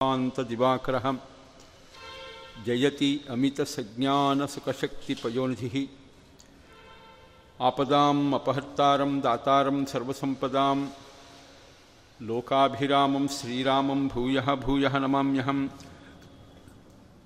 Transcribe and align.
दिवाकरः 0.00 1.06
जयति 2.66 3.08
अमितसज्ञानसुखशक्तिपयोनिधिः। 3.30 5.74
आपदाम् 7.68 8.34
अपहर्तारं 8.34 9.12
दातारं 9.24 9.78
सर्वसम्पदां 9.92 10.78
लोकाभिरामं 12.28 13.26
श्रीरामं 13.38 14.06
भूयः 14.14 14.48
भूयः 14.64 14.94
नमाम्यहं 15.06 15.60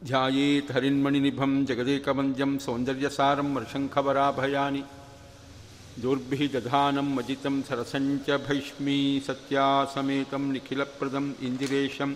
ध्यायेत् 0.09 0.75
हरिन्मणिनिभं 0.77 1.52
जगदेकवन्द्यं 1.68 2.52
सौन्दर्यसारं 2.66 3.48
वर्षङ्खवराभयानि 3.54 4.82
दोर्भिः 6.02 6.43
दधानं 6.57 7.09
मजितं 7.16 7.54
सरसञ्च 7.68 8.27
भैष्मी 8.48 8.98
सत्यासमेतं 9.29 10.43
निखिलप्रदम् 10.52 11.36
इन्दिरेशं 11.48 12.12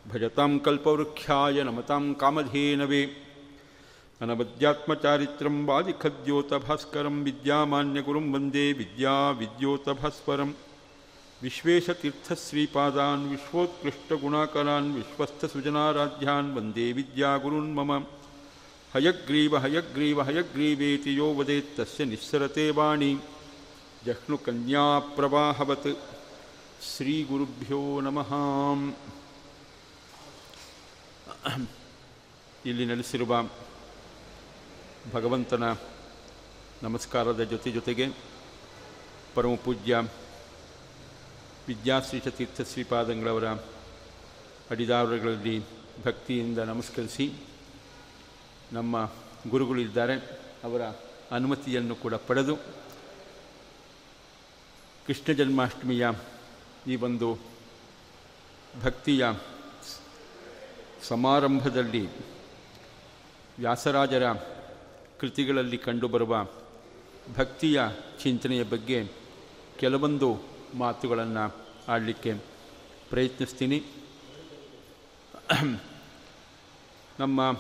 भजतां 0.07 0.57
कल्पवृक्षाय 0.57 1.63
नमतां 1.63 2.13
कामधेनवे। 2.13 3.26
अनवद्यात्मचारित्रं 4.20 5.56
वादिखद्योतभास्करं 5.68 7.16
विद्यामान्यगुरुं 7.26 8.26
वन्दे 8.34 8.66
विद्याविद्योतभास्वरं 8.80 10.50
विश्वेशतीर्थश्रीपादान् 11.44 13.28
विश्वोत्कृष्टगुणाकरान् 13.32 14.94
विश्वस्थसुजनाराध्यान् 14.98 16.54
वन्दे 16.56 16.86
विद्यागुरून् 16.98 17.74
मम 17.78 17.92
हयग्रीव 18.94 19.56
हयग्रीव 19.64 20.22
हयग्रीवेति 20.28 21.18
यो 21.18 21.28
वदेत्तस्य 21.38 22.04
निःसरते 22.12 22.66
वाणी 22.78 23.12
जह्नुकन्याप्रवाहवत् 24.06 25.88
ಶ್ರೀಗುರುಭ್ಯೋ 26.90 27.80
ನಮಃ 28.06 28.30
ಇಲ್ಲಿ 32.70 32.84
ನೆಲೆಸಿರುವ 32.90 33.32
ಭಗವಂತನ 35.13 35.65
ನಮಸ್ಕಾರದ 36.83 37.43
ಜೊತೆ 37.43 37.71
ಜೊತೆಗೆ 37.71 38.05
ಪರಮ 39.35 39.55
ಪೂಜ್ಯ 39.55 39.95
ವಿದ್ಯಾಶ್ರೀಷ 41.67 42.27
ತೀರ್ಥ 42.27 42.61
ಶ್ರೀಪಾದಂಗಳವರ 42.61 43.47
ಅಡಿದಾರುಗಳಲ್ಲಿ 44.71 45.59
ಭಕ್ತಿಯಿಂದ 46.05 46.59
ನಮಸ್ಕರಿಸಿ 46.59 47.33
ನಮ್ಮ 48.73 49.11
ಗುರುಗಳಿದ್ದಾರೆ, 49.49 50.15
ಅವರ 50.63 50.81
ಅನುಮತಿಯನ್ನು 51.31 51.95
ಕೂಡ 51.95 52.13
ಪಡೆದು 52.13 52.55
ಕೃಷ್ಣ 55.05 55.31
ಜನ್ಮಾಷ್ಟಮಿಯ 55.31 56.07
ಈ 56.87 56.95
ಒಂದು 56.95 57.39
ಭಕ್ತಿಯ 58.83 59.25
ಸಮಾರಂಭದಲ್ಲಿ 61.07 62.07
ವ್ಯಾಸರಾಜರ 63.59 64.56
ಕೃತಿಗಳಲ್ಲಿ 65.19 65.77
ಕಂಡುಬರುವ 65.77 66.47
ಭಕ್ತಿಯ 67.37 67.81
ಚಿಂತನೆಯ 68.23 68.63
ಬಗ್ಗೆ 68.63 69.07
ಕೆಲವೊಂದು 69.79 70.41
ಮಾತುಗಳನ್ನು 70.75 71.55
ಆಡಲಿಕ್ಕೆ 71.87 72.33
ಪ್ರಯತ್ನಿಸ್ತೀನಿ. 73.09 73.83
ನಮ್ಮ 77.19 77.51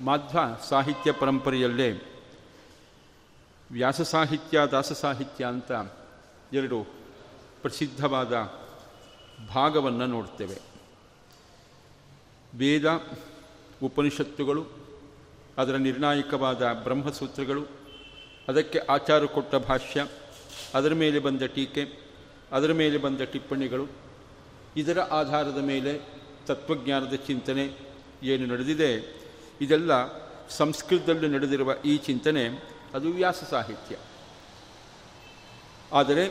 ಮಾಧ್ವ 0.00 0.38
ಸಾಹಿತ್ಯ 0.68 1.12
ಪರಂಪರೆಯಲ್ಲೇ 1.12 1.90
ವ್ಯಾಸ 3.72 4.00
ಸಾಹಿತ್ಯ, 4.00 4.60
ದಾಸ 4.70 4.92
ಸಾಹಿತ್ಯ 4.92 5.46
ಅಂತ 5.46 5.72
ಎರಡು 6.52 6.84
ಪ್ರಸಿದ್ಧವಾದ 7.62 8.34
ಭಾಗವನ್ನು 9.48 10.06
ನೋಡ್ತೇವೆ. 10.06 10.58
ವೇದ 12.58 12.84
ಉಪನಿಷತ್ತುಗಳು 13.82 14.85
ಅದರ 15.58 15.76
ನಿರ್ಣಾಯಕವಾದ 15.76 16.72
ಬ್ರಹ್ಮಸೂತ್ರಗಳು, 16.72 17.62
ಅದಕ್ಕೆ 18.48 18.78
ಆಚಾರ 18.78 19.24
ಕೊಟ್ಟ 19.24 19.54
ಭಾಷ್ಯ, 19.54 20.06
ಅದರ 20.74 20.94
ಮೇಲೆ 20.94 21.18
ಬಂದ 21.18 21.42
ಟೀಕೆ, 21.42 21.84
ಅದರ 22.52 22.72
ಮೇಲೆ 22.72 22.98
ಬಂದ 22.98 23.20
ಟಿಪ್ಪಣಿಗಳು, 23.20 23.86
ಇದರ 24.76 24.98
ಆಧಾರದ 25.00 25.58
ಮೇಲೆ 25.58 26.00
ತತ್ವಜ್ಞಾನದ 26.46 27.14
ಚಿಂತನೆ 27.14 27.64
ಏನು 28.22 28.46
ನಡೆದಿದೆ, 28.46 28.90
ಇದೆಲ್ಲ 29.60 29.92
ಸಂಸ್ಕೃತದಲ್ಲಿ 30.48 31.28
ನಡೆದಿರುವ 31.28 31.72
ಈ 31.84 31.96
ಚಿಂತನೆ, 31.96 32.44
ಅದು 32.94 33.12
ವ್ಯಾಸ 33.12 33.44
ಸಾಹಿತ್ಯ. 33.50 33.96
ಆದರೆ 35.92 36.24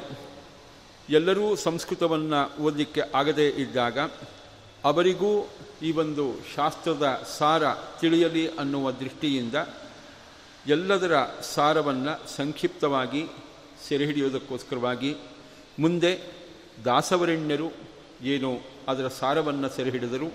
ಎಲ್ಲರೂ 1.09 1.56
ಸಂಸ್ಕೃತವನ್ನು 1.56 2.64
ಓದಲಿಕ್ಕೆ 2.64 3.02
ಆಗದೇ 3.16 3.50
ಇದ್ದಾಗ 3.50 4.00
ಅವರಿಗೂ 4.84 5.50
ಈ 5.81 5.91
ಒಂದು 5.91 6.36
ಶಾಸ್ತ್ರದ 6.56 7.28
ಸಾರ 7.38 7.63
ತಿಳಿಯಲಿ 7.74 8.58
ಅನ್ನುವ 8.58 8.91
ದೃಷ್ಟಿಯಿಂದ 8.91 9.56
ಎಲ್ಲದರ 10.68 11.24
ಸಾರವನ್ನು 11.41 12.30
ಸಂಕ್ಷಿಪ್ತವಾಗಿ 12.30 13.25
ಸೆರೆಹಿಡಿಯೋದಕ್ಕೋಸ್ಕರವಾಗಿ 13.88 15.16
ಮುಂದೆ 15.80 16.22
ದಾಸವರೆಣ್ಯರು 16.85 17.72
ಏನು 18.22 18.62
ಅದರ 18.88 19.08
ಸಾರವನ್ನು 19.08 19.69
ಸೆರೆಹಿಡಿದರು 19.69 20.34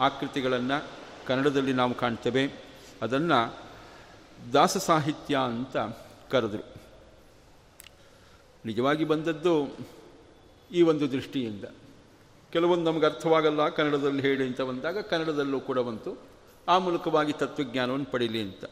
ಆಕೃತಿಗಳನ್ನು 0.00 0.84
ಕನ್ನಡದಲ್ಲಿ 1.26 1.72
ನಾವು 1.72 1.94
ಕಾಣ್ತೇವೆ. 1.94 2.64
ಅದನ್ನು 3.02 3.58
ದಾಸ 4.52 4.76
ಸಾಹಿತ್ಯ 4.76 5.38
ಅಂತ 5.44 5.76
ಕರೆದರು. 6.30 6.74
ನಿಜವಾಗಿ 8.64 9.04
ಬಂದದ್ದು 9.04 9.76
ಈ 10.72 10.82
ಒಂದು 10.82 11.12
ದೃಷ್ಟಿಯಿಂದ. 11.12 11.64
ಕೆಲವೊಂದು 12.52 12.92
ನಮಗೆ 12.92 13.06
ಅರ್ಥವಾಗಲ್ಲ, 13.06 13.68
ಕನ್ನಡದಲ್ಲಿ 13.68 14.22
ಹೇಳಿ 14.22 14.46
ಅಂತ 14.46 14.60
ಬಂದಾಗ 14.60 14.98
ಕನ್ನಡದಲ್ಲೂ 14.98 15.60
ಕೂಡ 15.60 15.78
ಬಂತು. 15.78 16.18
ಆ 16.68 16.78
ಮೂಲಕವಾಗಿ 16.78 17.32
ತತ್ವಜ್ಞಾನವನ್ನು 17.32 18.06
ಪಡೀಲಿ 18.06 18.42
ಅಂತ. 18.42 18.64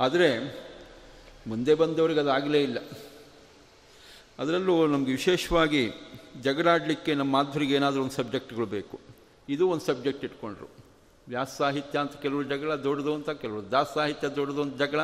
ಆದರೆ, 0.00 0.58
ಮುಂದೆ 1.46 1.74
ಬಂದವರಿಗೆ 1.74 2.20
ಅದಾಗಲೇ 2.20 2.62
ಇಲ್ಲ. 2.62 2.78
ಅದರಲ್ಲೂ 4.38 4.86
ನಮಗೆ 4.86 5.12
ವಿಶೇಷವಾಗಿ 5.12 5.90
ಜಗಳಾಡಲಿಕ್ಕೆ 6.40 7.14
ನಮ್ಮ 7.14 7.32
ಮಾಧುರಿಗೆ 7.32 7.74
ಏನಾದರೂ 7.74 8.00
ಒಂದು 8.00 8.12
ಸಬ್ಜೆಕ್ಟ್ಗಳು 8.12 8.66
ಬೇಕು. 8.66 9.00
ಇದು 9.48 9.68
ಒಂದು 9.68 9.84
ಸಬ್ಜೆಕ್ಟ್ 9.84 10.24
ಇಟ್ಕೊಂಡ್ರು. 10.24 10.68
ವ್ಯಾಸ 11.28 11.54
ಸಾಹಿತ್ಯ 11.58 11.98
ಅಂತ 11.98 12.16
ಕೆಲವರು 12.16 12.42
ಜಗಳ, 12.42 12.74
ದೊಡ್ಡದು 12.74 13.14
ಅಂತ 13.14 13.30
ಕೆಲವರು. 13.30 13.70
ದಾಸ 13.70 13.86
ಸಾಹಿತ್ಯ, 13.94 14.28
ದೊಡ್ಡದು 14.28 14.62
ಅಂತ 14.62 14.76
ಜಗಳ. 14.76 15.00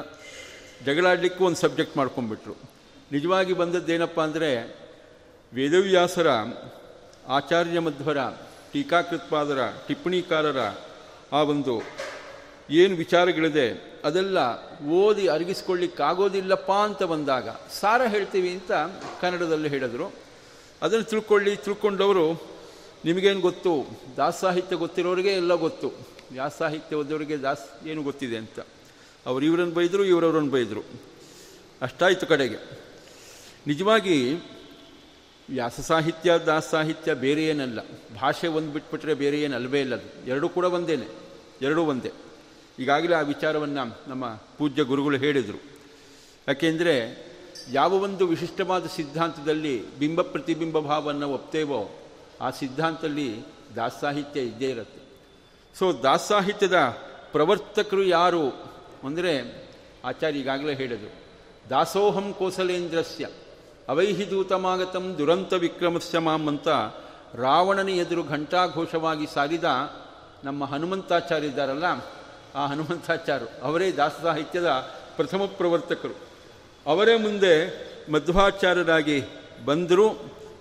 ಜಗಳಾಡಲಿಕ್ಕೂ 0.85 1.45
ಒಂದು 1.45 1.57
ಸಬ್ಜೆಕ್ಟ್ 1.57 1.97
ಮಾಡ್ಕೊಂಡ್ಬಿಟ್ರು. 1.97 2.57
ನಿಜವಾಗಿ 3.13 3.53
ಬಂದದ್ದೇನಪ್ಪ 3.53 4.21
ಅಂದರೆ 4.21 4.79
ವೇದವ್ಯಾಸರ 5.55 6.27
ಆಚಾರ್ಯ 7.29 7.81
ಮಧ್ವರ, 7.81 8.29
ಟೀಕಾಕೃತ್ಪಾದರ, 8.73 9.59
ಟಿಪ್ಪಣಿಕಾರರ 9.89 10.59
ಆ 11.33 11.43
ಒಂದು 11.43 11.83
ಏನು 12.71 12.97
ವಿಚಾರಗಳಿದೆ, 12.97 14.01
ಅದೆಲ್ಲ 14.05 14.39
ಓದಿ 14.89 15.27
ಅರಗಿಸ್ಕೊಳ್ಳಿಕ್ಕಾಗೋದಿಲ್ಲಪ್ಪ 15.27 16.73
ಅಂತ 16.73 17.03
ಬಂದಾಗ, 17.03 17.49
ಸಾರ 17.49 18.03
ಹೇಳ್ತೀವಿ 18.03 18.51
ಅಂತ 18.51 18.73
ಕನ್ನಡದಲ್ಲಿ 19.21 19.69
ಹೇಳಿದರು. 19.69 20.13
ಅದನ್ನು 20.83 21.05
ತಿಳ್ಕೊಳ್ಳಿ, 21.05 21.57
ತಿಳ್ಕೊಂಡವರು, 21.57 22.43
ನಿಮಗೇನು 23.05 23.41
ಗೊತ್ತು? 23.41 24.01
ದಾಸ 24.17 24.41
ಸಾಹಿತ್ಯ 24.41 24.77
ಗೊತ್ತಿರೋರಿಗೆ 24.77 25.33
ಎಲ್ಲ 25.33 25.55
ಗೊತ್ತು. 25.55 25.93
ದಾಸ 26.37 26.53
ಸಾಹಿತ್ಯ 26.59 26.97
ಓದೋರಿಗೆ 26.97 27.37
ದಾಸ್ 27.37 27.87
ಏನು 27.87 28.03
ಗೊತ್ತಿದೆ 28.03 28.37
ಅಂತ. 28.37 28.61
ಅವ್ರು 29.27 29.47
ಇವರನ್ನು 29.47 29.75
ಬೈದರು, 29.75 30.05
ಇವರವ್ರನ್ನು 30.05 30.51
ಬೈದರು. 30.51 30.85
ಅಷ್ಟಾಯಿತು 31.83 32.27
ಕಡೆಗೆ. 32.27 32.81
ನಿಜವಾಗಿ 33.67 34.39
ವ್ಯಾಸ 35.51 35.81
ಸಾಹಿತ್ಯ 35.81 36.33
ದಾಸ 36.47 36.65
ಸಾಹಿತ್ಯ 36.71 37.15
ಬೇರೆ 37.15 37.45
ಏನಲ್ಲ. 37.45 37.81
ಭಾಷೆ 38.21 38.47
ಒಂದು 38.47 38.73
ಬಿಟ್ಬಿಟ್ರೆ 38.73 39.15
ಬೇರೆ 39.15 39.43
ಏನು 39.43 39.55
ಅಲ್ವೇ 39.55 39.81
ಇಲ್ಲ 39.81 39.95
ಅದು. 39.95 40.27
ಎರಡೂ 40.27 40.49
ಕೂಡ 40.49 40.65
ಒಂದೇನೆ. 40.65 41.07
ಎರಡೂ 41.63 41.83
ಒಂದೇ. 41.83 42.13
ಈಗಾಗಲೇ 42.79 43.15
ಆ 43.15 43.21
ವಿಚಾರವನ್ನು 43.21 44.11
ನಮ್ಮ 44.11 44.35
ಪೂಜ್ಯ 44.35 44.83
ಗುರುಗಳು 44.83 45.17
ಹೇಳಿದರು. 45.17 45.63
ಯಾಕೆಂದರೆ 46.49 47.27
ಯಾವ 47.73 47.95
ಒಂದು 47.95 48.27
ವಿಶಿಷ್ಟವಾದ 48.27 48.87
ಸಿದ್ಧಾಂತದಲ್ಲಿ 48.87 49.99
ಬಿಂಬ 49.99 50.23
ಪ್ರತಿಬಿಂಬ 50.23 50.79
ಭಾವವನ್ನು 50.79 51.31
ಒಪ್ತೇವೋ 51.31 51.91
ಆ 52.41 52.51
ಸಿದ್ಧಾಂತದಲ್ಲಿ 52.51 53.41
ದಾಸ 53.77 53.93
ಸಾಹಿತ್ಯ 54.01 54.41
ಇದ್ದೇ 54.41 54.71
ಇರುತ್ತೆ. 54.71 55.07
ಸೊ 55.79 55.93
ದಾಸಾಹಿತ್ಯದ 55.93 56.75
ಪ್ರವರ್ತಕರು 57.33 58.03
ಯಾರು? 58.03 58.51
ಅಂದರೆ 59.05 59.65
ಆಚಾರ್ಯ 60.05 60.39
ಈಗಾಗಲೇ 60.39 60.75
ಹೇಳಿದರು. 60.75 61.13
ದಾಸೋಹಂ 61.71 62.33
ಕೋಸಲೇಂದ್ರಸ್ಯ. 62.33 63.29
ಅವೈಹಿ 63.89 64.31
ದೂತಮಾಗತಂ 64.31 65.15
ದುರಂತ 65.19 65.53
ವಿಕ್ರಮಸ್ಯ 65.53 66.19
ಮಾಂ 66.19 66.49
ಅಂತ 66.49 66.69
ರಾವಣನ 67.35 67.89
ಎದುರು 67.89 68.23
ಘಂಟಾಘೋಷವಾಗಿ 68.25 69.27
ಸಾರಿದ 69.35 69.65
ನಮ್ಮ 70.45 70.65
ಹನುಮಂತಾಚಾರ್ಯ 70.65 71.47
ಇದ್ದಾರಲ್ಲ, 71.47 71.85
ಆ 72.55 72.67
ಹನುಮಂತಾಚಾರ್ಯರು 72.67 73.63
ಅವರೇ 73.63 73.93
ದಾಸ 73.93 74.13
ಸಾಹಿತ್ಯದ 74.23 74.71
ಪ್ರಥಮ 75.17 75.45
ಪ್ರವರ್ತಕರು. 75.45 76.17
ಅವರೇ 76.87 77.19
ಮುಂದೆ 77.19 77.53
ಮಧ್ವಾಚಾರ್ಯರಾಗಿ 78.13 79.23
ಬಂದರು, 79.65 80.09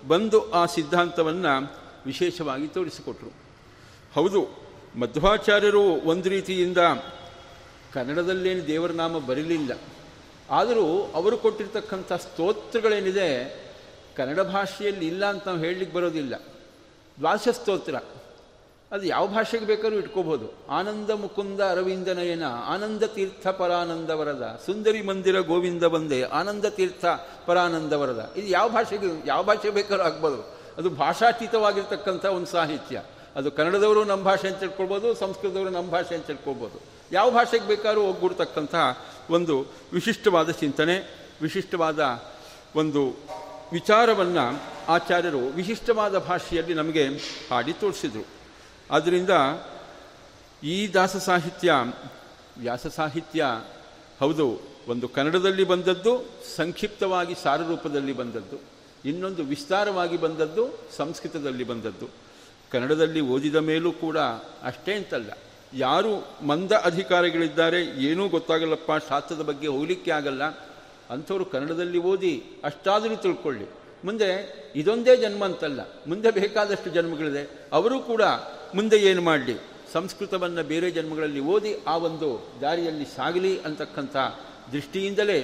ಬಂದು 0.08 0.50
ಆ 0.50 0.66
ಸಿದ್ಧಾಂತವನ್ನು 0.66 1.54
ವಿಶೇಷವಾಗಿ 2.06 2.66
ತೋರಿಸಿಕೊಟ್ರು. 2.68 3.30
ಹೌದು, 4.14 4.40
ಮಧ್ವಾಚಾರ್ಯರು 4.96 5.82
ಒಂದು 5.82 6.28
ರೀತಿಯಿಂದ 6.28 6.78
ಕನ್ನಡದಲ್ಲೇನು 7.92 8.66
ದೇವರ 8.66 8.90
ನಾಮ 8.92 9.18
ಬರಲಿಲ್ಲ. 9.18 9.72
ಆದರೂ 10.50 11.12
ಅವರು 11.14 11.38
ಕೊಟ್ಟಿರ್ತಕ್ಕಂಥ 11.38 12.12
ಸ್ತೋತ್ರಗಳೇನಿದೆ, 12.12 13.60
ಕನ್ನಡ 14.16 14.40
ಭಾಷೆಯಲ್ಲಿ 14.40 15.06
ಇಲ್ಲ 15.06 15.26
ಅಂತ 15.26 15.46
ನಾವು 15.46 15.58
ಹೇಳಲಿಕ್ಕೆ 15.58 15.96
ಬರೋದಿಲ್ಲ. 15.96 16.34
ದ್ವಾದಶ 17.18 17.48
ಸ್ತೋತ್ರ. 17.48 17.94
ಅದು 18.92 19.02
ಯಾವ 19.02 19.26
ಭಾಷೆಗೆ 19.26 19.66
ಬೇಕಾದ್ರೂ 19.66 19.98
ಇಟ್ಕೋಬೋದು 19.98 20.52
ಆನಂದ 20.68 21.10
ಮುಕುಂದ 21.10 21.60
ಅರವಿಂದ 21.60 22.08
ನಯನ, 22.08 22.42
ಆನಂದ 22.66 23.02
ತೀರ್ಥ 23.02 23.46
ಪರಾನಂದ 23.46 24.10
ವರದ, 24.10 24.60
ಸುಂದರಿ 24.66 25.02
ಮಂದಿರ 25.02 25.40
ಗೋವಿಂದ 25.40 25.84
ಬಂದೆ, 25.84 26.22
ಆನಂದ 26.22 26.64
ತೀರ್ಥ 26.64 27.04
ಪರಾನಂದ 27.46 27.92
ವರದ. 27.92 28.32
ಇದು 28.36 28.46
ಯಾವ 28.46 28.68
ಭಾಷೆಗೆ, 28.68 29.22
ಯಾವ 29.26 29.42
ಭಾಷೆ 29.42 29.70
ಬೇಕಾದ್ರೂ 29.70 30.06
ಆಗ್ಬೋದು. 30.06 30.56
ಅದು 30.78 30.90
ಭಾಷಾತೀತವಾಗಿರ್ತಕ್ಕಂಥ 30.90 32.24
ಒಂದು 32.24 32.46
ಸಾಹಿತ್ಯ. 32.46 33.02
ಅದು 33.36 33.50
ಕನ್ನಡದವರು 33.50 34.04
ನಮ್ಮ 34.04 34.24
ಭಾಷೆ 34.24 34.48
ಅಂತ 34.48 34.58
ತಿಳ್ಕೊಳ್ಬೋದು 34.58 35.14
ಸಂಸ್ಕೃತದವರು 35.14 35.70
ನಮ್ಮ 35.70 35.90
ಭಾಷೆ 35.90 36.14
ಅಂತ 36.14 36.26
ತಿಳ್ಕೊಳ್ಬೋದು 36.26 36.95
ಯಾವ 37.12 37.30
ಭಾಷೆಗೆ 37.30 37.66
ಬೇಕಾದ್ರೂ 37.66 38.02
ಒಗ್ಗೂಡ್ತಕ್ಕಂತಹ 38.02 39.06
ಒಂದು 39.30 39.66
ವಿಶಿಷ್ಟವಾದ 39.92 40.50
ಚಿಂತನೆ, 40.50 41.26
ವಿಶಿಷ್ಟವಾದ 41.42 42.22
ಒಂದು 42.76 43.08
ವಿಚಾರವನ್ನು 43.72 44.62
ಆಚಾರ್ಯರು 44.88 45.38
ವಿಶಿಷ್ಟವಾದ 45.38 46.18
ಭಾಷೆಯಲ್ಲಿ 46.18 46.74
ನಮಗೆ 46.74 47.08
ಹಾಡಿ 47.50 47.72
ತೋರಿಸಿದರು. 47.72 48.26
ಆದ್ದರಿಂದ 48.90 49.30
ಈ 50.62 50.94
ದಾಸ 50.94 51.16
ಸಾಹಿತ್ಯ, 51.16 51.72
ವ್ಯಾಸ 52.58 52.86
ಸಾಹಿತ್ಯ 52.86 53.46
ಹೌದು, 54.20 54.60
ಒಂದು 54.88 55.08
ಕನ್ನಡದಲ್ಲಿ 55.08 55.64
ಬಂದದ್ದು, 55.64 56.24
ಸಂಕ್ಷಿಪ್ತವಾಗಿ 56.56 57.34
ಸಾರರೂಪದಲ್ಲಿ 57.42 58.12
ಬಂದದ್ದು, 58.12 58.60
ಇನ್ನೊಂದು 59.04 59.44
ವಿಸ್ತಾರವಾಗಿ 59.44 60.16
ಬಂದದ್ದು, 60.16 60.78
ಸಂಸ್ಕೃತದಲ್ಲಿ 60.96 61.64
ಬಂದದ್ದು. 61.64 62.08
ಕನ್ನಡದಲ್ಲಿ 62.72 63.20
ಓದಿದ 63.20 63.54
ಮೇಲೂ 63.54 63.92
ಕೂಡ 63.92 64.18
ಅಷ್ಟೇ 64.62 64.94
ಅಂತಲ್ಲ. 64.94 65.30
ಯಾರು 65.76 66.12
ಮಂದ 66.46 66.72
ಅಧಿಕಾರಿಗಳಿದ್ದಾರೆ 66.72 67.80
ಏನೂ 67.82 68.28
ಗೊತ್ತಾಗಲ್ಲಪ್ಪ, 68.28 68.92
ಶಾಸ್ತ್ರದ 69.08 69.42
ಬಗ್ಗೆ 69.42 69.68
ಹೋಗಲಿಕ್ಕೆ 69.68 70.10
ಆಗಲ್ಲ. 70.10 70.44
ಅಂಥವರು 71.10 71.44
ಕನ್ನಡದಲ್ಲಿ 71.44 71.98
ಓದಿ 71.98 72.34
ಅಷ್ಟಾದರೂ 72.64 73.16
ತಿಳ್ಕೊಳ್ಳಿ. 73.16 73.66
ಮುಂದೆ 74.04 74.28
ಇದೊಂದೇ 74.76 75.16
ಜನ್ಮ 75.16 75.44
ಅಂತಲ್ಲ, 75.44 75.80
ಮುಂದೆ 76.06 76.30
ಬೇಕಾದಷ್ಟು 76.30 76.90
ಜನ್ಮಗಳಿದೆ. 76.90 77.42
ಅವರು 77.72 77.98
ಕೂಡ 78.00 78.22
ಮುಂದೆ 78.74 78.96
ಏನು 78.96 79.22
ಮಾಡಲಿ? 79.22 79.56
ಸಂಸ್ಕೃತವನ್ನು 79.92 80.62
ಬೇರೆ 80.62 80.90
ಜನ್ಮಗಳಲ್ಲಿ 80.90 81.40
ಓದಿ 81.40 81.72
ಆ 81.86 81.96
ಒಂದು 81.96 82.30
ದಾರಿಯಲ್ಲಿ 82.60 83.04
ಸಾಗಲಿ 83.16 83.52
ಅಂತಕ್ಕಂಥ 83.60 84.16
ದೃಷ್ಟಿಯಿಂದಲೇ 84.72 85.38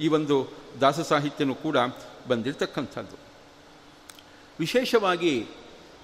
ಈ 0.00 0.08
ಒಂದು 0.08 0.36
ದಾಸ 0.80 1.00
ಸಾಹಿತ್ಯನೂ 1.00 1.54
ಕೂಡ 1.54 1.76
ಬಂದಿರತಕ್ಕಂಥದ್ದು. 2.28 3.16
ವಿಶೇಷವಾಗಿ 4.60 5.46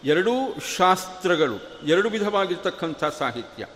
ಎರಡೂ 0.05 0.31
ಶಾಸ್ತ್ರಗಳು, 0.77 1.87
ಎರಡು 1.87 2.11
ವಿಧವಾಗಿರ್ತಕ್ಕಂಥ 2.11 3.05
ಸಾಹಿತ್ಯ. 3.05 3.67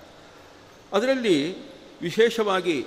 ಅದರಲ್ಲಿ 0.93 1.57
ವಿಶೇಷವಾಗಿ 2.01 2.87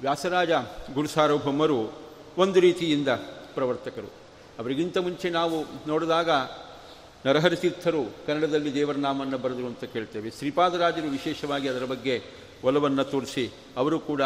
ವ್ಯಾಸರಾಜ 0.00 0.50
ಗುರುಸಾರ್ವಭೌಮರು 0.94 1.92
ಒಂದು 2.38 2.60
ರೀತಿಯಿಂದ 2.60 3.08
ಪ್ರವರ್ತಕರು. 3.54 4.06
ಅವರಿಗಿಂತ 4.58 4.98
ಮುಂಚೆ 4.98 5.30
ನಾವು 5.30 5.88
ನೋಡಿದಾಗ 5.88 6.30
ನರಹರಿತೀರ್ಥರು 7.26 8.04
ಕನ್ನಡದಲ್ಲಿ 8.26 8.74
ದೇವರ 8.74 8.96
ನಾಮವನ್ನು 8.96 9.38
ಬರೆದರು 9.38 9.66
ಅಂತ 9.66 9.84
ಕೇಳ್ತೇವೆ. 9.84 10.30
ಶ್ರೀಪಾದರಾಜರು 10.30 11.08
ವಿಶೇಷವಾಗಿ 11.08 11.68
ಅದರ 11.68 11.84
ಬಗ್ಗೆ 11.84 12.22
ಒಲವನ್ನು 12.64 13.04
ತೋರಿಸಿ, 13.04 13.50
ಅವರು 13.76 13.98
ಕೂಡ 13.98 14.22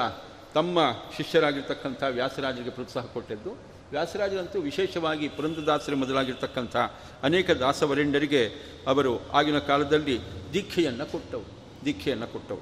ತಮ್ಮ 0.55 0.79
ಶಿಷ್ಯರಾಗಿರ್ತಕ್ಕಂಥ 1.17 2.03
ವ್ಯಾಸರಾಜರಿಗೆ 2.03 2.71
ಪ್ರೋತ್ಸಾಹ 2.71 3.05
ಕೊಟ್ಟಿದ್ದು. 3.05 3.78
ವ್ಯಾಸರಾಜರಂತೂ 3.91 4.61
ವಿಶೇಷವಾಗಿ 4.61 5.29
ಪುರಂದದಾಸರ 5.29 5.95
ಮೊದಲಾಗಿರ್ತಕ್ಕಂಥ 5.95 6.77
ಅನೇಕ 7.23 7.51
ದಾಸವರೆಂಡರಿಗೆ 7.51 8.43
ಅವರು 8.87 9.21
ಆಗಿನ 9.33 9.59
ಕಾಲದಲ್ಲಿ 9.59 10.21
ದೀಕ್ಷೆಯನ್ನು 10.53 11.07
ಕೊಟ್ಟವು 11.07 11.45
ದೀಕ್ಷೆಯನ್ನು 11.85 12.27
ಕೊಟ್ಟವು. 12.27 12.61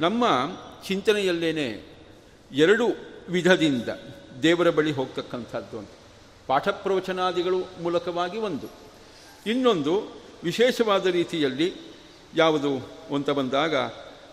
ನಮ್ಮ 0.00 0.24
ಚಿಂತನೆಯಲ್ಲೇನೆ 0.86 1.84
ಎರಡು 2.52 2.86
ವಿಧದಿಂದ 3.28 3.88
ದೇವರ 4.42 4.70
ಬಳಿ 4.70 4.92
ಹೋಗ್ತಕ್ಕಂಥದ್ದು 4.92 5.78
ಅಂತ 5.78 5.88
ಪಾಠ 6.46 6.68
ಪ್ರವಚನಾದಿಗಳು 6.68 7.58
ಮೂಲಕವಾಗಿ 7.82 8.38
ಒಂದು. 8.38 8.68
ಇನ್ನೊಂದು 9.46 9.94
ವಿಶೇಷವಾದ 10.44 11.06
ರೀತಿಯಲ್ಲಿ 11.06 11.74
ಯಾವುದು 12.36 12.72
ಅಂತ 13.14 13.30
ಬಂದಾಗ 13.30 13.74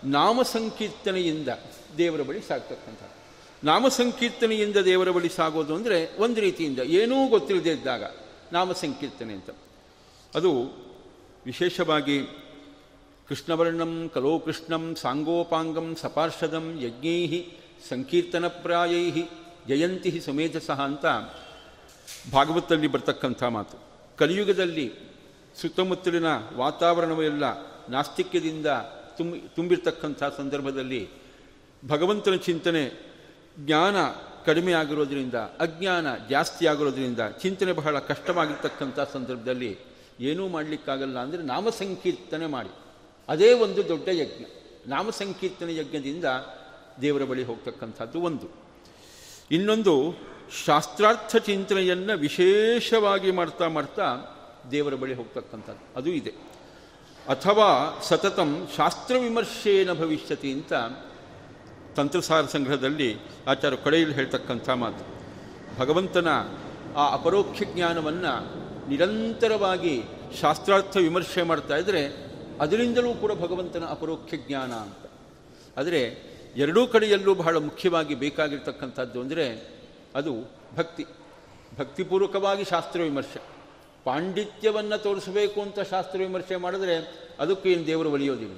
ನಾಮ 0.04 0.42
ಸಂಕೀರ್ತನೆಯಿಂದ 0.42 1.50
ದೇವರ 1.98 2.22
ಬಳಿ 2.22 2.42
ಸಾಗ್ತಕ್ಕಂಥದ್ದು. 2.42 3.15
ನಾಮ 3.64 3.88
ಸಂಕೀರ್ತನೆಯಿಂದ 3.88 4.78
ದೇವರ 4.78 5.12
ಬಳಿ 5.12 5.30
ಸಾಗೋದು 5.30 5.76
ಅಂದರೆ 5.76 6.18
ಒಂದು 6.18 6.42
ರೀತಿಯಿಂದ, 6.42 6.80
ಏನೂ 6.80 7.28
ಗೊತ್ತಿಲ್ಲದೆ 7.28 7.70
ಇದ್ದಾಗ 7.70 8.04
ನಾಮ 8.52 8.72
ಸಂಕೀರ್ತನೆ 8.72 9.34
ಅಂತ. 9.34 9.50
ಅದು 10.36 10.52
ವಿಶೇಷವಾಗಿ 11.46 12.22
ಕೃಷ್ಣವರ್ಣಂ 13.28 14.10
ಕಲೋ 14.14 14.40
ಕೃಷ್ಣಂ 14.40 14.96
ಸಾಂಗೋಪಾಂಗಂ, 14.96 15.96
ಸಪಾರ್ಷದಂ 15.96 16.80
ಯಜ್ಞೈ 16.82 17.46
ಸಂಕೀರ್ತನಪ್ರಾಯೈ 17.90 19.12
ಜಯಂತಿ 19.68 20.20
ಸಮೇತಸಃ 20.20 20.82
ಅಂತ 20.82 21.06
ಭಾಗವತದಲ್ಲಿ 22.34 22.88
ಬರ್ತಕ್ಕಂಥ 22.88 23.44
ಮಾತು. 23.44 23.78
ಕಲಿಯುಗದಲ್ಲಿ 24.18 24.94
ಸುತ್ತಮುತ್ತಲಿನ 25.62 26.26
ವಾತಾವರಣವೆಲ್ಲ 26.56 27.44
ನಾಸ್ತಿಕ್ಯದಿಂದ 27.90 28.66
ತುಂಬಿ, 29.18 29.40
ತುಂಬಿರ್ತಕ್ಕಂಥ 29.40 30.24
ಸಂದರ್ಭದಲ್ಲಿ 30.38 31.10
ಭಗವಂತನ 31.88 32.36
ಚಿಂತನೆ 32.36 33.05
ಜ್ಞಾನ 33.60 33.96
ಕಡಿಮೆ 34.46 34.72
ಆಗಿರೋದ್ರಿಂದ, 34.72 35.34
ಅಜ್ಞಾನ 35.34 36.08
ಜಾಸ್ತಿ 36.30 36.68
ಆಗಿರೋದ್ರಿಂದ 36.68 37.20
ಚಿಂತನೆ 37.42 37.72
ಬಹಳ 37.72 38.00
ಕಷ್ಟವಾಗಿರ್ತಕ್ಕಂಥ 38.00 39.00
ಸಂದರ್ಭದಲ್ಲಿ 39.14 39.78
ಏನೂ 40.20 40.48
ಮಾಡಲಿಕ್ಕಾಗಲ್ಲ 40.48 41.20
ಅಂದರೆ 41.20 41.44
ನಾಮ 41.44 41.70
ಸಂಕೀರ್ತನೆ 41.70 42.46
ಮಾಡಿ. 42.46 42.70
ಅದೇ 43.30 43.54
ಒಂದು 43.54 43.88
ದೊಡ್ಡ 43.88 44.08
ಯಜ್ಞ. 44.08 44.44
ನಾಮ 44.88 45.10
ಸಂಕೀರ್ತನೆ 45.10 45.76
ಯಜ್ಞದಿಂದ 45.76 46.26
ದೇವರ 47.02 47.24
ಬಳಿ 47.24 47.44
ಹೋಗ್ತಕ್ಕಂಥದ್ದು 47.44 48.22
ಒಂದು. 48.22 48.48
ಇನ್ನೊಂದು, 49.52 50.14
ಶಾಸ್ತ್ರಾರ್ಥ 50.66 51.36
ಚಿಂತನೆಯನ್ನು 51.36 52.18
ವಿಶೇಷವಾಗಿ 52.18 53.32
ಮಾಡ್ತಾ 53.32 53.68
ಮಾಡ್ತಾ 53.68 54.18
ದೇವರ 54.72 54.96
ಬಳಿ 54.96 55.14
ಹೋಗ್ತಕ್ಕಂಥದ್ದು. 55.14 55.98
ಅದು 55.98 56.10
ಇದೆ. 56.10 56.34
ಅಥವಾ 57.30 58.00
ಸತತಂ 58.04 58.68
ಶಾಸ್ತ್ರ 58.78 59.16
ವಿಮರ್ಶೇನ 59.18 59.94
ಭವಿಷ್ಯತಿ 59.94 60.52
ಅಂತ 60.52 60.74
ತಂತ್ರಸಾರ 61.96 62.46
ಸಂಗ್ರಹದಲ್ಲಿ 62.46 63.18
ಆಚಾರ್ಯ 63.48 63.78
ಕಡೆಯಲ್ಲಿ 63.78 64.16
ಹೇಳ್ತಕ್ಕಂಥ 64.16 64.70
ಮಾತು. 64.70 65.04
ಭಗವಂತನ 65.80 66.28
ಆ 66.96 67.14
ಅಪರೋಕ್ಷ 67.14 67.62
ಜ್ಞಾನವನ್ನು 67.74 68.34
ನಿರಂತರವಾಗಿ 68.90 70.04
ಶಾಸ್ತ್ರಾರ್ಥ 70.42 70.98
ವಿಮರ್ಶೆ 70.98 71.42
ಮಾಡ್ತಾ 71.42 71.76
ಇದ್ದರೆ 71.76 72.26
ಅದರಿಂದಲೂ 72.60 73.14
ಕೂಡ 73.14 73.32
ಭಗವಂತನ 73.32 73.84
ಅಪರೋಕ್ಷ 73.86 74.34
ಜ್ಞಾನ 74.48 74.74
ಅಂತ. 74.74 75.12
ಆದರೆ 75.78 76.02
ಎರಡೂ 76.56 76.88
ಕಡೆಯಲ್ಲೂ 76.88 77.34
ಬಹಳ 77.36 77.58
ಮುಖ್ಯವಾಗಿ 77.58 78.16
ಬೇಕಾಗಿರ್ತಕ್ಕಂಥದ್ದು 78.16 79.22
ಅಂದರೆ 79.22 79.68
ಅದು 80.16 80.52
ಭಕ್ತಿ. 80.78 81.06
ಭಕ್ತಿಪೂರ್ವಕವಾಗಿ 81.80 82.64
ಶಾಸ್ತ್ರ 82.64 83.02
ವಿಮರ್ಶೆ. 83.02 83.42
ಪಾಂಡಿತ್ಯವನ್ನು 84.04 85.04
ತೋರಿಸಬೇಕು 85.04 85.62
ಅಂತ 85.62 85.80
ಶಾಸ್ತ್ರ 85.80 86.20
ವಿಮರ್ಶೆ 86.20 86.56
ಮಾಡಿದ್ರೆ 86.56 86.96
ಅದಕ್ಕೂ 87.40 87.70
ಏನು 87.70 87.88
ದೇವರು 87.88 88.12
ಒಲಿಯೋದಿಲ್ಲ. 88.12 88.58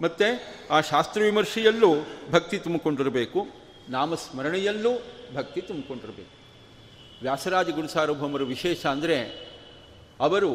ಮತ್ತು 0.00 0.26
ಆ 0.70 0.80
ಶಾಸ್ತ್ರ 0.80 1.20
ವಿಮರ್ಶೆಯಲ್ಲೂ 1.22 1.90
ಭಕ್ತಿ 2.30 2.58
ತುಂಬಿಕೊಂಡಿರಬೇಕು, 2.58 3.40
ನಾಮಸ್ಮರಣೆಯಲ್ಲೂ 3.88 4.92
ಭಕ್ತಿ 5.34 5.60
ತುಂಬಿಕೊಂಡಿರಬೇಕು. 5.60 6.34
ವ್ಯಾಸರಾಜ 7.22 7.70
ಗುರುಸಾರ್ವಭೌಮರು 7.70 8.44
ವಿಶೇಷ 8.46 8.86
ಅಂದರೆ 8.86 9.16
ಅವರು 10.20 10.52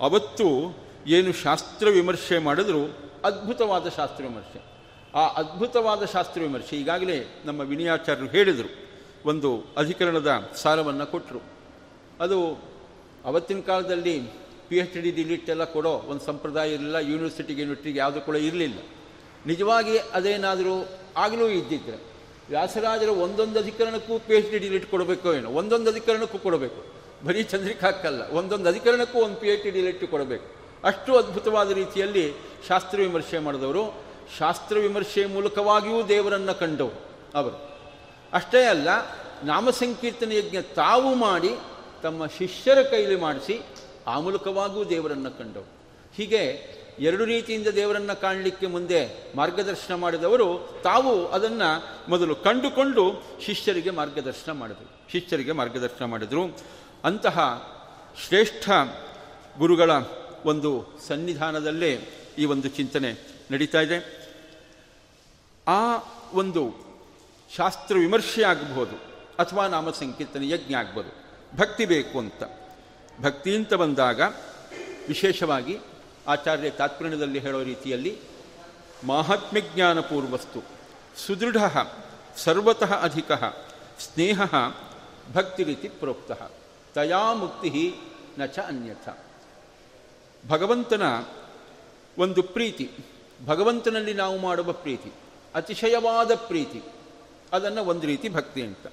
ಅವತ್ತು 0.00 0.46
ಏನು 1.06 1.30
ಶಾಸ್ತ್ರ 1.32 1.86
ವಿಮರ್ಶೆ 1.88 2.38
ಮಾಡಿದ್ರು, 2.38 2.82
ಅದ್ಭುತವಾದ 3.24 3.86
ಶಾಸ್ತ್ರ 3.88 4.22
ವಿಮರ್ಶೆ. 4.24 4.60
ಆ 5.14 5.22
ಅದ್ಭುತವಾದ 5.40 6.02
ಶಾಸ್ತ್ರ 6.04 6.40
ವಿಮರ್ಶೆ 6.40 6.74
ಈಗಾಗಲೇ 6.76 7.16
ನಮ್ಮ 7.44 7.60
ವಿನಯಾಚಾರ್ಯರು 7.60 8.28
ಹೇಳಿದರು, 8.28 8.70
ಒಂದು 9.24 9.48
ಅಧಿಕರಣದ 9.76 10.30
ಸಾಲವನ್ನು 10.56 11.06
ಕೊಟ್ಟರು 11.06 11.40
ಅದು 12.20 12.38
ಅವತ್ತಿನ 13.24 13.60
ಕಾಲದಲ್ಲಿ 13.60 14.14
ಪಿ 14.72 14.78
ಎಚ್ 14.82 14.94
ಡಿ 15.04 15.10
ಡಿಲಿಟ್ 15.16 15.48
ಎಲ್ಲ 15.52 15.64
ಕೊಡೋ 15.72 15.90
ಒಂದು 16.10 16.22
ಸಂಪ್ರದಾಯ 16.28 16.68
ಇರಲಿಲ್ಲ 16.76 16.98
ಯೂನಿವರ್ಸಿಟಿಗೆ 17.08 17.60
ಯೂನಿವರ್ಸಿಟಿಗೆ 17.62 17.98
ಯಾವುದು 18.02 18.20
ಕೂಡ 18.28 18.36
ಇರಲಿಲ್ಲ. 18.48 18.78
ನಿಜವಾಗಿ 19.50 19.94
ಅದೇನಾದರೂ 20.18 20.76
ಆಗಲೂ 21.24 21.46
ಇದ್ದಿದ್ದರೆ 21.48 21.98
ವ್ಯಾಸರಾಜರ 22.52 23.10
ಒಂದೊಂದು 23.24 23.58
ಅಧಿಕರಣಕ್ಕೂ 23.64 24.14
ಪಿ 24.26 24.34
ಎಚ್ 24.38 24.48
ಡಿ 24.52 24.58
ಡಿಲಿಟ್ 24.58 24.86
ಕೊಡಬೇಕು 24.92 25.28
ಏನೋ, 25.38 25.48
ಒಂದೊಂದು 25.60 25.88
ಅಧಿಕರಣಕ್ಕೂ 25.90 26.38
ಕೊಡಬೇಕು. 26.46 26.80
ಬರೀ 27.26 27.42
ಚಂದ್ರಿಕಾಕ್ಕಲ್ಲ 27.52 28.22
ಒಂದೊಂದು 28.38 28.68
ಅಧಿಕರಣಕ್ಕೂ 28.72 29.18
ಒಂದು 29.26 29.36
ಪಿ 29.42 29.48
ಎಚ್ 29.48 29.62
ಡಿ 29.66 29.70
ಡಿಲೀಟ್ 29.70 30.06
ಕೊಡಬೇಕು. 30.14 30.46
ಅಷ್ಟು 30.90 31.12
ಅದ್ಭುತವಾದ 31.20 31.70
ರೀತಿಯಲ್ಲಿ 31.80 32.24
ಶಾಸ್ತ್ರ 32.68 32.98
ವಿಮರ್ಶೆ 32.98 33.38
ಮಾಡಿದವರು. 33.38 33.84
ಶಾಸ್ತ್ರ 34.38 34.76
ವಿಮರ್ಶೆ 34.86 35.24
ಮೂಲಕವಾಗಿಯೂ 35.34 36.00
ದೇವರನ್ನು 36.14 36.54
ಕಂಡವರು 36.62 37.00
ಅವರು. 37.40 37.58
ಅಷ್ಟೇ 38.38 38.62
ಅಲ್ಲ, 38.74 38.88
ನಾಮಸಂಕೀರ್ತನ 39.52 40.32
ಯಜ್ಞ 40.32 40.58
ತಾವು 40.80 41.14
ಮಾಡಿ 41.26 41.52
ತಮ್ಮ 42.02 42.26
ಶಿಷ್ಯರ 42.38 42.78
ಕೈಲಿ 42.92 43.16
ಮಾಡಿಸಿ 43.26 43.56
ಆ 44.06 44.20
ಮೂಲಕವಾಗೂ 44.20 44.84
ದೇವರನ್ನು 44.84 45.38
ಕಂಡವು. 45.38 45.64
ಹೀಗೆ 46.14 46.72
ಎರಡು 46.98 47.24
ರೀತಿಯಿಂದ 47.24 47.66
ದೇವರನ್ನು 47.66 48.20
ಕಾಣಲಿಕ್ಕೆ 48.20 48.66
ಮುಂದೆ 48.66 49.32
ಮಾರ್ಗದರ್ಶನ 49.36 49.94
ಮಾಡಿದವರು 49.94 50.80
ತಾವು 50.84 51.26
ಅದನ್ನು 51.26 51.88
ಮೊದಲು 52.10 52.36
ಕಂಡುಕೊಂಡು 52.36 53.22
ಶಿಷ್ಯರಿಗೆ 53.40 53.90
ಮಾರ್ಗದರ್ಶನ 53.90 54.52
ಮಾಡಿದರು. 54.52 55.12
ಶಿಷ್ಯರಿಗೆ 55.12 55.52
ಮಾರ್ಗದರ್ಶನ 55.52 56.04
ಮಾಡಿದರು. 56.04 56.58
ಅಂತಹ 57.04 57.38
ಶ್ರೇಷ್ಠ 58.26 58.70
ಗುರುಗಳ 59.58 59.90
ಒಂದು 60.44 60.98
ಸನ್ನಿಧಾನದಲ್ಲೇ 61.08 61.98
ಈ 62.38 62.44
ಒಂದು 62.44 62.68
ಚಿಂತನೆ 62.68 63.14
ನಡೀತಾ 63.50 63.80
ಇದೆ. 63.80 64.22
ಆ 65.68 65.96
ಒಂದು 66.32 66.74
ಶಾಸ್ತ್ರ 67.56 67.94
ವಿಮರ್ಶೆ 67.94 68.42
ಆಗಬಹುದು 68.42 68.96
ಅಥವಾ 69.38 69.68
ನಾಮ 69.68 69.90
ಸಂಕೀರ್ತನೆ 69.90 70.48
ಯಜ್ಞ 70.48 70.74
ಆಗ್ಬೋದು 70.74 71.08
ಭಕ್ತಿ 71.56 71.86
ಬೇಕು 71.86 72.18
ಅಂತ. 72.18 72.42
ಭಕ್ತಿ 73.20 73.56
ಅಂತ 73.56 73.74
ಬಂದಾಗ 73.74 74.20
ವಿಶೇಷವಾಗಿ 75.08 75.78
ಆಚಾರ್ಯ 76.26 76.70
ತಾತ್ಪರ್ಯದಲ್ಲಿ 76.70 77.38
ಹೇಳೋ 77.38 77.62
ರೀತಿಯಲ್ಲಿ 77.62 78.18
ಮಾಹಾತ್ಮ್ಯಜ್ಞಾನಪೂರ್ವಸ್ತು 79.04 80.64
ಸುದೃಢ, 81.26 81.56
ಸರ್ವತಃ 82.36 82.94
ಅಧಿಕ, 82.94 83.32
ಸ್ನೇಹ 84.00 84.40
ಭಕ್ತಿ 85.32 85.62
ರೀತಿ 85.62 85.88
ಪ್ರೋಕ್ತ, 85.88 86.32
ತಯಾ 86.94 87.32
ಮುಕ್ತಿ 87.32 87.94
ನ 88.38 88.46
ಚ 88.46 88.58
ಅನ್ಯಥ. 88.58 89.08
ಭಗವಂತನ 90.48 91.02
ಒಂದು 92.18 92.42
ಪ್ರೀತಿ, 92.42 92.90
ಭಗವಂತನಲ್ಲಿ 93.46 94.14
ನಾವು 94.14 94.38
ಮಾಡುವ 94.38 94.72
ಪ್ರೀತಿ, 94.72 95.12
ಅತಿಶಯವಾದ 95.54 96.34
ಪ್ರೀತಿ, 96.34 96.82
ಅದನ್ನು 97.52 97.84
ಒಂದು 97.84 98.06
ರೀತಿ 98.06 98.28
ಭಕ್ತಿ 98.28 98.62
ಅಂತ. 98.62 98.86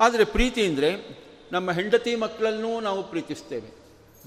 ಆದರೆ 0.00 0.24
ಪ್ರೀತಿ 0.24 0.66
ಅಂದರೆ 0.66 1.22
ನಮ್ಮ 1.52 1.72
ಹೆಂಡತಿ 1.72 2.16
ಮಕ್ಕಳನ್ನೂ 2.16 2.80
ನಾವು 2.80 3.02
ಪ್ರೀತಿಸ್ತೇವೆ. 3.02 3.70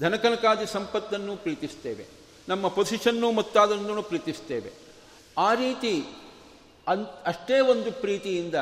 ಧನಕನಕಾದಿ 0.00 0.66
ಸಂಪತ್ತನ್ನು 0.66 1.36
ಪ್ರೀತಿಸ್ತೇವೆ. 1.36 2.06
ನಮ್ಮ 2.48 2.68
ಪೊಸಿಷನ್ನು 2.68 3.32
ಮತ್ತಾದನ್ನು 3.32 4.02
ಪ್ರೀತಿಸ್ತೇವೆ. 4.02 4.72
ಆ 5.38 5.54
ರೀತಿ 5.54 6.04
ಅನ್, 6.88 7.06
ಅಷ್ಟೇ 7.26 7.60
ಒಂದು 7.60 7.92
ಪ್ರೀತಿಯಿಂದ 7.92 8.54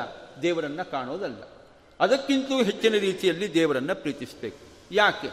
ದೇವರನ್ನು 0.42 0.90
ಕಾಣೋದಲ್ಲ. 0.90 1.42
ಅದಕ್ಕಿಂತಲೂ 2.00 2.62
ಹೆಚ್ಚಿನ 2.62 2.92
ರೀತಿಯಲ್ಲಿ 2.92 3.54
ದೇವರನ್ನು 3.54 3.94
ಪ್ರೀತಿಸಬೇಕು. 3.94 4.58
ಯಾಕೆ? 4.94 5.28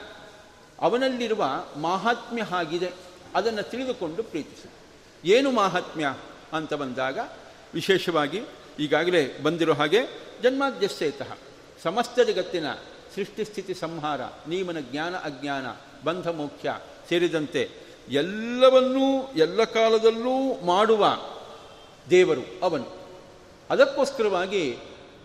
ಅವನಲ್ಲಿರುವ 0.82 1.66
ಮಾಹಾತ್ಮ್ಯ 1.78 2.44
ಆಗಿದೆ 2.44 2.92
ಅದನ್ನು 3.36 3.70
ತಿಳಿದುಕೊಂಡು 3.70 4.24
ಪ್ರೀತಿಸಿ. 4.24 4.70
ಏನು 5.32 5.52
ಮಾಹಾತ್ಮ್ಯ 5.52 6.16
ಅಂತ 6.54 6.74
ಬಂದಾಗ, 6.74 7.20
ವಿಶೇಷವಾಗಿ 7.74 8.42
ಈಗಾಗಲೇ 8.80 9.40
ಬಂದಿರೋ 9.44 9.74
ಹಾಗೆ 9.74 10.00
ಜನ್ಮಾದ್ಯಸ್ಯೇತಃ 10.44 11.38
ಸಮಸ್ತ 11.84 12.20
ಜಗತ್ತಿನ 12.20 12.66
ಸೃಷ್ಟಿಸ್ಥಿತಿ 13.16 13.74
ಸಂಹಾರ 13.74 14.22
ನಿಯಮನ 14.48 14.80
ಜ್ಞಾನ 14.80 15.16
ಅಜ್ಞಾನ, 15.16 15.66
ಬಂಧ 16.04 16.28
ಮೋಕ್ಷ 16.28 16.66
ಸೇರಿದಂತೆ 17.10 17.70
ಎಲ್ಲವನ್ನೂ 18.10 19.34
ಎಲ್ಲ 19.36 19.64
ಕಾಲದಲ್ಲೂ 19.64 20.66
ಮಾಡುವ 20.66 21.06
ದೇವರು 22.10 22.44
ಅವನು. 22.64 22.88
ಅದಕ್ಕೋಸ್ಕರವಾಗಿ 23.70 24.78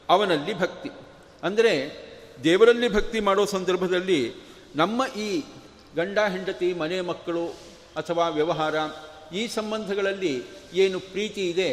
ಅವನಲ್ಲಿ 0.09 0.55
ಭಕ್ತಿ. 0.55 0.91
ಅಂದರೆ 1.43 1.73
ದೇವರಲ್ಲಿ 2.45 2.89
ಭಕ್ತಿ 2.89 3.21
ಮಾಡೋ 3.21 3.45
ಸಂದರ್ಭದಲ್ಲಿ 3.47 4.33
ನಮ್ಮ 4.77 5.03
ಈ 5.17 5.43
ಗಂಡ, 5.97 6.19
ಹೆಂಡತಿ, 6.19 6.73
ಮನೆ 6.73 7.01
ಮಕ್ಕಳು 7.01 7.47
ಅಥವಾ 7.97 8.29
ವ್ಯವಹಾರ 8.29 8.75
ಈ 9.35 9.47
ಸಂಬಂಧಗಳಲ್ಲಿ 9.47 10.43
ಏನು 10.75 11.01
ಪ್ರೀತಿ 11.01 11.51
ಇದೆ, 11.51 11.71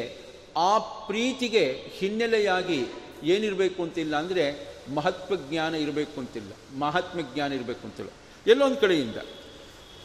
ಆ 0.58 0.78
ಪ್ರೀತಿಗೆ 0.78 1.66
ಹಿನ್ನೆಲೆಯಾಗಿ 1.98 2.86
ಏನಿರಬೇಕು 3.24 3.84
ಅಂತಿಲ್ಲ 3.84 4.16
ಅಂದರೆ 4.16 4.73
ಮಹತ್ವ 4.90 5.36
ಜ್ಞಾನ 5.36 5.76
ಇರಬೇಕು 5.76 6.20
ಅಂತಿಲ್ಲ. 6.20 6.80
ಮಹಾತ್ಮ 6.80 7.20
ಜ್ಞಾನ 7.34 7.54
ಇರಬೇಕು 7.54 7.88
ಅಂತಿಲ್ಲ. 7.88 8.12
ಎಲ್ಲೊಂದು 8.48 8.78
ಕಡೆಯಿಂದ. 8.78 9.16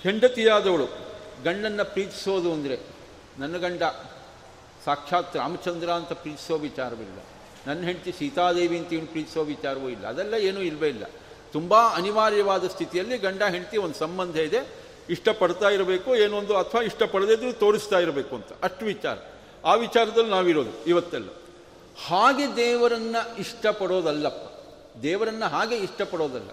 ಹೆಂಡತಿಯಾದವಳು, 0.03 0.87
ಗಂಡನ್ನು 1.45 1.93
ಪ್ರೀತಿಸೋದು 1.93 2.53
ಅಂದರೆ 2.53 2.79
ನನ್ನ 3.39 3.57
ಗಂಡ, 3.57 3.83
ಸಾಕ್ಷಾತ್ 4.85 5.37
ರಾಮಚಂದ್ರ 5.37 5.91
ಅಂತ 5.91 6.13
ಪ್ರೀತಿಸೋ 6.13 6.57
ವಿಚಾರವಿಲ್ಲ 6.57 7.19
ನನ್ನ 7.67 7.85
ಹೆಂಡತಿ 7.85 8.13
ಸೀತಾದೇವಿ 8.13 8.79
ಅಂತ 8.79 8.93
ಇವನು 8.93 9.07
ಪ್ರೀತಿಸೋ 9.07 9.43
ವಿಚಾರವೂ 9.43 9.89
ಇಲ್ಲ. 9.89 10.07
ಅದೆಲ್ಲ 10.07 10.35
ಏನೂ 10.35 10.61
ಇಲ್ಲವೇ 10.61 10.89
ಇಲ್ಲ. 10.89 11.05
ತುಂಬ 11.53 11.75
ಅನಿವಾರ್ಯವಾದ 11.95 12.67
ಸ್ಥಿತಿಯಲ್ಲಿ 12.67 13.19
ಗಂಡ 13.19 13.43
ಹೆಂಡತಿ 13.43 13.77
ಒಂದು 13.77 13.95
ಸಂಬಂಧ 13.95 14.37
ಇದೆ. 14.37 14.89
ಇಷ್ಟಪಡ್ತಾ 15.11 15.69
ಇರಬೇಕು, 15.71 16.17
ಏನೊಂದು 16.17 16.57
ಅಥವಾ 16.57 16.83
ಇಷ್ಟಪಡದಿದ್ರು 16.83 17.53
ತೋರಿಸ್ತಾ 17.53 17.99
ಇರಬೇಕು 17.99 18.37
ಅಂತ. 18.37 18.47
ಅಷ್ಟು 18.63 18.85
ವಿಚಾರ. 18.85 19.19
ಆ 19.65 19.75
ವಿಚಾರದಲ್ಲಿ 19.75 20.31
ನಾವಿರೋದು 20.31 20.85
ಇವತ್ತೆಲ್ಲ. 20.87 21.29
ಹಾಗೆ 22.07 22.57
ದೇವರನ್ನು 22.57 23.39
ಇಷ್ಟಪಡೋದಲ್ಲಪ್ಪ. 23.39 24.58
ದೇವರನ್ನು 25.03 25.47
ಹಾಗೆ 25.55 25.77
ಇಷ್ಟಪಡೋದಲ್ಲ. 25.77 26.51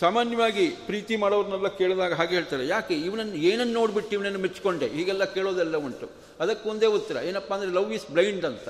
ಸಾಮಾನ್ಯವಾಗಿ 0.00 0.64
ಪ್ರೀತಿ 0.88 1.14
ಮಾಡೋರನ್ನೆಲ್ಲ 1.16 1.68
ಕೇಳಿದಾಗ 1.68 2.12
ಹಾಗೆ 2.14 2.34
ಹೇಳ್ತಾರೆ, 2.34 2.64
ಯಾಕೆ 2.66 2.94
ಇವನನ್ನು 2.94 3.36
ಏನನ್ನು 3.50 3.74
ನೋಡಿಬಿಟ್ಟು 3.74 4.12
ಇವನನ್ನು 4.12 4.38
ಮೆಚ್ಚಿಕೊಂಡೆ? 4.38 4.86
ಹೀಗೆಲ್ಲ 4.88 5.24
ಕೇಳೋದೆಲ್ಲ 5.24 5.76
ಉಂಟು. 5.76 6.06
ಅದಕ್ಕೆ 6.40 6.68
ಒಂದೇ 6.68 6.86
ಉತ್ತರ, 6.86 7.16
ಏನಪ್ಪ 7.16 7.50
ಅಂದರೆ 7.54 7.70
ಲವ್ 7.70 7.92
ಇಸ್ 7.92 8.06
ಬ್ಲೈಂಡ್ 8.10 8.44
ಅಂತ. 8.44 8.68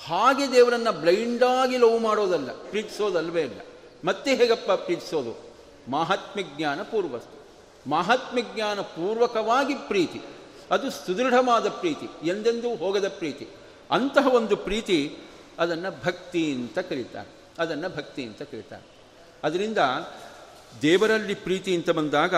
ಹಾಗೆ 0.00 0.52
ದೇವರನ್ನು 0.52 0.92
ಬ್ಲೈಂಡಾಗಿ 1.00 1.76
ಲವ್ 1.76 2.00
ಮಾಡೋದಲ್ಲ, 2.00 2.50
ಪ್ರೀತಿಸೋದಲ್ವೇ 2.70 3.42
ಇಲ್ಲ. 3.42 3.60
ಮತ್ತೆ 4.04 4.30
ಹೇಗಪ್ಪ 4.34 4.70
ಪ್ರೀತಿಸೋದು? 4.86 5.34
ಮಹಾತ್ಮ್ಯ 5.90 6.44
ಜ್ಞಾನ 6.56 6.80
ಪೂರ್ವಸ್ತು 6.82 7.36
ಮಹಾತ್ಮ 7.90 8.38
ಜ್ಞಾನ 8.54 8.80
ಪೂರ್ವಕವಾಗಿ 8.80 9.74
ಪ್ರೀತಿ. 9.74 10.20
ಅದು 10.70 10.86
ಸುದೃಢವಾದ 10.90 11.66
ಪ್ರೀತಿ, 11.68 12.06
ಎಂದೆಂದೂ 12.28 12.70
ಹೋಗದ 12.76 13.08
ಪ್ರೀತಿ. 13.08 13.46
ಅಂತಹ 13.90 14.26
ಒಂದು 14.34 14.56
ಪ್ರೀತಿ 14.56 14.98
ಅದನ್ನು 15.58 15.90
ಭಕ್ತಿ 16.04 16.42
ಅಂತ 16.52 16.78
ಕರೀತಾರೆ. 16.78 17.30
ಅದನ್ನು 17.58 17.96
ಭಕ್ತಿ 17.96 18.24
ಅಂತ 18.24 18.42
ಕರೀತಾರೆ 18.42 18.82
ಅದರಿಂದ 19.44 19.78
ದೇವರಲ್ಲಿ 20.82 21.34
ಪ್ರೀತಿ 21.34 21.74
ಅಂತ 21.74 21.90
ಬಂದಾಗ 21.90 22.34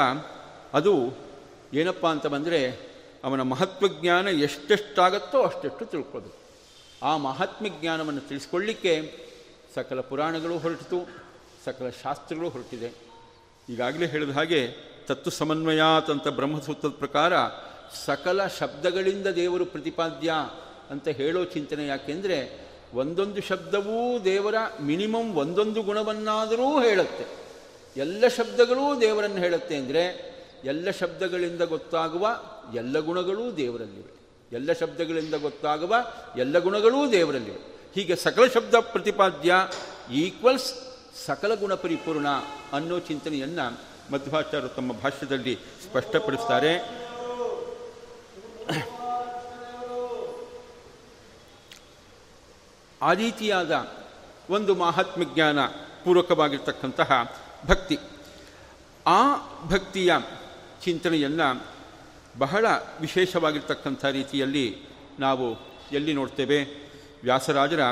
ಅದು 0.72 1.14
ಏನಪ್ಪ 1.74 2.06
ಅಂತ 2.06 2.26
ಬಂದರೆ 2.26 2.90
ಅವನ 3.24 3.42
ಮಹತ್ವಜ್ಞಾನ 3.42 4.28
ಎಷ್ಟೆಷ್ಟಾಗತ್ತೋ 4.28 5.42
ಅಷ್ಟೆಷ್ಟು 5.42 5.84
ತಿಳ್ಕೋದು. 5.84 6.40
ಆ 7.02 7.16
ಮಹಾತ್ಮ 7.16 7.66
ಜ್ಞಾನವನ್ನು 7.80 8.20
ತಿಳಿಸ್ಕೊಳ್ಳಿಕ್ಕೆ 8.20 9.12
ಸಕಲ 9.74 10.00
ಪುರಾಣಗಳು 10.00 10.58
ಹೊರಟಿತು, 10.58 11.08
ಸಕಲ 11.64 11.90
ಶಾಸ್ತ್ರಗಳು 12.02 12.48
ಹೊರಟಿದೆ. 12.48 12.92
ಈಗಾಗಲೇ 13.68 14.06
ಹೇಳಿದ 14.06 14.30
ಹಾಗೆ 14.30 14.68
ತತ್ವ 15.06 15.30
ಸಮನ್ವಯಾತ್ 15.30 16.10
ಅಂತ 16.10 16.28
ಬ್ರಹ್ಮಸೂತ್ರದ 16.28 16.90
ಪ್ರಕಾರ 16.90 17.32
ಸಕಲ 18.04 18.46
ಶಬ್ದಗಳಿಂದ 18.46 19.26
ದೇವರು 19.26 19.64
ಪ್ರತಿಪಾದ್ಯ 19.64 20.32
ಅಂತ 20.90 21.08
ಹೇಳೋ 21.08 21.44
ಚಿಂತನೆ 21.44 21.86
ಯಾಕೆಂದರೆ 21.86 22.69
ಒಂದೊಂದು 22.94 23.40
ಶಬ್ದವೂ 23.42 24.18
ದೇವರ 24.18 24.54
ಮಿನಿಮಮ್ 24.80 25.36
ಒಂದೊಂದು 25.36 25.82
ಗುಣವನ್ನಾದರೂ 25.82 26.80
ಹೇಳುತ್ತೆ. 26.80 27.24
ಎಲ್ಲ 27.96 28.28
ಶಬ್ದಗಳೂ 28.28 29.00
ದೇವರನ್ನು 29.00 29.36
ಹೇಳುತ್ತೆ 29.36 29.76
ಅಂದರೆ 29.76 30.30
ಎಲ್ಲ 30.64 30.90
ಶಬ್ದಗಳಿಂದ 30.90 31.62
ಗೊತ್ತಾಗುವ 31.62 32.40
ಎಲ್ಲ 32.74 32.98
ಗುಣಗಳೂ 32.98 33.52
ದೇವರಲ್ಲಿವೆ. 33.52 34.20
ಎಲ್ಲ 34.52 34.72
ಶಬ್ದಗಳಿಂದ 34.72 35.34
ಗೊತ್ತಾಗುವ 35.34 35.94
ಎಲ್ಲ 36.36 36.58
ಗುಣಗಳೂ 36.58 37.10
ದೇವರಲ್ಲಿವೆ. 37.10 37.78
ಹೀಗೆ 37.94 38.16
ಸಕಲ 38.16 38.46
ಶಬ್ದ 38.46 38.74
ಪ್ರತಿಪಾದ್ಯ 38.74 39.54
ಈಕ್ವಲ್ಸ್ 40.12 40.74
ಸಕಲ 41.26 41.54
ಗುಣ 41.54 41.74
ಪರಿಪೂರ್ಣ 41.74 42.28
ಅನ್ನೋ 42.72 42.98
ಚಿಂತನೆಯನ್ನು 42.98 43.78
ಮಧ್ವಾಚಾರ್ಯರು 44.12 44.68
ತಮ್ಮ 44.68 44.92
ಭಾಷ್ಯದಲ್ಲಿ 44.92 45.54
ಸ್ಪಷ್ಟಪಡಿಸ್ತಾರೆ. 45.54 47.00
ಆ 53.02 53.12
ರೀತಿಯಾದ 53.12 53.88
ಒಂದು 54.50 54.74
ಮಹಾತ್ಮ 54.74 55.34
ಜ್ಞಾನ 55.34 55.66
ಪೂರ್ವಕವಾಗಿರ್ತಕ್ಕಂತಹ 56.04 57.36
ಭಕ್ತಿ. 57.66 57.98
ಆ 59.06 59.36
ಭಕ್ತಿಯ 59.68 60.16
ಚಿಂತನೆಯನ್ನು 60.84 61.66
ಬಹಳ 62.38 62.66
ವಿಶೇಷವಾಗಿರ್ತಕ್ಕಂಥ 63.00 64.04
ರೀತಿಯಲ್ಲಿ 64.04 64.76
ನಾವು 65.18 65.56
ಎಲ್ಲಿ 65.92 66.12
ನೋಡ್ತೇವೆ? 66.12 66.64
ವ್ಯಾಸರಾಜರ 67.22 67.82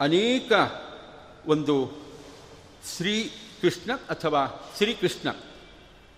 ಅನೇಕ 0.00 0.52
ಒಂದು 1.46 1.92
ಶ್ರೀಕೃಷ್ಣ 2.96 3.94
ಅಥವಾ 3.94 4.70
ಶ್ರೀಕೃಷ್ಣ 4.76 5.28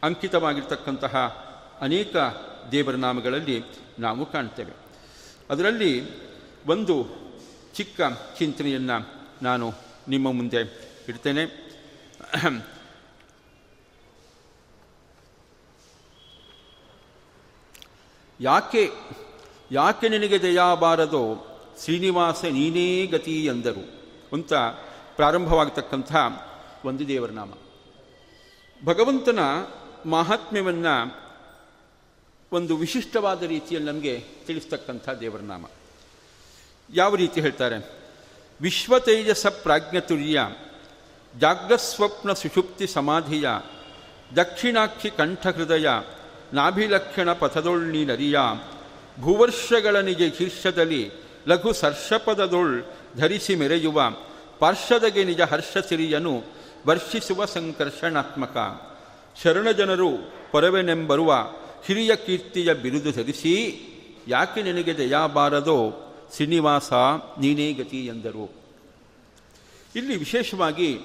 ಅಂಕಿತವಾಗಿರ್ತಕ್ಕಂತಹ 0.03 1.17
ಅನೇಕ 1.81 2.17
ದೇವರ 2.73 2.95
ನಾಮಗಳಲ್ಲಿ 2.95 3.65
ನಾವು 3.99 4.27
ಕಾಣ್ತೇವೆ. 4.27 4.73
ಅದರಲ್ಲಿ 5.51 6.03
ಒಂದು 6.67 7.28
ಚಿಕ್ಕ 7.79 8.01
ಚಿಂತನೆಯನ್ನು 8.39 8.97
ನಾನು 9.43 9.67
ನಿಮ್ಮ 10.09 10.33
ಮುಂದೆ 10.33 10.61
ಇಡ್ತೇನೆ. 11.09 11.45
ಯಾಕೆ 18.41 18.83
ಯಾಕೆ 19.71 20.09
ನಿನಗೆ 20.09 20.43
ದಯಾಬಾರದೋ 20.43 21.23
ಶ್ರೀನಿವಾಸ 21.85 22.45
ನೀನೇ 22.45 23.07
ಗತಿ 23.07 23.45
ಎಂದರು 23.45 23.85
ಅಂತ 24.33 24.53
ಪ್ರಾರಂಭವಾಗತಕ್ಕಂಥ 25.17 26.13
ಒಂದು 26.85 27.09
ದೇವರ 27.09 27.31
ನಾಮ 27.31 27.53
ಭಗವಂತನ 28.85 29.39
ಮಹಾತ್ಮ್ಯವನ್ನು 30.09 30.95
ಒಂದು 32.53 32.77
ವಿಶಿಷ್ಟವಾದ 32.77 33.43
ರೀತಿಯಲ್ಲಿ 33.43 33.93
ನಮಗೆ 33.93 34.25
ತಿಳಿಸ್ತಕ್ಕಂಥ 34.47 35.09
ದೇವರ 35.09 35.41
ನಾಮ 35.41 35.67
ಯಾವ 36.95 37.15
ರೀತಿ 37.15 37.41
ಹೇಳ್ತಾರೆ? 37.41 37.91
ವಿಶ್ವತೇಜಸ 38.61 39.47
ಪ್ರಾಜ್ಞತುರ್ಯ 39.47 40.49
ಜಾಗ್ರಸ್ವಪ್ನ 41.39 42.33
ಸುಷುಪ್ತಿ 42.33 42.87
ಸಮಾಧಿಯ, 42.87 43.49
ದಕ್ಷಿಣಾಕ್ಷಿ 44.37 45.11
ಕಂಠಹೃದಯ 45.11 45.89
ನಾಭಿಲಕ್ಷಣ 46.53 47.33
ಪಥದೊಳ್ಳಿ 47.33 48.05
ನರಿಯ 48.05 48.39
ಭೂವರ್ಷಗಳ 49.21 49.97
ನಿಜ 49.97 50.23
ಶೀರ್ಷದಲ್ಲಿ 50.39 51.11
ಲಘು 51.49 51.73
ಸರ್ಷಪದದೊಳ್ 51.73 52.83
ಧರಿಸಿ 53.17 53.55
ಮೆರೆಯುವ 53.55 54.03
ಪಾರ್ಶ್ವದಗೆ 54.59 55.25
ನಿಜ 55.25 55.41
ಹರ್ಷ 55.41 55.79
ಸಿರಿಯನು 55.89 56.43
ವರ್ಷಿಸುವ 56.87 57.45
ಸಂಕರ್ಷಣಾತ್ಮಕ. 57.45 58.57
ಶರಣಜನರು 59.43 60.11
ಪರವೆನೆಂಬರುವ 60.53 61.35
ಹಿರಿಯ 61.85 62.17
ಕೀರ್ತಿಯ 62.17 62.75
ಬಿರುದು 62.75 63.13
ಧರಿಸಿ, 63.13 63.55
ಯಾಕೆ 64.29 64.63
ನಿನಗೆ 64.63 64.99
ದಯಾಬಾರದೋ 64.99 66.08
ಶ್ರೀನಿವಾಸ 66.35 66.93
ನೀನೇ 67.39 67.73
ಗತಿ 67.73 68.07
ಎಂದರು. 68.07 68.53
ಇಲ್ಲಿ 69.97 70.17
ವಿಶೇಷವಾಗಿ 70.17 70.99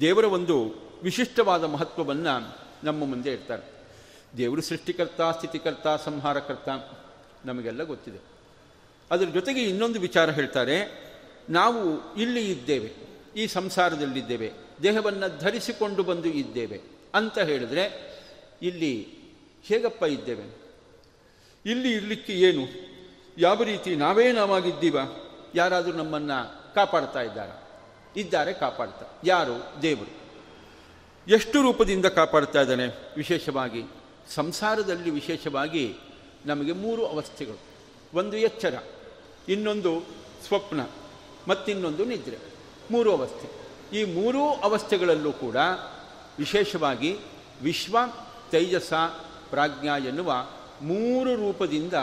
ದೇವರ 0.00 0.24
ಒಂದು 0.24 0.74
ವಿಶಿಷ್ಟವಾದ 1.02 1.64
ಮಹತ್ವವನ್ನು 1.64 2.58
ನಮ್ಮ 2.84 3.04
ಮುಂದೆ 3.04 3.32
ಇರ್ತಾರೆ 3.32 3.62
ದೇವರು 4.36 4.62
ಸೃಷ್ಟಿಕರ್ತ, 4.62 5.20
ಸ್ಥಿತಿಕರ್ತ, 5.20 5.86
ಸಂಹಾರಕರ್ತ, 6.04 6.68
ನಮಗೆಲ್ಲ 7.44 7.82
ಗೊತ್ತಿದೆ. 7.82 8.18
ಅದರ 9.10 9.24
ಜೊತೆಗೆ 9.24 9.62
ಇನ್ನೊಂದು 9.62 10.00
ವಿಚಾರ 10.00 10.30
ಹೇಳ್ತಾರೆ, 10.30 11.10
ನಾವು 11.50 12.14
ಇಲ್ಲಿ 12.14 12.50
ಇದ್ದೇವೆ, 12.50 12.92
ಈ 13.36 13.46
ಸಂಸಾರದಲ್ಲಿದ್ದೇವೆ, 13.46 14.52
ದೇಹವನ್ನು 14.82 15.38
ಧರಿಸಿಕೊಂಡು 15.38 16.02
ಬಂದು 16.02 16.28
ಇದ್ದೇವೆ 16.28 16.80
ಅಂತ 17.14 17.38
ಹೇಳಿದ್ರೆ, 17.38 18.14
ಇಲ್ಲಿ 18.62 19.08
ಹೇಗಪ್ಪ 19.62 20.02
ಇದ್ದೇವೆ? 20.02 20.56
ಇಲ್ಲಿ 21.66 21.92
ಇರಲಿಕ್ಕೆ 21.92 22.32
ಏನು? 22.32 22.89
ಯಾವ 23.38 23.62
ರೀತಿ 23.62 23.96
ನಾವೇ 23.96 24.32
ನಾವಾಗಿದ್ದೀವ? 24.32 24.96
ಯಾರಾದರೂ 25.54 25.92
ನಮ್ಮನ್ನು 25.92 26.74
ಕಾಪಾಡ್ತಾ 26.74 27.20
ಇದ್ದಾರೆ? 27.20 27.62
ಇದ್ದಾರೆ, 28.20 28.52
ಕಾಪಾಡ್ತಾ. 28.52 29.06
ಯಾರು? 29.24 29.82
ದೇವರು. 29.82 30.20
ಎಷ್ಟು 31.30 31.62
ರೂಪದಿಂದ 31.62 32.06
ಕಾಪಾಡ್ತಾ 32.06 32.60
ಇದ್ದಾನೆ? 32.60 32.86
ವಿಶೇಷವಾಗಿ 33.16 33.82
ಸಂಸಾರದಲ್ಲಿ 34.34 35.10
ವಿಶೇಷವಾಗಿ 35.10 35.96
ನಮಗೆ 36.46 36.72
ಮೂರು 36.72 37.06
ಅವಸ್ಥೆಗಳು. 37.06 37.58
ಒಂದು 38.14 38.36
ಎಚ್ಚರ, 38.36 38.82
ಇನ್ನೊಂದು 39.48 40.02
ಸ್ವಪ್ನ, 40.46 40.80
ಮತ್ತಿನ್ನೊಂದು 41.48 42.04
ನಿದ್ರೆ. 42.04 42.38
ಮೂರು 42.90 43.16
ಅವಸ್ಥೆ. 43.16 43.60
ಈ 43.98 44.04
ಮೂರೂ 44.04 44.42
ಅವಸ್ಥೆಗಳಲ್ಲೂ 44.42 45.32
ಕೂಡ 45.32 45.56
ವಿಶೇಷವಾಗಿ 46.38 47.18
ವಿಶ್ವ 47.62 47.98
ತೈಜಸ 48.50 48.92
ಪ್ರಾಜ್ಞಾ 49.50 49.98
ಎನ್ನುವ 49.98 50.46
ಮೂರು 50.82 51.34
ರೂಪದಿಂದ 51.34 51.94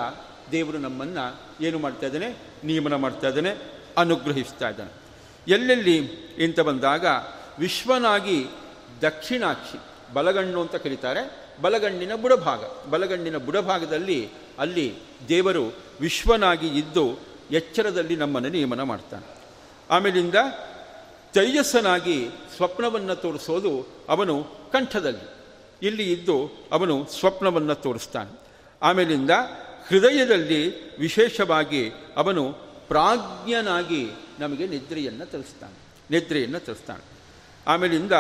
ದೇವರು 0.52 0.78
ನಮ್ಮನ್ನು 0.78 1.42
ಏನು 1.62 1.80
ಮಾಡ್ತಾ 1.80 2.06
ಇದ್ದಾನೆ? 2.06 2.38
ನಿಯಮನ 2.64 2.96
ಮಾಡ್ತಾ 2.96 3.28
ಇದ್ದಾನೆ, 3.28 3.56
ಅನುಗ್ರಹಿಸ್ತಾ 3.98 4.70
ಇದ್ದಾನೆ. 4.70 4.92
ಎಲ್ಲೆಲ್ಲಿ 5.48 6.00
ಅಂತ 6.44 6.60
ಬಂದಾಗ 6.60 7.06
ವಿಶ್ವನಾಗಿ 7.60 8.46
ದಕ್ಷಿಣಾಕ್ಷಿ, 9.02 9.80
ಬಲಗಣ್ಣು 10.14 10.62
ಅಂತ 10.62 10.76
ಕರೀತಾರೆ. 10.76 11.48
ಬಲಗಣ್ಣಿನ 11.62 12.16
ಬುಡಭಾಗ, 12.16 12.60
ಬಲಗಣ್ಣಿನ 12.90 13.38
ಬುಡಭಾಗದಲ್ಲಿ 13.38 14.30
ಅಲ್ಲಿ 14.60 14.96
ದೇವರು 15.30 15.74
ವಿಶ್ವನಾಗಿ 16.02 16.68
ಇದ್ದು 16.68 17.20
ಎಚ್ಚರದಲ್ಲಿ 17.52 18.16
ನಮ್ಮನ್ನು 18.16 18.50
ನಿಯಮನ 18.50 18.84
ಮಾಡ್ತಾನೆ. 18.84 19.38
ಆಮೇಲಿಂದ 19.90 20.36
ತೇಜಸ್ಸನಾಗಿ 21.34 22.28
ಸ್ವಪ್ನವನ್ನು 22.56 23.16
ತೋರಿಸೋದು 23.16 23.88
ಅವನು 24.10 24.44
ಕಂಠದಲ್ಲಿ. 24.72 25.38
ಇಲ್ಲಿ 25.88 26.12
ಇದ್ದು 26.12 26.52
ಅವನು 26.72 27.06
ಸ್ವಪ್ನವನ್ನು 27.06 27.76
ತೋರಿಸ್ತಾನೆ. 27.76 28.40
ಆಮೇಲಿಂದ 28.82 29.32
ಹೃದಯದಲ್ಲಿ 29.90 30.98
ವಿಶೇಷವಾಗಿ 30.98 31.92
ಅವನು 32.18 32.54
ಪ್ರಾಜ್ಞನಾಗಿ 32.88 34.10
ನಮಗೆ 34.40 34.68
ನಿದ್ರೆಯನ್ನು 34.68 35.26
ತರಿಸ್ತಾನೆ. 35.26 35.78
ನಿದ್ರೆಯನ್ನು 36.12 36.60
ತರಿಸ್ತಾನೆ. 36.60 37.04
ಆಮೇಲಿಂದ 37.68 38.12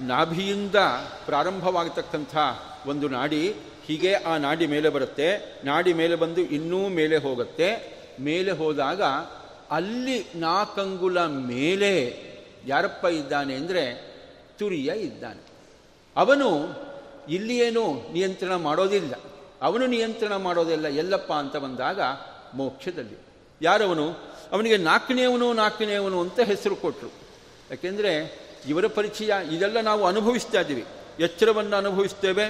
ನಾಭಿಯಿಂದ 0.00 0.76
ಪ್ರಾರಂಭವಾಗತಕ್ಕಂಥ 1.26 2.36
ಒಂದು 2.86 3.08
ನಾಡಿ 3.08 3.54
ಹೀಗೆ 3.86 4.14
ಆ 4.14 4.36
ನಾಡಿ 4.36 4.66
ಮೇಲೆ 4.66 4.88
ಬರುತ್ತೆ. 4.88 5.60
ನಾಡಿ 5.64 5.92
ಮೇಲೆ 5.92 6.14
ಬಂದು 6.14 6.40
ಇನ್ನೂ 6.40 6.88
ಮೇಲೆ 6.88 7.16
ಹೋಗುತ್ತೆ. 7.16 7.98
ಮೇಲೆ 8.20 8.50
ಹೋದಾಗ 8.50 9.02
ಅಲ್ಲಿ 9.70 10.26
ನಾಕಂಗುಲ 10.34 11.26
ಮೇಲೆ 11.26 12.22
ಯಾರಪ್ಪ 12.66 13.04
ಇದ್ದಾನೆ 13.04 13.54
ಅಂದರೆ 13.54 14.14
ತುರಿಯ 14.58 14.92
ಇದ್ದಾನೆ. 15.00 15.40
ಅವನು 16.16 16.68
ಇಲ್ಲಿ 17.28 17.58
ಏನು 17.58 18.12
ನಿಯಂತ್ರಣ 18.12 18.54
ಮಾಡೋದಿಲ್ಲ. 18.54 19.14
ಅವನು 19.66 19.84
ನಿಯಂತ್ರಣ 19.86 20.34
ಮಾಡೋದೆಲ್ಲ 20.36 20.86
ಎಲ್ಲಪ್ಪ 20.86 21.32
ಅಂತ 21.32 21.56
ಬಂದಾಗ 21.56 22.00
ಮೋಕ್ಷದಲ್ಲಿ. 22.54 23.18
ಯಾರವನು? 23.62 24.06
ಅವನಿಗೆ 24.52 24.76
ನಾಲ್ಕನೇವನು 24.76 25.46
ನಾಲ್ಕನೇವನು 25.52 26.18
ಅಂತ 26.20 26.40
ಹೆಸರು 26.40 26.76
ಕೊಟ್ಟರು 26.76 27.10
ಯಾಕೆಂದರೆ 27.70 28.12
ಇವರ 28.68 28.86
ಪರಿಚಯ, 28.86 29.30
ಇದೆಲ್ಲ 29.52 29.78
ನಾವು 29.80 30.02
ಅನುಭವಿಸ್ತಾ 30.06 30.60
ಇದ್ದೀವಿ. 30.60 30.84
ಎಚ್ಚರವನ್ನು 31.20 31.76
ಅನುಭವಿಸ್ತೇವೆ, 31.76 32.46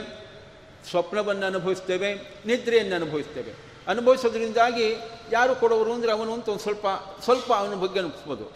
ಸ್ವಪ್ನವನ್ನು 0.91 1.47
ಅನುಭವಿಸ್ತೇವೆ, 1.47 2.11
ನಿದ್ರೆಯನ್ನು 2.47 2.97
ಅನುಭವಿಸ್ತೇವೆ. 2.97 3.53
ಅನುಭವಿಸೋದ್ರಿಂದಾಗಿ 3.89 4.87
ಯಾರು 5.33 5.53
ಕೊಡೋರು 5.55 5.93
ಅಂದರೆ 5.93 6.13
ಅವನು 6.13 6.33
ಅಂತ 6.33 6.49
ಒಂದು 6.49 6.63
ಸ್ವಲ್ಪ 6.63 6.87
ಸ್ವಲ್ಪ 7.25 7.51
ಅವನ 7.53 7.75
ಬಗ್ಗೆ 7.75 7.99
ಅನಿಸ್ಬೋದು 8.01 8.47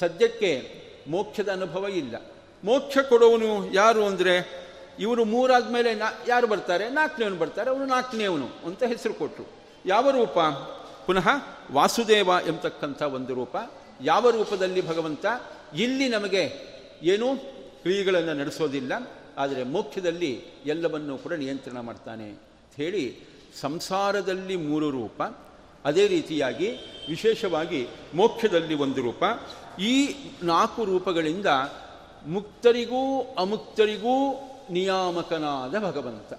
ಸದ್ಯಕ್ಕೆ 0.00 0.50
ಮೋಕ್ಷದ 1.08 1.48
ಅನುಭವ 1.52 1.84
ಇಲ್ಲ. 1.88 2.14
ಮೋಕ್ಷ 2.64 2.98
ಕೊಡೋವನು 2.98 3.50
ಯಾರು 3.74 4.02
ಅಂದರೆ 4.06 4.34
ಇವರು 5.00 5.24
ಮೂರಾದ 5.24 5.70
ಮೇಲೆ 5.70 5.94
ನಾ 5.94 6.06
ಯಾರು 6.28 6.46
ಬರ್ತಾರೆ? 6.46 6.88
ನಾಲ್ಕನೇವನು 6.88 7.36
ಬರ್ತಾರೆ. 7.36 7.70
ಅವನು 7.70 7.84
ನಾಲ್ಕನೇವನು 7.84 8.48
ಅಂತ 8.66 8.82
ಹೆಸರು 8.82 9.14
ಕೊಟ್ಟರು 9.14 9.46
ಯಾವ 9.86 10.10
ರೂಪ? 10.10 10.38
ಪುನಃ 11.06 11.28
ವಾಸುದೇವ 11.72 12.28
ಎಂಬತಕ್ಕಂಥ 12.46 13.02
ಒಂದು 13.02 13.34
ರೂಪ. 13.34 13.56
ಯಾವ 14.00 14.30
ರೂಪದಲ್ಲಿ 14.30 14.88
ಭಗವಂತ? 14.88 15.26
ಇಲ್ಲಿ 15.76 16.08
ನಮಗೆ 16.08 16.52
ಏನೂ 17.02 17.36
ಕ್ರಿಯೆಗಳನ್ನು 17.82 18.34
ನಡೆಸೋದಿಲ್ಲ. 18.34 18.92
ಆದರೆ 19.38 19.64
ಮೋಕ್ಷದಲ್ಲಿ 19.64 20.44
ಎಲ್ಲವನ್ನೂ 20.66 21.18
ಕೂಡ 21.18 21.32
ನಿಯಂತ್ರಣ 21.32 21.80
ಮಾಡ್ತಾನೆ 21.80 22.40
ಹೇಳಿ 22.76 23.16
ಸಂಸಾರದಲ್ಲಿ 23.60 24.56
ಮೂರು 24.56 24.90
ರೂಪ. 24.90 25.22
ಅದೇ 25.84 26.06
ರೀತಿಯಾಗಿ 26.06 26.70
ವಿಶೇಷವಾಗಿ 27.08 27.88
ಮೋಕ್ಷದಲ್ಲಿ 28.14 28.74
ಒಂದು 28.74 29.02
ರೂಪ. 29.02 29.24
ಈ 29.80 30.14
ನಾಲ್ಕು 30.42 30.84
ರೂಪಗಳಿಂದ 30.84 31.46
ಮುಕ್ತರಿಗೂ 32.26 33.34
ಅಮುಕ್ತರಿಗೂ 33.38 34.44
ನಿಯಾಮಕನಾದ 34.70 35.78
ಭಗವಂತ. 35.78 36.32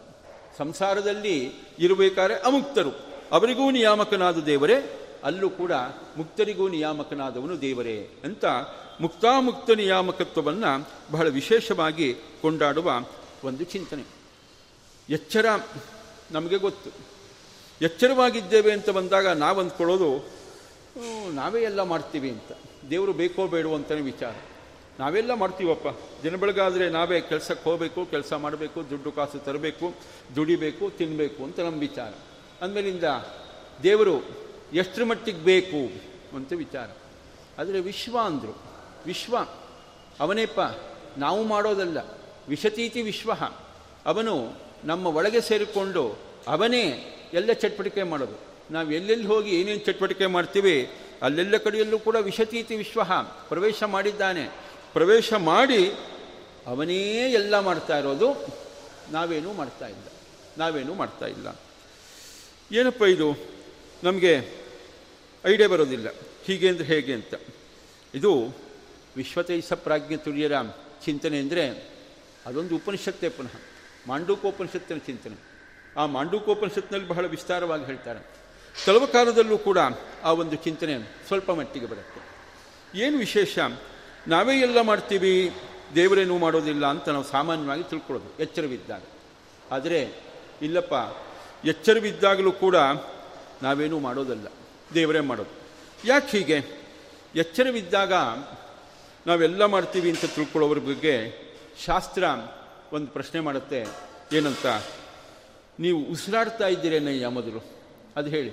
ಸಂಸಾರದಲ್ಲಿ 0.57 1.51
ಇರಬೇಕಾದ್ರೆ 1.79 2.35
ಅಮುಕ್ತರು. 2.35 2.89
ಅವರಿಗೂ 3.31 3.71
ನಿಯಾಮಕನಾದ 3.71 4.37
ದೇವರೇ, 4.37 5.07
ಅಲ್ಲೂ 5.23 5.49
ಕೂಡ 5.49 5.71
ಮುಕ್ತರಿಗೂ 6.17 6.67
ನಿಯಾಮಕನಾದವನು 6.67 7.61
ದೇವರೇ 7.61 8.09
ಅಂತ 8.23 8.45
ಮುಕ್ತಾಮುಕ್ತ 9.01 9.69
ನಿಯಾಮಕತ್ವವನ್ನು 9.69 10.89
ಬಹಳ 11.11 11.27
ವಿಶೇಷವಾಗಿ 11.27 12.13
ಕೊಂಡಾಡುವ 12.41 12.91
ಒಂದು 13.43 13.63
ಚಿಂತನೆ. 13.63 14.03
ಎಚ್ಚರ, 15.09 15.45
ನಮಗೆ 16.31 16.57
ಗೊತ್ತು. 16.57 16.89
ಎಚ್ಚರವಾಗಿದ್ದೇವೆ 17.81 18.71
ಅಂತ 18.71 18.89
ಬಂದಾಗ 18.89 19.27
ನಾವು 19.27 19.59
ಅಂದ್ಕೊಳ್ಳೋದು 19.59 20.29
ನಾವೇ 21.31 21.61
ಎಲ್ಲ 21.61 21.81
ಮಾಡ್ತೀವಿ 21.81 22.29
ಅಂತ. 22.29 22.57
ದೇವರು 22.89 23.13
ಬೇಕೋ 23.13 23.47
ಬೇಡೋ 23.47 23.73
ಅಂತಲೇ 23.73 24.01
ವಿಚಾರ. 24.01 24.33
ನಾವೆಲ್ಲ 24.99 25.33
ಮಾಡ್ತೀವಪ್ಪ. 25.33 25.87
ದಿನ 26.23 26.35
ಬೆಳಗಾದರೆ 26.35 26.89
ನಾವೇ 26.89 27.21
ಕೆಲಸಕ್ಕೆ 27.21 27.69
ಹೋಗಬೇಕು, 27.69 28.05
ಕೆಲಸ 28.05 28.33
ಮಾಡಬೇಕು, 28.33 28.89
ದುಡ್ಡು 28.89 29.11
ಕಾಸು 29.11 29.39
ತರಬೇಕು, 29.39 29.93
ದುಡಿಬೇಕು 30.35 30.89
ತಿನ್ನಬೇಕು 30.89 31.43
ಅಂತ 31.43 31.59
ನಮ್ಮ 31.59 31.79
ವಿಚಾರ. 31.79 32.13
ಅಂದಮೇಲಿಂದ 32.61 33.03
ದೇವರು 33.83 34.27
ಎಷ್ಟರ 34.73 35.03
ಮಟ್ಟಿಗೆ 35.03 35.37
ಬೇಕು 35.37 35.91
ಅಂತ 36.35 36.53
ವಿಚಾರ. 36.53 36.89
ಆದರೆ 37.59 37.79
ವಿಶ್ವ 37.79 38.19
ಅಂದರು. 38.21 38.57
ವಿಶ್ವ. 39.05 39.37
ಅವನೇಪ್ಪ, 40.19 40.59
ನಾವು 41.17 41.43
ಮಾಡೋದಲ್ಲ. 41.43 41.97
ವಿಷತೀತಿ 42.49 43.01
ವಿಶ್ವ. 43.01 43.31
ಅವನು 44.05 44.53
ನಮ್ಮ 44.83 45.07
ಒಳಗೆ 45.07 45.41
ಸೇರಿಕೊಂಡು 45.41 46.17
ಅವನೇ 46.47 47.15
ಎಲ್ಲ 47.33 47.51
ಚಟುವಟಿಕೆ 47.51 48.03
ಮಾಡೋದು. 48.03 48.39
ನಾವು 48.73 48.91
ಎಲ್ಲೆಲ್ಲಿ 48.91 49.27
ಹೋಗಿ 49.27 49.61
ಏನೇನು 49.61 49.79
ಚಟುವಟಿಕೆ 49.79 50.25
ಮಾಡ್ತೀವಿ, 50.25 50.89
ಅಲ್ಲೆಲ್ಲ 51.21 51.57
ಕಡೆಯಲ್ಲೂ 51.57 51.99
ಕೂಡ 51.99 52.15
ವಿಷತೀತಿ 52.15 52.75
ವಿಶ್ವ 52.75 53.01
ಪ್ರವೇಶ 53.49 53.83
ಮಾಡಿದ್ದಾನೆ. 53.83 54.68
ಪ್ರವೇಶ 54.93 55.33
ಮಾಡಿ 55.33 55.81
ಅವನೇ 56.67 57.01
ಎಲ್ಲ 57.31 57.59
ಮಾಡ್ತಾ 57.59 57.97
ಇರೋದು, 57.99 58.29
ನಾವೇನೂ 59.11 59.53
ಮಾಡ್ತಾ 59.53 59.87
ಇಲ್ಲ, 59.87 60.07
ನಾವೇನೂ 60.57 60.93
ಮಾಡ್ತಾ 60.93 61.27
ಇಲ್ಲ. 61.27 61.47
ಏನಪ್ಪ 62.71 63.03
ಇದು? 63.03 63.29
ನಮಗೆ 64.03 64.33
ಐಡಿಯಾ 65.43 65.69
ಬರೋದಿಲ್ಲ. 65.69 66.07
ಹೀಗೆ 66.45 66.69
ಅಂದರೆ 66.69 66.87
ಹೇಗೆ 66.87 67.13
ಅಂತ. 67.13 67.33
ಇದು 68.13 68.31
ವಿಶ್ವತೈಸ 69.17 69.73
ಪ್ರಾಜ್ಞೆ 69.73 70.17
ತುರ್ಯರ 70.17 70.55
ಚಿಂತನೆ 71.05 71.37
ಅಂದರೆ 71.39 71.63
ಅದೊಂದು 72.45 72.75
ಉಪನಿಷತ್ತೇ 72.75 73.29
ಪುನಃ. 73.29 73.55
ಮಾಂಡೂಕೋಪನಿಷತ್ತಿನ 74.07 74.99
ಚಿಂತನೆ. 75.05 75.37
ಆ 75.97 76.05
ಮಾಂಡೂಕೋಪನಿಷತ್ತಿನಲ್ಲಿ 76.05 77.07
ಬಹಳ 77.07 77.25
ವಿಸ್ತಾರವಾಗಿ 77.25 77.85
ಹೇಳ್ತಾರೆ. 77.85 78.19
ಕೆಲವು 78.75 79.07
ಕಾಲದಲ್ಲೂ 79.07 79.57
ಕೂಡ 79.57 79.79
ಆ 80.23 80.31
ಒಂದು 80.41 80.55
ಚಿಂತನೆ 80.55 80.93
ಸ್ವಲ್ಪ 81.27 81.51
ಮಟ್ಟಿಗೆ 81.51 81.85
ಬರುತ್ತೆ. 81.85 82.19
ಏನು 82.99 83.17
ವಿಶೇಷ? 83.17 83.57
ನಾವೇ 84.27 84.59
ಎಲ್ಲ 84.59 84.81
ಮಾಡ್ತೀವಿ 84.81 85.51
ದೇವರೇನೂ 85.95 86.37
ಮಾಡೋದಿಲ್ಲ 86.37 86.85
ಅಂತ 86.85 87.09
ನಾವು 87.09 87.23
ಸಾಮಾನ್ಯವಾಗಿ 87.23 87.83
ತಿಳ್ಕೊಳ್ಳೋದು, 87.83 88.41
ಎಚ್ಚರವಿದ್ದಾಗ. 88.41 89.01
ಆದರೆ, 89.71 90.13
ಇಲ್ಲಪ್ಪ, 90.61 91.17
ಎಚ್ಚರವಿದ್ದಾಗಲೂ 91.67 92.51
ಕೂಡ 92.51 92.75
ನಾವೇನೂ 93.63 93.99
ಮಾಡೋದಲ್ಲ, 93.99 94.47
ದೇವರೇ 94.93 95.19
ಮಾಡೋದು. 95.19 95.59
ಯಾಕೆ 96.07 96.37
ಹೀಗೆ? 96.37 96.79
ಎಚ್ಚರವಿದ್ದಾಗ 97.35 98.13
ನಾವೆಲ್ಲ 99.27 99.65
ಮಾಡ್ತೀವಿ 99.65 100.09
ಅಂತ 100.09 100.25
ತಿಳ್ಕೊಳ್ಳೋವ್ರ 100.25 100.79
ಬಗ್ಗೆ 100.79 101.33
ಶಾಸ್ತ್ರ 101.85 102.23
ಒಂದು 102.93 103.07
ಪ್ರಶ್ನೆ 103.07 103.41
ಮಾಡುತ್ತೆ. 103.41 103.85
ಏನಂತ? 104.33 104.65
ನೀವು 105.79 106.03
ಉಸಿರಾಡ್ತಾ 106.03 106.67
ಇದ್ದೀರೇನಯ್ಯ 106.67 107.27
ಮೊದಲು? 107.27 107.63
ಅದು 108.15 108.29
ಹೇಳಿ. 108.29 108.51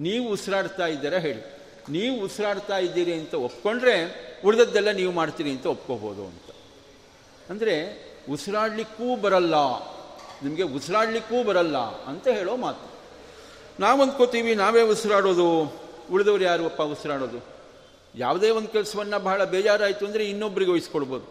ನೀವು 0.00 0.28
ಉಸಿರಾಡ್ತಾ 0.28 0.86
ಇದ್ದೀರಾ 0.86 1.18
ಹೇಳಿ. 1.18 1.63
ನೀವು 1.88 2.24
ಉಸಿರಾಡ್ತಾ 2.24 2.78
ಇದ್ದೀರಿ 2.78 3.12
ಅಂತ 3.12 3.34
ಒಪ್ಕೊಂಡ್ರೆ 3.34 3.96
ಉಳಿದದ್ದೆಲ್ಲ 4.44 4.90
ನೀವು 4.90 5.12
ಮಾಡ್ತೀರಿ 5.12 5.50
ಅಂತ 5.50 5.66
ಒಪ್ಕೋಬೋದು 5.66 6.22
ಅಂತ. 6.26 6.48
ಅಂದರೆ 7.50 7.74
ಉಸಿರಾಡಲಿಕ್ಕೂ 8.32 9.16
ಬರಲ್ಲ, 9.16 9.54
ನಿಮಗೆ 10.42 10.62
ಉಸಿರಾಡಲಿಕ್ಕೂ 10.62 11.42
ಬರಲ್ಲ 11.42 11.78
ಅಂತ 12.10 12.26
ಹೇಳೋ 12.28 12.56
ಮಾತು. 12.56 12.86
ನಾವು 13.80 14.02
ಅಂದ್ಕೋತೀವಿ 14.02 14.54
ನಾವೇ 14.54 14.82
ಉಸಿರಾಡೋದು. 14.82 15.48
ಉಳಿದವರು 16.12 16.44
ಯಾರು 16.44 16.64
ಅಪ್ಪ 16.64 16.82
ಉಸಿರಾಡೋದು? 16.82 17.40
ಯಾವುದೇ 18.14 18.50
ಒಂದು 18.50 18.68
ಕೆಲಸವನ್ನು 18.68 19.18
ಬಹಳ 19.18 19.44
ಬೇಜಾರಾಯಿತು 19.44 20.06
ಅಂದರೆ 20.06 20.24
ಇನ್ನೊಬ್ಬರಿಗೆ 20.28 20.70
ವಹಿಸ್ಕೊಡ್ಬೋದು 20.70 21.26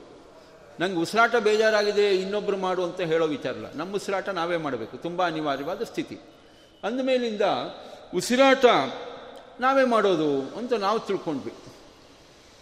ನಂಗೆ 0.79 0.99
ಉಸಿರಾಟ 0.99 1.35
ಬೇಜಾರಾಗಿದೆ 1.35 2.15
ಇನ್ನೊಬ್ಬರು 2.15 2.57
ಮಾಡು 2.57 2.83
ಅಂತ 2.83 3.01
ಹೇಳೋ 3.01 3.25
ವಿಚಾರಲ್ಲ 3.25 3.67
ನಮ್ಮ 3.75 3.95
ಉಸಿರಾಟ 3.95 4.29
ನಾವೇ 4.29 4.57
ಮಾಡಬೇಕು. 4.57 4.97
ತುಂಬ 4.97 5.25
ಅನಿವಾರ್ಯವಾದ 5.25 5.83
ಸ್ಥಿತಿ. 5.83 6.17
ಅಂದಮೇಲಿಂದ 6.83 7.41
ಉಸಿರಾಟ 8.15 8.65
ನಾವೇ 9.59 9.83
ಮಾಡೋದು 9.83 10.41
ಅಂತ 10.41 10.73
ನಾವು 10.73 10.99
ತಿಳ್ಕೊಂಡ್ವಿ. 10.99 11.53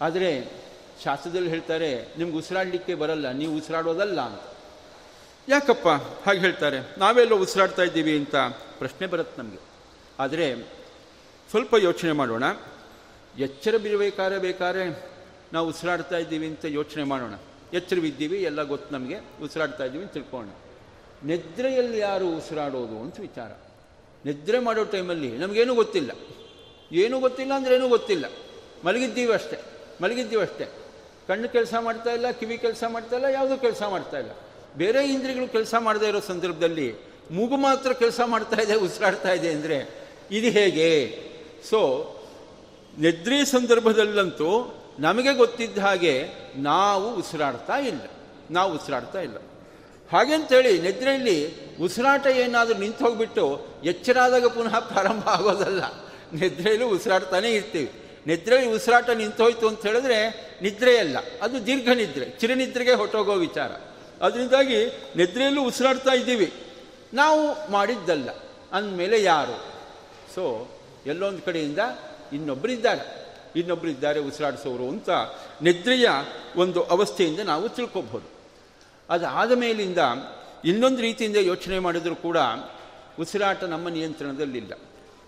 ಆದರೆ 0.01 0.61
ಶಾಸ್ತ್ರದಲ್ಲಿ 1.03 1.49
ಹೇಳ್ತಾರೆ, 1.49 2.15
ನಿಮ್ಗೆ 2.17 2.37
ಉಸಿರಾಡಲಿಕ್ಕೆ 2.37 2.95
ಬರಲ್ಲ, 2.95 3.31
ನೀವು 3.31 3.57
ಉಸಿರಾಡೋದಲ್ಲ 3.57 4.21
ಅಂತ. 4.21 4.41
ಯಾಕಪ್ಪ 5.49 5.87
ಹಾಗೆ 6.25 6.39
ಹೇಳ್ತಾರೆ? 6.39 6.95
ನಾವೆಲ್ಲ 6.97 7.33
ಉಸಿರಾಡ್ತಾ 7.33 7.81
ಇದ್ದೀವಿ 7.81 8.17
ಅಂತ 8.17 8.35
ಪ್ರಶ್ನೆ 8.77 9.07
ಬರುತ್ತೆ 9.07 9.41
ನಮಗೆ. 9.41 9.57
ಆದರೆ 10.19 10.55
ಸ್ವಲ್ಪ 11.49 11.73
ಯೋಚನೆ 11.73 12.11
ಮಾಡೋಣ. 12.11 12.43
ಎಚ್ಚರ 13.39 13.77
ಬಿರಬೇಕಾದ್ರೆ 13.77 14.39
ಬೇಕಾದ್ರೆ 14.39 15.11
ನಾವು 15.53 15.67
ಉಸಿರಾಡ್ತಾ 15.67 16.17
ಇದ್ದೀವಿ 16.17 16.47
ಅಂತ 16.47 16.65
ಯೋಚನೆ 16.65 17.03
ಮಾಡೋಣ. 17.03 17.33
ಎಚ್ಚರವಿದ್ದೀವಿ, 17.73 18.37
ಎಲ್ಲ 18.37 18.63
ಗೊತ್ತು 18.63 18.95
ನಮಗೆ, 18.95 19.17
ಉಸಿರಾಡ್ತಾ 19.43 19.83
ಇದ್ದೀವಿ 19.83 20.03
ಅಂತ 20.03 20.13
ತಿಳ್ಕೋಣ 20.13 20.49
ನಿದ್ರೆಯಲ್ಲಿ 21.23 21.97
ಯಾರು 21.97 22.37
ಉಸಿರಾಡೋದು 22.37 23.01
ಅಂತ 23.01 23.19
ವಿಚಾರ. 23.19 23.51
ನಿದ್ರೆ 24.25 24.59
ಮಾಡೋ 24.59 24.83
ಟೈಮಲ್ಲಿ 24.83 25.37
ನಮಗೇನೂ 25.37 25.75
ಗೊತ್ತಿಲ್ಲ. 25.75 26.11
ಏನೂ 26.91 27.19
ಗೊತ್ತಿಲ್ಲ 27.19 27.53
ಅಂದರೆ 27.53 27.75
ಏನೂ 27.75 27.89
ಗೊತ್ತಿಲ್ಲ. 27.89 28.25
ಮಲಗಿದ್ದೀವಿ 28.85 29.33
ಅಷ್ಟೇ. 29.33 29.61
ಮಲಗಿದ್ದೀವಿ 30.01 30.41
ಅಷ್ಟೇ. 30.41 30.65
ಕಣ್ಣು 31.27 31.49
ಕೆಲಸ 31.49 31.73
ಮಾಡ್ತಾ 31.79 32.11
ಇಲ್ಲ, 32.11 32.31
ಕಿವಿ 32.31 32.57
ಕೆಲಸ 32.57 32.83
ಮಾಡ್ತಾ 32.87 33.15
ಇಲ್ಲ, 33.15 33.25
ಯಾವುದೂ 33.25 33.57
ಕೆಲಸ 33.57 33.83
ಮಾಡ್ತಾ 33.83 34.19
ಇಲ್ಲ. 34.19 34.31
ಬೇರೆ 34.75 35.07
ಇಂದ್ರಿಯಗಳು 35.07 35.47
ಕೆಲಸ 35.47 35.75
ಮಾಡದೇ 35.79 36.07
ಇರೋ 36.07 36.19
ಸಂದರ್ಭದಲ್ಲಿ 36.19 36.95
ಮೂಗು 37.31 37.57
ಮಾತ್ರ 37.57 37.93
ಕೆಲಸ 37.93 38.21
ಮಾಡ್ತಾ 38.25 38.61
ಇದೆ, 38.61 38.75
ಉಸಿರಾಡ್ತಾ 38.75 39.31
ಇದೆ 39.31 39.49
ಅಂದರೆ 39.49 39.89
ಇದು 40.31 40.47
ಹೇಗೆ? 40.47 40.89
ಸೊ 41.69 41.79
ನಿದ್ರೆ 42.97 43.45
ಸಂದರ್ಭದಲ್ಲಂತೂ 43.45 44.77
ನಮಗೆ 44.99 45.33
ಗೊತ್ತಿದ್ದ 45.33 45.77
ಹಾಗೆ 45.77 46.25
ನಾವು 46.55 47.15
ಉಸಿರಾಡ್ತಾ 47.15 47.77
ಇಲ್ಲ. 47.77 48.01
ನಾವು 48.51 48.75
ಉಸಿರಾಡ್ತಾ 48.75 49.19
ಇಲ್ಲ. 49.19 49.37
ಹಾಗೆಂತೇಳಿ 50.11 50.79
ನಿದ್ರೆಯಲ್ಲಿ 50.79 51.55
ಉಸಿರಾಟ 51.81 52.27
ಏನಾದರೂ 52.27 52.77
ನಿಂತು 52.77 53.05
ಹೋಗ್ಬಿಟ್ಟು 53.05 53.65
ಎಚ್ಚರಾದಾಗ 53.83 54.45
ಪುನಃ 54.45 54.79
ಪ್ರಾರಂಭ 54.79 55.27
ಆಗೋದಲ್ಲ. 55.27 55.83
ನಿದ್ರೆಯಲ್ಲೂ 56.33 56.87
ಉಸಿರಾಡ್ತಾನೆ 56.87 57.51
ಇರ್ತೀವಿ. 57.51 57.91
ನಿದ್ರೆಯಲ್ಲಿ 58.27 58.71
ಉಸಿರಾಟ 58.71 59.09
ನಿಂತೋಯ್ತು 59.09 59.67
ಅಂತ 59.67 59.85
ಹೇಳಿದ್ರೆ 59.85 60.17
ನಿದ್ರೆಯಲ್ಲ 60.61 61.17
ಅದು 61.41 61.65
ದೀರ್ಘ 61.65 61.89
ನಿದ್ರೆ, 61.89 62.29
ಚಿರನಿದ್ರೆಗೆ 62.29 62.93
ಹೊಟ್ಟೋಗೋ 62.93 63.33
ವಿಚಾರ. 63.33 63.71
ಅದರಿಂದಾಗಿ 64.21 64.85
ನಿದ್ರೆಯಲ್ಲೂ 65.15 65.63
ಉಸಿರಾಡ್ತಾ 65.63 66.13
ಇದ್ದೀವಿ. 66.13 66.53
ನಾವು 67.13 67.71
ಮಾಡಿದ್ದಲ್ಲ, 67.71 68.29
ಅಂದಮೇಲೆ 68.73 69.23
ಯಾರು? 69.23 69.57
ಸೊ 70.35 70.67
ಎಲ್ಲೊಂದು 71.05 71.41
ಕಡೆಯಿಂದ 71.41 71.79
ಇನ್ನೊಬ್ಬರಿದ್ದಾರೆ 72.33 73.21
ಇನ್ನೊಬ್ಬರಿದ್ದಾರೆ 73.55 74.19
ಉಸಿರಾಡಿಸೋರು 74.19 74.83
ಅಂತ 74.83 75.09
ನಿದ್ರೆಯ 75.61 76.09
ಒಂದು 76.55 76.83
ಅವಸ್ಥೆಯಿಂದ 76.83 77.39
ನಾವು 77.39 77.69
ತಿಳ್ಕೊಬಹುದು. 77.69 78.29
ಅದಾದ 79.09 79.51
ಮೇಲಿಂದ 79.51 79.97
ಇನ್ನೊಂದು 80.65 81.01
ರೀತಿಯಿಂದ 81.01 81.35
ಯೋಚನೆ 81.35 81.79
ಮಾಡಿದರೂ 81.79 82.15
ಕೂಡ 82.15 82.37
ಉಸಿರಾಟ 83.19 83.63
ನಮ್ಮ 83.63 83.89
ನಿಯಂತ್ರಣದಲ್ಲಿಲ್ಲ. 83.89 84.73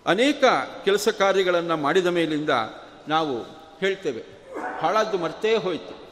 ಅನೇಕ 0.06 0.44
ಕೆಲಸ 0.84 1.08
ಕಾರ್ಯಗಳನ್ನು 1.08 1.76
ಮಾಡಿದ 1.76 2.06
ಮೇಲಿಂದ 2.06 2.50
ನಾವು 3.08 3.42
ಹೇಳ್ತೇವೆ. 3.80 4.24
ಹಾಳಾದ್ದು 4.80 5.18
ಮರ್ತೇ 5.18 5.56
ಹೋಯಿತು. 5.56 6.04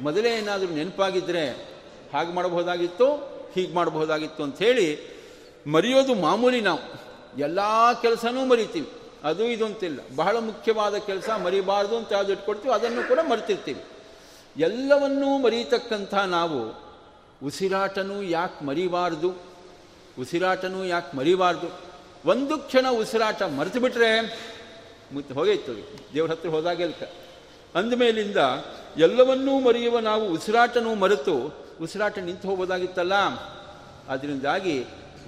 ಮೊದಲೇ 0.00 0.30
ಏನಾದರೂ 0.30 0.68
ನೆನಪಾಗಿದ್ದರೆ 0.68 1.50
ಹಾಗೆ 2.14 2.32
ಮಾಡಬಹುದಾಗಿತ್ತು, 2.32 3.14
ಹೀಗೆ 3.54 3.74
ಮಾಡಬಹುದಾಗಿತ್ತು 3.74 4.42
ಅಂಥೇಳಿ 4.42 5.14
ಮರೆಯೋದು 5.66 6.14
ಮಾಮೂಲಿ 6.14 6.60
ನಾವು. 6.60 6.80
ಎಲ್ಲ 7.40 7.58
ಕೆಲಸನೂ 8.02 8.44
ಮರಿತೀವಿ. 8.44 8.88
ಅದು 9.24 9.44
ಇದು 9.44 9.66
ಅಂತಿಲ್ಲ. 9.66 10.00
ಬಹಳ 10.16 10.36
ಮುಖ್ಯವಾದ 10.36 10.96
ಕೆಲಸ, 10.96 11.30
ಮರಿಬಾರ್ದು 11.30 11.96
ಅಂತ 11.96 12.12
ಯಾವುದು 12.12 12.32
ಇಟ್ಕೊಡ್ತೀವಿ 12.32 12.74
ಅದನ್ನು 12.74 13.08
ಕೂಡ 13.08 13.18
ಮರೆತಿರ್ತೀವಿ. 13.30 13.82
ಎಲ್ಲವನ್ನೂ 14.56 15.38
ಮರೀತಕ್ಕಂಥ 15.38 16.14
ನಾವು 16.14 16.84
ಉಸಿರಾಟನೂ 17.46 18.22
ಯಾಕೆ 18.22 18.64
ಮರಿಬಾರ್ದು? 18.64 19.34
ಉಸಿರಾಟನೂ 20.20 20.84
ಯಾಕೆ 20.84 21.16
ಮರಿಬಾರ್ದು? 21.16 21.83
ಒಂದು 22.24 22.58
ಕ್ಷಣ 22.58 22.86
ಉಸಿರಾಟ 22.90 23.42
ಮರೆತು 23.42 23.80
ಬಿಟ್ರೆ 23.80 24.20
ಮುತ್ತು 25.12 25.34
ಹೋಗೈತು 25.34 25.98
ದೇವ್ರ 26.14 26.30
ಹತ್ರ 26.30 26.48
ಹೋದಾಗೆಲ್ಕ 26.48 27.02
ಅಂದಮೇಲಿಂದ 27.74 28.36
ಎಲ್ಲವನ್ನೂ 28.96 29.60
ಮರೆಯುವ 29.60 29.98
ನಾವು 29.98 30.28
ಉಸಿರಾಟನೂ 30.28 30.94
ಮರೆತು 30.94 31.64
ಉಸಿರಾಟ 31.82 32.18
ನಿಂತು 32.18 32.48
ಹೋಗೋದಾಗಿತ್ತಲ್ಲ. 32.48 33.14
ಅದರಿಂದಾಗಿ 34.08 34.84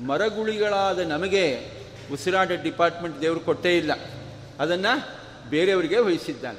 ಮರಗುಳಿಗಳಾದ 0.06 0.98
ನಮಗೆ 0.98 1.70
ಉಸಿರಾಟ 2.12 2.50
ಡಿಪಾರ್ಟ್ಮೆಂಟ್ 2.50 3.20
ದೇವರು 3.20 3.40
ಕೊಟ್ಟೇ 3.40 3.78
ಇಲ್ಲ. 3.78 3.90
ಅದನ್ನು 4.60 5.20
ಬೇರೆಯವರಿಗೆ 5.50 5.98
ವಹಿಸಿದ್ದಾನೆ. 5.98 6.58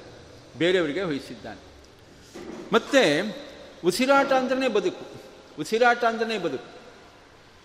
ಬೇರೆಯವರಿಗೆ 0.58 1.04
ವಹಿಸಿದ್ದಾನೆ. 1.04 1.60
ಮತ್ತು 2.74 3.36
ಉಸಿರಾಟ 3.86 4.32
ಅಂದ್ರೆ 4.32 4.68
ಬದುಕು. 4.68 5.06
ಉಸಿರಾಟ 5.60 6.04
ಅಂದ್ರೆ 6.04 6.38
ಬದುಕು. 6.38 6.77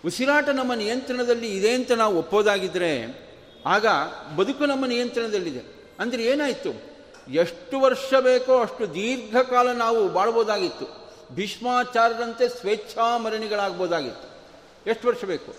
ಉಸಿರಾಟ 0.05 0.49
ನಮ್ಮ 0.49 0.73
ನಿಯಂತ್ರಣದಲ್ಲಿ 0.73 1.57
ಇದೆ 1.57 1.71
ಅಂತ 1.71 1.91
ನಾವು 1.91 2.17
ಒಪ್ಪೋದಾಗಿದ್ದರೆ 2.17 3.23
ಆಗ 3.65 3.85
ಬದುಕು 4.35 4.65
ನಮ್ಮ 4.65 4.85
ನಿಯಂತ್ರಣದಲ್ಲಿದೆ. 4.85 5.89
ಅಂದರೆ 5.99 6.23
ಏನಾಯಿತು? 6.23 6.93
ಎಷ್ಟು 7.31 7.79
ವರ್ಷ 7.79 8.13
ಬೇಕೋ 8.13 8.59
ಅಷ್ಟು 8.59 8.93
ದೀರ್ಘಕಾಲ 8.93 9.71
ನಾವು 9.71 10.09
ಬಾಳ್ಬೋದಾಗಿತ್ತು. 10.09 11.13
ಭೀಷ್ಮಾಚಾರದಂತೆ 11.35 12.49
ಸ್ವೇಚ್ಛಾಮರಣಿಗಳಾಗ್ಬೋದಾಗಿತ್ತು 12.49 14.33
ಎಷ್ಟು 14.89 15.07
ವರ್ಷ 15.07 15.25
ಬೇಕು? 15.25 15.55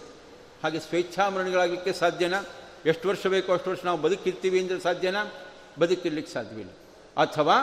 ಹಾಗೆ 0.63 0.81
ಸ್ವೇಚ್ಛಾಮರಣಿಗಳಾಗಲಿಕ್ಕೆ 0.81 1.93
ಸಾಧ್ಯನಾ? 1.93 2.45
ಎಷ್ಟು 2.87 3.09
ವರ್ಷ 3.09 3.27
ಬೇಕೋ 3.27 3.53
ಅಷ್ಟು 3.53 3.71
ವರ್ಷ 3.71 3.81
ನಾವು 3.85 3.99
ಬದುಕಿರ್ತೀವಿ 3.99 4.61
ಅಂದರೆ 4.61 4.81
ಸಾಧ್ಯನಾ? 4.81 5.33
ಬದುಕಿರ್ಲಿಕ್ಕೆ 5.79 6.33
ಸಾಧ್ಯವಿಲ್ಲ. 6.33 6.71
ಅಥವಾ 7.17 7.57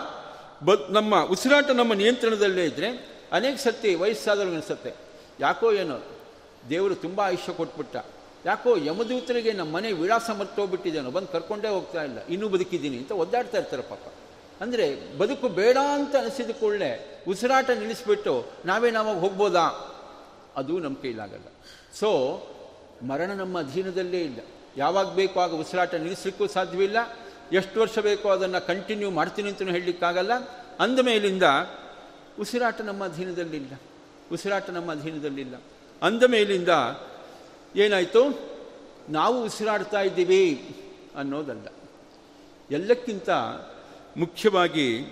ಬ, 0.65 0.71
ನಮ್ಮ 0.89 1.23
ಉಸಿರಾಟ 1.23 1.69
ನಮ್ಮ 1.69 1.93
ನಿಯಂತ್ರಣದಲ್ಲೇ 1.93 2.65
ಇದ್ದರೆ 2.65 3.19
ಅನೇಕ 3.31 3.55
ಸತಿ 3.55 3.95
ವಯಸ್ಸಾದವ್ರಿಗೆ 3.95 4.55
ಅನಿಸುತ್ತೆ 4.55 4.93
ಯಾಕೋ 5.39 5.71
ಏನೋ 5.71 6.20
ದೇವರು 6.69 6.95
ತುಂಬ 6.95 7.21
ಆಯುಷ್ಯ 7.21 7.53
ಕೊಟ್ಬಿಟ್ಟ. 7.53 7.95
ಯಾಕೋ 8.45 8.75
ಯಮದೂತರಿಗೆ 8.75 9.53
ನಮ್ಮ 9.53 9.75
ಮನೆ 9.75 9.91
ವಿಳಾಸ 9.91 10.29
ಮರ್ತೋಗ್ಬಿಟ್ಟಿದ್ದೇನೋ 10.29 11.11
ಬಂದು 11.11 11.27
ಕರ್ಕೊಂಡೇ 11.27 11.67
ಹೋಗ್ತಾ 11.67 12.03
ಇಲ್ಲ. 12.03 12.25
ಇನ್ನೂ 12.25 12.49
ಬದುಕಿದ್ದೀನಿ 12.49 12.97
ಅಂತ 12.97 13.11
ಒದ್ದಾಡ್ತಾ 13.11 13.57
ಇರ್ತಾರೆ 13.57 13.81
ಪಾಪ. 13.81 14.13
ಅಂದರೆ 14.61 15.17
ಬದುಕು 15.17 15.49
ಬೇಡ 15.49 15.77
ಅಂತ 15.93 16.15
ಅನಿಸಿದ 16.15 16.49
ಕೂಡಲೇ 16.49 17.23
ಉಸಿರಾಟ 17.27 17.69
ನಿಲ್ಲಿಸ್ಬಿಟ್ಟು 17.69 18.45
ನಾವೇ 18.65 18.91
ನಾವಾಗ 18.91 19.19
ಹೋಗ್ಬೋದಾ? 19.19 19.97
ಅದು 20.55 20.79
ನಮ್ಮ 20.79 20.97
ಕೈಲಾಗಲ್ಲ. 20.97 21.45
ಸೊ 21.93 22.39
ಮರಣ 23.07 23.31
ನಮ್ಮ 23.31 23.59
ಅಧೀನದಲ್ಲೇ 23.59 24.21
ಇಲ್ಲ. 24.21 24.39
ಯಾವಾಗ 24.77 25.13
ಬೇಕೋ 25.13 25.39
ಆಗ 25.39 25.51
ಉಸಿರಾಟ 25.51 25.95
ನಿಲ್ಲಿಸಲಿಕ್ಕೂ 25.95 26.47
ಸಾಧ್ಯವಿಲ್ಲ. 26.47 26.97
ಎಷ್ಟು 27.51 27.79
ವರ್ಷ 27.79 27.99
ಬೇಕೋ 27.99 28.29
ಅದನ್ನು 28.29 28.67
ಕಂಟಿನ್ಯೂ 28.67 29.11
ಮಾಡ್ತೀನಿ 29.11 29.49
ಅಂತಲೂ 29.49 29.71
ಹೇಳಲಿಕ್ಕಾಗಲ್ಲ. 29.71 30.33
ಅಂದ 30.79 30.99
ಮೇಲಿಂದ 30.99 31.43
ಉಸಿರಾಟ 32.39 32.81
ನಮ್ಮ 32.81 33.05
ಅಧೀನದಲ್ಲಿಲ್ಲ. 33.05 33.81
ಉಸಿರಾಟ 34.31 34.69
ನಮ್ಮ 34.69 34.91
ಅಧೀನದಲ್ಲಿಲ್ಲ. 34.91 35.55
ಅಂದ 36.01 36.23
ಮೇಲಿಂದ 36.23 36.69
ಏನಾಯಿತು? 37.75 38.39
ನಾವು 39.09 39.43
ಉಸಿರಾಡ್ತಾ 39.43 40.01
ಇದ್ದೀವಿ 40.01 40.75
ಅನ್ನೋದಲ್ಲ. 41.15 41.67
ಎಲ್ಲಕ್ಕಿಂತ 42.71 43.29
ಮುಖ್ಯವಾಗಿ 44.17 45.05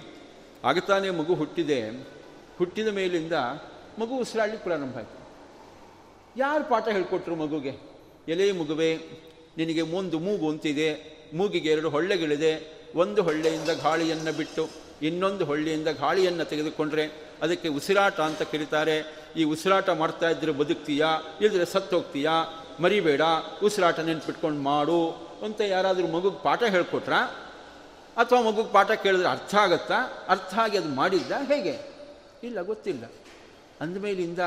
ಆಗತಾನೆ 0.63 1.09
ಮಗು 1.09 1.35
ಹುಟ್ಟಿದೆ. 1.35 1.89
ಹುಟ್ಟಿದ 2.57 2.87
ಮೇಲಿಂದ 2.87 3.33
ಮಗು 3.99 4.17
ಉಸಿರಾಡಲಿಕ್ಕೆ 4.17 4.63
ಪ್ರಾರಂಭ 4.63 4.97
ಆಯಿತು. 4.97 5.29
ಯಾರು 6.37 6.63
ಪಾಠ 6.63 6.87
ಹೇಳಿಕೊಟ್ರು 6.87 7.35
ಮಗುಗೆ? 7.35 7.77
ಎಲೆ 8.27 8.51
ಮಗುವೆ, 8.51 8.97
ನಿನಗೆ 9.57 9.81
ಒಂದು 9.81 10.19
ಮೂಗು 10.19 10.49
ಅಂತಿದೆ. 10.49 11.19
ಮೂಗಿಗೆ 11.33 11.69
ಎರಡು 11.69 11.89
ಹೊಳ್ಳೆಗಳಿದೆ. 11.89 12.79
ಒಂದು 12.95 13.23
ಹೊಳ್ಳೆಯಿಂದ 13.23 13.69
ಗಾಳಿಯನ್ನು 13.83 14.37
ಬಿಟ್ಟು 14.37 14.88
ಇನ್ನೊಂದು 15.01 15.45
ಹೊಳ್ಳಿಯಿಂದ 15.45 15.87
ಗಾಳಿಯನ್ನು 15.87 16.45
ತೆಗೆದುಕೊಂಡ್ರೆ 16.45 17.29
ಅದಕ್ಕೆ 17.41 17.67
ಉಸಿರಾಟ 17.67 18.19
ಅಂತ 18.19 18.41
ಕರೀತಾರೆ. 18.41 19.25
ಈ 19.35 19.43
ಉಸಿರಾಟ 19.43 19.89
ಮಾಡ್ತಾ 19.89 20.29
ಇದ್ದರೆ 20.29 20.51
ಬದುಕ್ತೀಯಾ? 20.51 21.07
ಇಲ್ಲದ್ರೆ 21.41 21.65
ಸತ್ತೋಗ್ತೀಯಾ? 21.65 22.31
ಮರಿಬೇಡ, 22.79 23.21
ಉಸಿರಾಟ 23.63 23.99
ನೆನ್ಪಿಟ್ಕೊಂಡು 23.99 24.61
ಮಾಡು 24.61 25.11
ಅಂತ 25.43 25.61
ಯಾರಾದರೂ 25.61 26.07
ಮಗುಗೆ 26.07 26.43
ಪಾಠ 26.43 26.63
ಹೇಳ್ಕೊಟ್ರ? 26.63 27.13
ಅಥವಾ 28.17 28.41
ಮಗುಗೆ 28.41 28.71
ಪಾಠ 28.71 28.91
ಕೇಳಿದ್ರೆ 28.91 29.29
ಅರ್ಥ 29.29 29.55
ಆಗತ್ತಾ? 29.55 30.25
ಅರ್ಥ 30.27 30.53
ಆಗಿ 30.53 30.77
ಅದು 30.77 30.89
ಮಾಡಿದ್ದ 30.89 31.31
ಹೇಗೆ? 31.31 31.79
ಇಲ್ಲ, 32.43 32.61
ಗೊತ್ತಿಲ್ಲ. 32.61 33.11
ಅಂದಮೇಲಿಂದ 33.81 34.39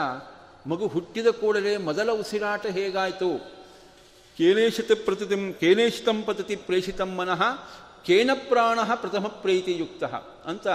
ಮಗು 0.66 0.86
ಹುಟ್ಟಿದ 0.86 1.26
ಕೂಡಲೇ 1.26 1.76
ಮೊದಲ 1.76 2.10
ಉಸಿರಾಟ 2.10 2.66
ಹೇಗಾಯಿತು? 2.66 3.52
ಕೇನೇಶಿತ 4.38 4.92
ಪ್ರತಿತಿಂ 4.92 5.52
ಕೇನೇಶಿತಂ 5.52 6.22
ಪತತಿ 6.22 6.56
ಪ್ರೇಷಿತಂ 6.56 7.10
ಮನಃ 7.14 7.42
ಕೇನ 8.06 8.30
ಪ್ರಾಣ 8.48 8.78
ಪ್ರಥಮ 8.94 9.26
ಪ್ರೀತಿಯುಕ್ತ 9.26 10.04
ಅಂತ 10.44 10.68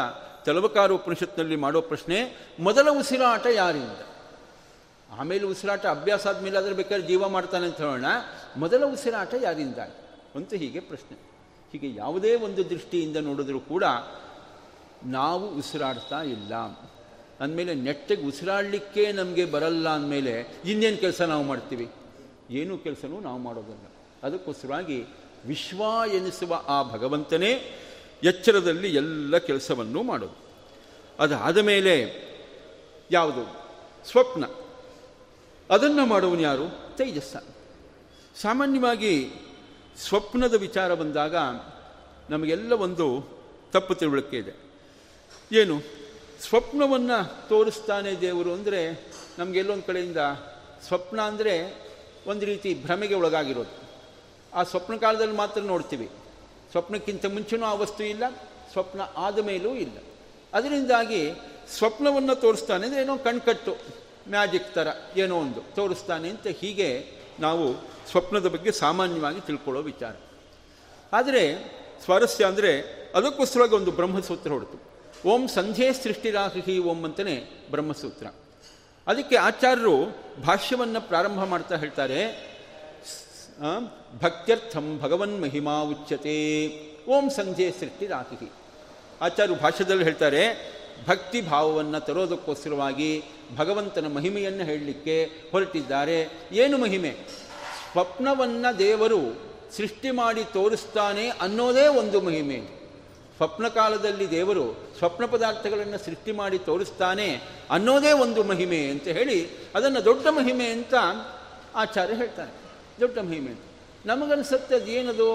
ತೆಲವಕಾರ 0.45 0.91
ಉಪನಿಷತ್ನಲ್ಲಿ 0.91 1.55
ಮಾಡೋ 1.55 1.81
ಪ್ರಶ್ನೆ, 1.81 2.47
ಮೊದಲ 2.59 2.87
ಉಸಿರಾಟ 2.89 3.45
ಯಾರಿಂದ? 3.45 4.07
ಆಮೇಲೆ 5.19 5.45
ಉಸಿರಾಟ 5.45 5.85
ಅಭ್ಯಾಸ 5.85 6.27
ಆದಮೇಲೆ 6.27 6.57
ಅದರ 6.57 6.73
ಬೇಕಾದ್ರೆ 6.73 7.07
ಜೀವ 7.07 7.29
ಮಾಡ್ತಾನೆ 7.29 7.65
ಅಂತ 7.65 7.77
ಹೇಳೋಣ. 7.77 8.05
ಮೊದಲ 8.57 8.85
ಉಸಿರಾಟ 8.85 9.33
ಯಾರಿಂದ? 9.41 9.77
ಅಂತ 10.35 10.53
ಹೀಗೆ 10.53 10.79
ಪ್ರಶ್ನೆ. 10.79 11.17
ಹೀಗೆ 11.71 11.95
ಯಾವುದೇ 11.95 12.35
ಒಂದು 12.35 12.69
ದೃಷ್ಟಿಯಿಂದ 12.69 13.17
ನೋಡಿದ್ರೂ 13.17 13.59
ಕೂಡ 13.59 13.83
ನಾವು 15.05 15.49
ಉಸಿರಾಡ್ತಾ 15.49 16.21
ಇಲ್ಲ. 16.21 16.55
ಅಂದಮೇಲೆ 17.39 17.75
ನೆಟ್ಟಿಗೆ 17.75 18.21
ಉಸಿರಾಡಲಿಕ್ಕೆ 18.21 19.11
ನಮಗೆ 19.11 19.45
ಬರಲ್ಲ 19.45 19.89
ಅಂದಮೇಲೆ 19.89 20.61
ಇನ್ನೇನು 20.65 20.97
ಕೆಲಸ 20.97 21.21
ನಾವು 21.21 21.43
ಮಾಡ್ತೀವಿ? 21.43 21.89
ಏನೂ 22.49 22.77
ಕೆಲಸನೂ 22.77 23.19
ನಾವು 23.19 23.37
ಮಾಡೋದಲ್ಲ. 23.37 23.87
ಅದಕ್ಕೋಸ್ಕರವಾಗಿ 24.23 25.05
ವಿಶ್ವ 25.47 25.83
ಎನಿಸುವ 26.13 26.63
ಆ 26.67 26.83
ಭಗವಂತನೇ 26.83 27.79
ಎಚ್ಚರದಲ್ಲಿ 28.23 28.95
ಎಲ್ಲ 28.95 29.37
ಕೆಲಸವನ್ನು 29.37 30.03
ಮಾಡೋದು. 30.03 30.37
ಅದಾದ 31.19 31.57
ಮೇಲೆ 31.57 32.27
ಯಾವುದು? 33.11 33.67
ಸ್ವಪ್ನ. 34.09 34.45
ಅದನ್ನು 35.69 36.05
ಮಾಡುವನು 36.05 36.41
ಯಾರು? 36.41 36.95
ತೇಜಸ್ಸ. 36.95 37.35
ಸಾಮಾನ್ಯವಾಗಿ 38.41 39.31
ಸ್ವಪ್ನದ 39.97 40.53
ವಿಚಾರ 40.53 40.93
ಬಂದಾಗ 40.93 41.35
ನಮಗೆಲ್ಲ 42.29 42.73
ಒಂದು 42.73 43.27
ತಪ್ಪು 43.71 43.95
ತಿಳುವಳಿಕೆ 43.95 44.37
ಇದೆ. 44.37 44.53
ಏನು? 45.51 45.81
ಸ್ವಪ್ನವನ್ನು 46.41 47.49
ತೋರಿಸ್ತಾನೆ 47.49 48.21
ದೇವರು 48.21 48.53
ಅಂದರೆ 48.53 49.07
ನಮಗೆಲ್ಲೊಂದು 49.39 49.83
ಕಡೆಯಿಂದ 49.83 50.17
ಸ್ವಪ್ನ 50.87 51.21
ಅಂದರೆ 51.21 51.81
ಒಂದು 52.27 52.45
ರೀತಿ 52.45 52.83
ಭ್ರಮೆಗೆ 52.83 53.15
ಒಳಗಾಗಿರೋದು. 53.15 53.86
ಆ 54.53 54.63
ಸ್ವಪ್ನ 54.63 54.95
ಕಾಲದಲ್ಲಿ 54.95 55.35
ಮಾತ್ರ 55.35 55.61
ನೋಡ್ತೀವಿ. 55.61 56.09
ಸ್ವಪ್ನಕ್ಕಿಂತ 56.71 57.25
ಮುಂಚೆನೂ 57.25 57.65
ಆ 57.65 57.73
ವಸ್ತು 57.73 58.03
ಇಲ್ಲ, 58.03 58.23
ಸ್ವಪ್ನ 58.71 59.01
ಆದ 59.17 59.39
ಮೇಲೂ 59.39 59.75
ಇಲ್ಲ. 59.75 59.97
ಅದರಿಂದಾಗಿ 60.53 61.21
ಸ್ವಪ್ನವನ್ನು 61.77 62.35
ತೋರಿಸ್ತಾನೆ 62.35 62.85
ಅಂದರೆ 62.87 63.01
ಏನೋ 63.01 63.17
ಕಣ್ಕಟ್ಟು, 63.17 63.77
ಮ್ಯಾಜಿಕ್ 64.29 64.73
ಥರ 64.73 64.87
ಏನೋ 65.17 65.37
ಒಂದು 65.39 65.61
ತೋರಿಸ್ತಾನೆ 65.75 66.29
ಅಂತ 66.29 66.47
ಹೀಗೆ 66.47 66.89
ನಾವು 67.39 67.73
ಸ್ವಪ್ನದ 68.11 68.47
ಬಗ್ಗೆ 68.47 68.71
ಸಾಮಾನ್ಯವಾಗಿ 68.71 69.41
ತಿಳ್ಕೊಳ್ಳೋ 69.41 69.81
ವಿಚಾರ. 69.81 70.13
ಆದರೆ 71.13 71.43
ಸ್ವಾರಸ್ಯ 72.05 72.45
ಅಂದರೆ 72.45 72.71
ಅದಕ್ಕೋಸ್ಕರವಾಗಿ 73.15 73.75
ಒಂದು 73.75 73.91
ಬ್ರಹ್ಮಸೂತ್ರ 73.91 74.51
ಹೊರತು. 74.51 74.77
ಓಂ 75.29 75.47
ಸಂಧ್ಯೆ 75.47 75.93
ಸೃಷ್ಟಿರಾಹಿ 75.93 76.79
ಓಂ 76.79 77.03
ಅಂತಲೇ 77.03 77.67
ಬ್ರಹ್ಮಸೂತ್ರ. 77.71 78.27
ಅದಕ್ಕೆ 79.07 79.35
ಆಚಾರ್ಯರು 79.35 79.95
ಭಾಷ್ಯವನ್ನು 80.41 81.01
ಪ್ರಾರಂಭ 81.01 81.43
ಮಾಡ್ತಾ 81.43 81.75
ಹೇಳ್ತಾರೆ. 81.75 82.19
ಭಕ್ತ್ಯರ್ಥಂ 84.15 84.99
ಭಗವನ್ 85.03 85.41
ಮಹಿಮಾ 85.41 85.81
ಉಚ್ಯತೆ. 85.81 86.67
ಓಂ 87.07 87.29
ಸಂಜೆ 87.29 87.71
ಸೃಷ್ಟಿ 87.71 88.07
ರಾತಿ 88.07 88.51
ಆಚಾರ್ಯ 89.21 89.55
ಭಾಷೆದಲ್ಲಿ 89.55 90.03
ಹೇಳ್ತಾರೆ, 90.03 90.41
ಭಕ್ತಿ 91.07 91.41
ಭಾವವನ್ನು 91.41 91.99
ತರೋದಕ್ಕೋಸ್ಕರವಾಗಿ 91.99 93.23
ಭಗವಂತನ 93.57 94.07
ಮಹಿಮೆಯನ್ನು 94.13 94.63
ಹೇಳಲಿಕ್ಕೆ 94.63 95.25
ಹೊರಟಿದ್ದಾರೆ. 95.51 96.29
ಏನು 96.51 96.77
ಮಹಿಮೆ? 96.77 97.15
ಸ್ವಪ್ನವನ್ನು 97.91 98.79
ದೇವರು 98.79 99.47
ಸೃಷ್ಟಿ 99.77 100.11
ಮಾಡಿ 100.11 100.43
ತೋರಿಸ್ತಾನೆ 100.43 101.29
ಅನ್ನೋದೇ 101.29 101.87
ಒಂದು 101.87 102.21
ಮಹಿಮೆ. 102.21 102.77
ಸ್ವಪ್ನ 103.37 103.67
ಕಾಲದಲ್ಲಿ 103.67 104.31
ದೇವರು 104.31 104.93
ಸ್ವಪ್ನ 104.97 105.25
ಪದಾರ್ಥಗಳನ್ನು 105.25 105.97
ಸೃಷ್ಟಿ 105.97 106.31
ಮಾಡಿ 106.31 106.59
ತೋರಿಸ್ತಾನೆ 106.59 107.41
ಅನ್ನೋದೇ 107.69 108.11
ಒಂದು 108.11 108.43
ಮಹಿಮೆ 108.43 108.89
ಅಂತ 108.89 109.07
ಹೇಳಿ 109.07 109.47
ಅದನ್ನು 109.75 110.05
ದೊಡ್ಡ 110.05 110.27
ಮಹಿಮೆ 110.27 110.65
ಅಂತ 110.65 110.93
ಆಚಾರ್ಯ 111.75 112.13
ಹೇಳ್ತಾನೆ 112.15 112.51
ದೊಡ್ಡ 112.99 113.19
ಮಹಿಮೆ 113.19 113.66
ನಮಗನ್ಸುತ್ತೆ 114.09 114.73
ಅದು 114.79 114.89
ಏನದು 114.99 115.27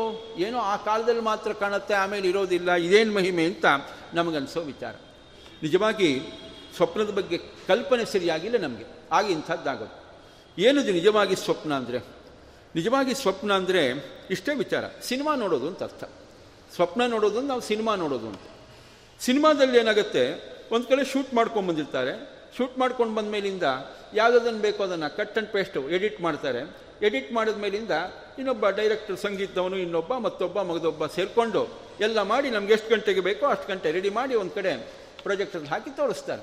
ಏನೋ 0.45 0.59
ಆ 0.73 0.75
ಕಾಲದಲ್ಲಿ 0.87 1.23
ಮಾತ್ರ 1.31 1.51
ಕಾಣುತ್ತೆ, 1.63 1.95
ಆಮೇಲೆ 2.03 2.27
ಇರೋದಿಲ್ಲ, 2.33 2.71
ಇದೇನು 2.87 3.13
ಮಹಿಮೆ 3.19 3.45
ಅಂತ 3.51 3.67
ನಮಗನ್ಸೋ 4.19 4.61
ವಿಚಾರ. 4.73 4.95
ನಿಜವಾಗಿ 5.65 6.11
ಸ್ವಪ್ನದ 6.77 7.11
ಬಗ್ಗೆ 7.19 7.39
ಕಲ್ಪನೆ 7.71 8.05
ಸರಿಯಾಗಿಲ್ಲ 8.13 8.59
ನಮಗೆ 8.67 8.87
ಆಗ 9.17 9.27
ಇಂಥದ್ದಾಗೋದು. 9.37 9.95
ಏನದು 10.59 10.91
ನಿಜವಾಗಿ 10.99 11.37
ಸ್ವಪ್ನ 11.45 11.73
ಅಂದರೆ? 11.81 11.99
ನಿಜವಾಗಿ 12.75 13.15
ಸ್ವಪ್ನ 13.23 13.53
ಅಂದರೆ 13.61 13.83
ಇಷ್ಟೇ 14.35 14.53
ವಿಚಾರ, 14.63 14.85
ಸಿನಿಮಾ 15.09 15.33
ನೋಡೋದು 15.43 15.67
ಅಂತ 15.71 15.83
ಅರ್ಥ. 15.89 16.05
ಸ್ವಪ್ನ 16.75 17.03
ನೋಡೋದು 17.15 17.41
ನಾವು 17.51 17.63
ಸಿನಿಮಾ 17.71 17.93
ನೋಡೋದು 18.03 18.27
ಅಂತ. 18.33 18.47
ಸಿನಿಮಾದಲ್ಲಿ 19.21 19.77
ಏನಾಗುತ್ತೆ, 19.83 20.23
ಒಂದು 20.75 20.87
ಕಡೆ 20.91 21.03
ಶೂಟ್ 21.13 21.33
ಮಾಡ್ಕೊಂಡು 21.39 21.69
ಬಂದಿರ್ತಾರೆ, 21.71 22.13
ಶೂಟ್ 22.57 22.77
ಮಾಡ್ಕೊಂಡು 22.83 23.15
ಬಂದ 23.19 23.29
ಮೇಲಿಂದ 23.37 23.67
ಯಾವುದನ್ನು 24.21 24.63
ಬೇಕೋ 24.67 24.81
ಅದನ್ನು 24.89 25.11
ಕಟ್ 25.19 25.35
ಆ್ಯಂಡ್ 25.35 25.51
ಪೇಸ್ಟು, 25.57 25.83
ಎಡಿಟ್ 25.97 26.19
ಮಾಡ್ತಾರೆ 26.27 26.63
ಎಡಿಟ್ 27.03 27.33
ಮಾಡಿದ 27.33 27.57
ಮೇಲಿಂದ 27.57 27.91
ಇನ್ನೊಬ್ಬ 28.39 28.69
ಡೈರೆಕ್ಟರ್ 28.69 29.17
ಸಂಗೀತವನು 29.17 29.77
ಇನ್ನೊಬ್ಬ 29.77 30.17
ಮತ್ತೊಬ್ಬ 30.17 30.63
ಮಗದೊಬ್ಬ 30.63 31.07
ಸೇರಿಕೊಂಡು 31.07 31.69
ಎಲ್ಲ 32.01 32.23
ಮಾಡಿ 32.23 32.51
ನಮ್ಗೆ 32.51 32.73
ಎಷ್ಟು 32.73 32.91
ಗಂಟೆಗೆ 32.91 33.21
ಬೇಕೋ 33.21 33.47
ಅಷ್ಟು 33.47 33.69
ಗಂಟೆ 33.69 33.91
ರೆಡಿ 33.91 34.11
ಮಾಡಿ 34.11 34.35
ಒಂದು 34.35 34.51
ಕಡೆ 34.51 34.77
ಪ್ರೊಜೆಕ್ಟರ್ 35.23 35.65
ಹಾಕಿ 35.65 35.91
ತೋರಿಸ್ತಾರೆ. 35.91 36.43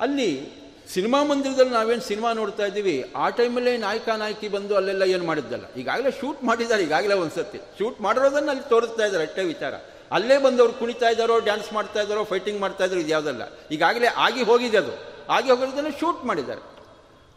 ಅಲ್ಲಿ 0.00 0.48
ಸಿನಿಮಾ 0.92 1.22
ಮಂದಿರದಲ್ಲಿ 1.22 1.72
ನಾವೇನು 1.72 2.00
ಸಿನಿಮಾ 2.00 2.32
ನೋಡ್ತಾ 2.32 2.66
ಇದ್ದೀವಿ, 2.66 3.12
ಆ 3.16 3.28
ಟೈಮಲ್ಲೇ 3.28 3.76
ನಾಯಕ, 3.76 4.08
ನಾಯಕಿ 4.08 4.48
ಬಂದು 4.48 4.76
ಅಲ್ಲೆಲ್ಲ 4.76 5.02
ಏನು 5.02 5.24
ಮಾಡಿದ್ದಲ್ಲ. 5.24 5.72
ಈಗಾಗಲೇ 5.76 6.10
ಶೂಟ್ 6.10 6.44
ಮಾಡಿದ್ದಾರೆ, 6.44 6.82
ಈಗಾಗಲೇ 6.82 7.14
ಒಂದು 7.14 7.34
ಸತಿ 7.34 7.58
ಶೂಟ್ 7.78 8.00
ಮಾಡಿರೋದನ್ನು 8.00 8.50
ಅಲ್ಲಿ 8.50 8.68
ತೋರಿಸ್ತಾ 8.68 9.04
ಇದ್ದಾರೆ, 9.04 9.24
ಅಷ್ಟೇ 9.24 9.44
ವಿಚಾರ. 9.44 9.74
ಅಲ್ಲೇ 10.10 10.38
ಬಂದವರು 10.38 10.72
ಕುಣಿತಾ 10.72 11.08
ಇದ್ದಾರೋ 11.08 11.38
ಡ್ಯಾನ್ಸ್ 11.38 11.72
ಮಾಡ್ತಾ 11.72 12.00
ಇದ್ದಾರೋ 12.00 12.24
ಫೈಟಿಂಗ್ 12.24 12.60
ಮಾಡ್ತಾ 12.60 12.84
ಇದ್ರು 12.84 13.00
ಇದು 13.00 13.08
ಯಾವುದಲ್ಲ. 13.08 13.42
ಈಗಾಗಲೇ 13.70 14.06
ಆಗಿ 14.06 14.42
ಹೋಗಿದೆ 14.42 14.78
ಅದು. 14.78 14.92
ಆಗಿ 15.32 15.50
ಹೋಗಿರೋದನ್ನು 15.50 16.00
ಶೂಟ್ 16.00 16.24
ಮಾಡಿದ್ದಾರೆ. 16.24 16.60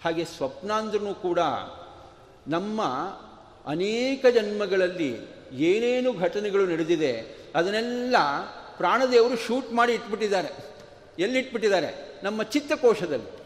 ಹಾಗೆ 0.04 0.26
ಸ್ವಪ್ನ 0.26 0.72
ಅಂದ್ರೂ 0.72 1.14
ಕೂಡ 1.14 1.40
ನಮ್ಮ 2.48 2.84
ಅನೇಕ 3.66 4.26
ಜನ್ಮಗಳಲ್ಲಿ 4.26 5.18
ಏನೇನು 5.52 6.14
ಘಟನೆಗಳು 6.14 6.66
ನಡೆದಿದೆ, 6.66 7.38
ಅದನ್ನೆಲ್ಲ 7.56 8.16
ಪ್ರಾಣದೇವರು 8.78 9.38
ಶೂಟ್ 9.38 9.74
ಮಾಡಿ 9.74 9.94
ಇಟ್ಬಿಟ್ಟಿದ್ದಾರೆ. 9.94 10.50
ಎಲ್ಲಿಟ್ಬಿಟ್ಟಿದ್ದಾರೆ? 11.20 12.20
ನಮ್ಮ 12.24 12.44
ಚಿತ್ತಕೋಶದಲ್ಲಿ. 12.44 13.42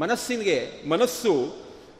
ಮನಸ್ಸಿಗೆ 0.00 0.88
ಮನಸ್ಸು, 0.88 1.56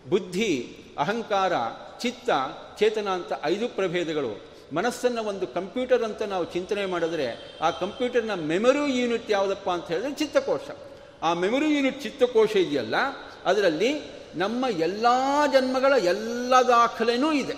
ಬುದ್ಧಿ, 0.08 0.76
ಅಹಂಕಾರ, 0.98 1.52
ಚಿತ್ತ, 2.00 2.30
ಚೇತನ 2.78 3.08
ಅಂತ 3.08 3.32
ಐದು 3.44 3.68
ಪ್ರಭೇದಗಳು. 3.68 4.48
ಮನಸ್ಸನ್ನು 4.74 5.22
ಒಂದು 5.22 5.46
ಕಂಪ್ಯೂಟರ್ 5.46 6.02
ಅಂತ 6.02 6.22
ನಾವು 6.22 6.44
ಚಿಂತನೆ 6.44 6.86
ಮಾಡಿದ್ರೆ 6.86 7.58
ಆ 7.60 7.70
ಕಂಪ್ಯೂಟರ್ನ 7.70 8.34
ಮೆಮೊರಿ 8.34 8.98
ಯೂನಿಟ್ 8.98 9.30
ಯಾವುದಪ್ಪ 9.30 9.70
ಅಂತ 9.70 9.88
ಹೇಳಿದ್ರೆ 9.88 10.12
ಚಿತ್ತಕೋಶ. 10.12 10.60
ಆ 11.22 11.34
ಮೆಮೊರಿ 11.34 11.74
ಯೂನಿಟ್ 11.74 12.02
ಚಿತ್ತಕೋಶ 12.02 12.56
ಇದೆಯಲ್ಲ, 12.56 12.94
ಅದರಲ್ಲಿ 13.44 14.17
ನಮ್ಮ 14.36 14.64
ಎಲ್ಲ 14.80 15.06
ಜನ್ಮಗಳ 15.52 15.92
ಎಲ್ಲ 16.04 16.54
ದಾಖಲೆನೂ 16.68 17.32
ಇದೆ. 17.32 17.56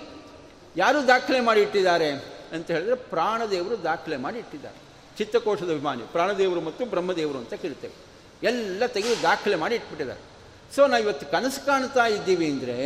ಯಾರು 0.76 1.06
ದಾಖಲೆ 1.08 1.40
ಮಾಡಿ 1.40 1.60
ಇಟ್ಟಿದ್ದಾರೆ 1.60 2.10
ಅಂತ 2.52 2.70
ಹೇಳಿದ್ರೆ 2.70 2.94
ಪ್ರಾಣದೇವರು 2.94 3.82
ದಾಖಲೆ 3.82 4.16
ಮಾಡಿ 4.16 4.38
ಇಟ್ಟಿದ್ದಾರೆ 4.38 4.78
ಚಿತ್ತಕೋಶದ 5.18 5.70
ಅಭಿಮಾನಿ, 5.70 6.02
ಪ್ರಾಣದೇವರು 6.02 6.60
ಮತ್ತು 6.60 6.86
ಬ್ರಹ್ಮದೇವರು 6.86 7.38
ಅಂತ 7.38 7.54
ಕೇಳ್ತೇವೆ 7.54 7.94
ಎಲ್ಲ 8.42 8.86
ತೆಗೆದು 8.86 9.22
ದಾಖಲೆ 9.22 9.56
ಮಾಡಿ 9.56 9.74
ಇಟ್ಬಿಟ್ಟಿದ್ದಾರೆ 9.74 10.20
ಸೊ 10.76 10.86
ನಾವು 10.86 11.02
ಇವತ್ತು 11.02 11.30
ಕನಸು 11.30 11.66
ಕಾಣ್ತಾ 11.66 12.06
ಇದ್ದೀವಿ 12.06 12.50
ಅಂದರೆ 12.50 12.76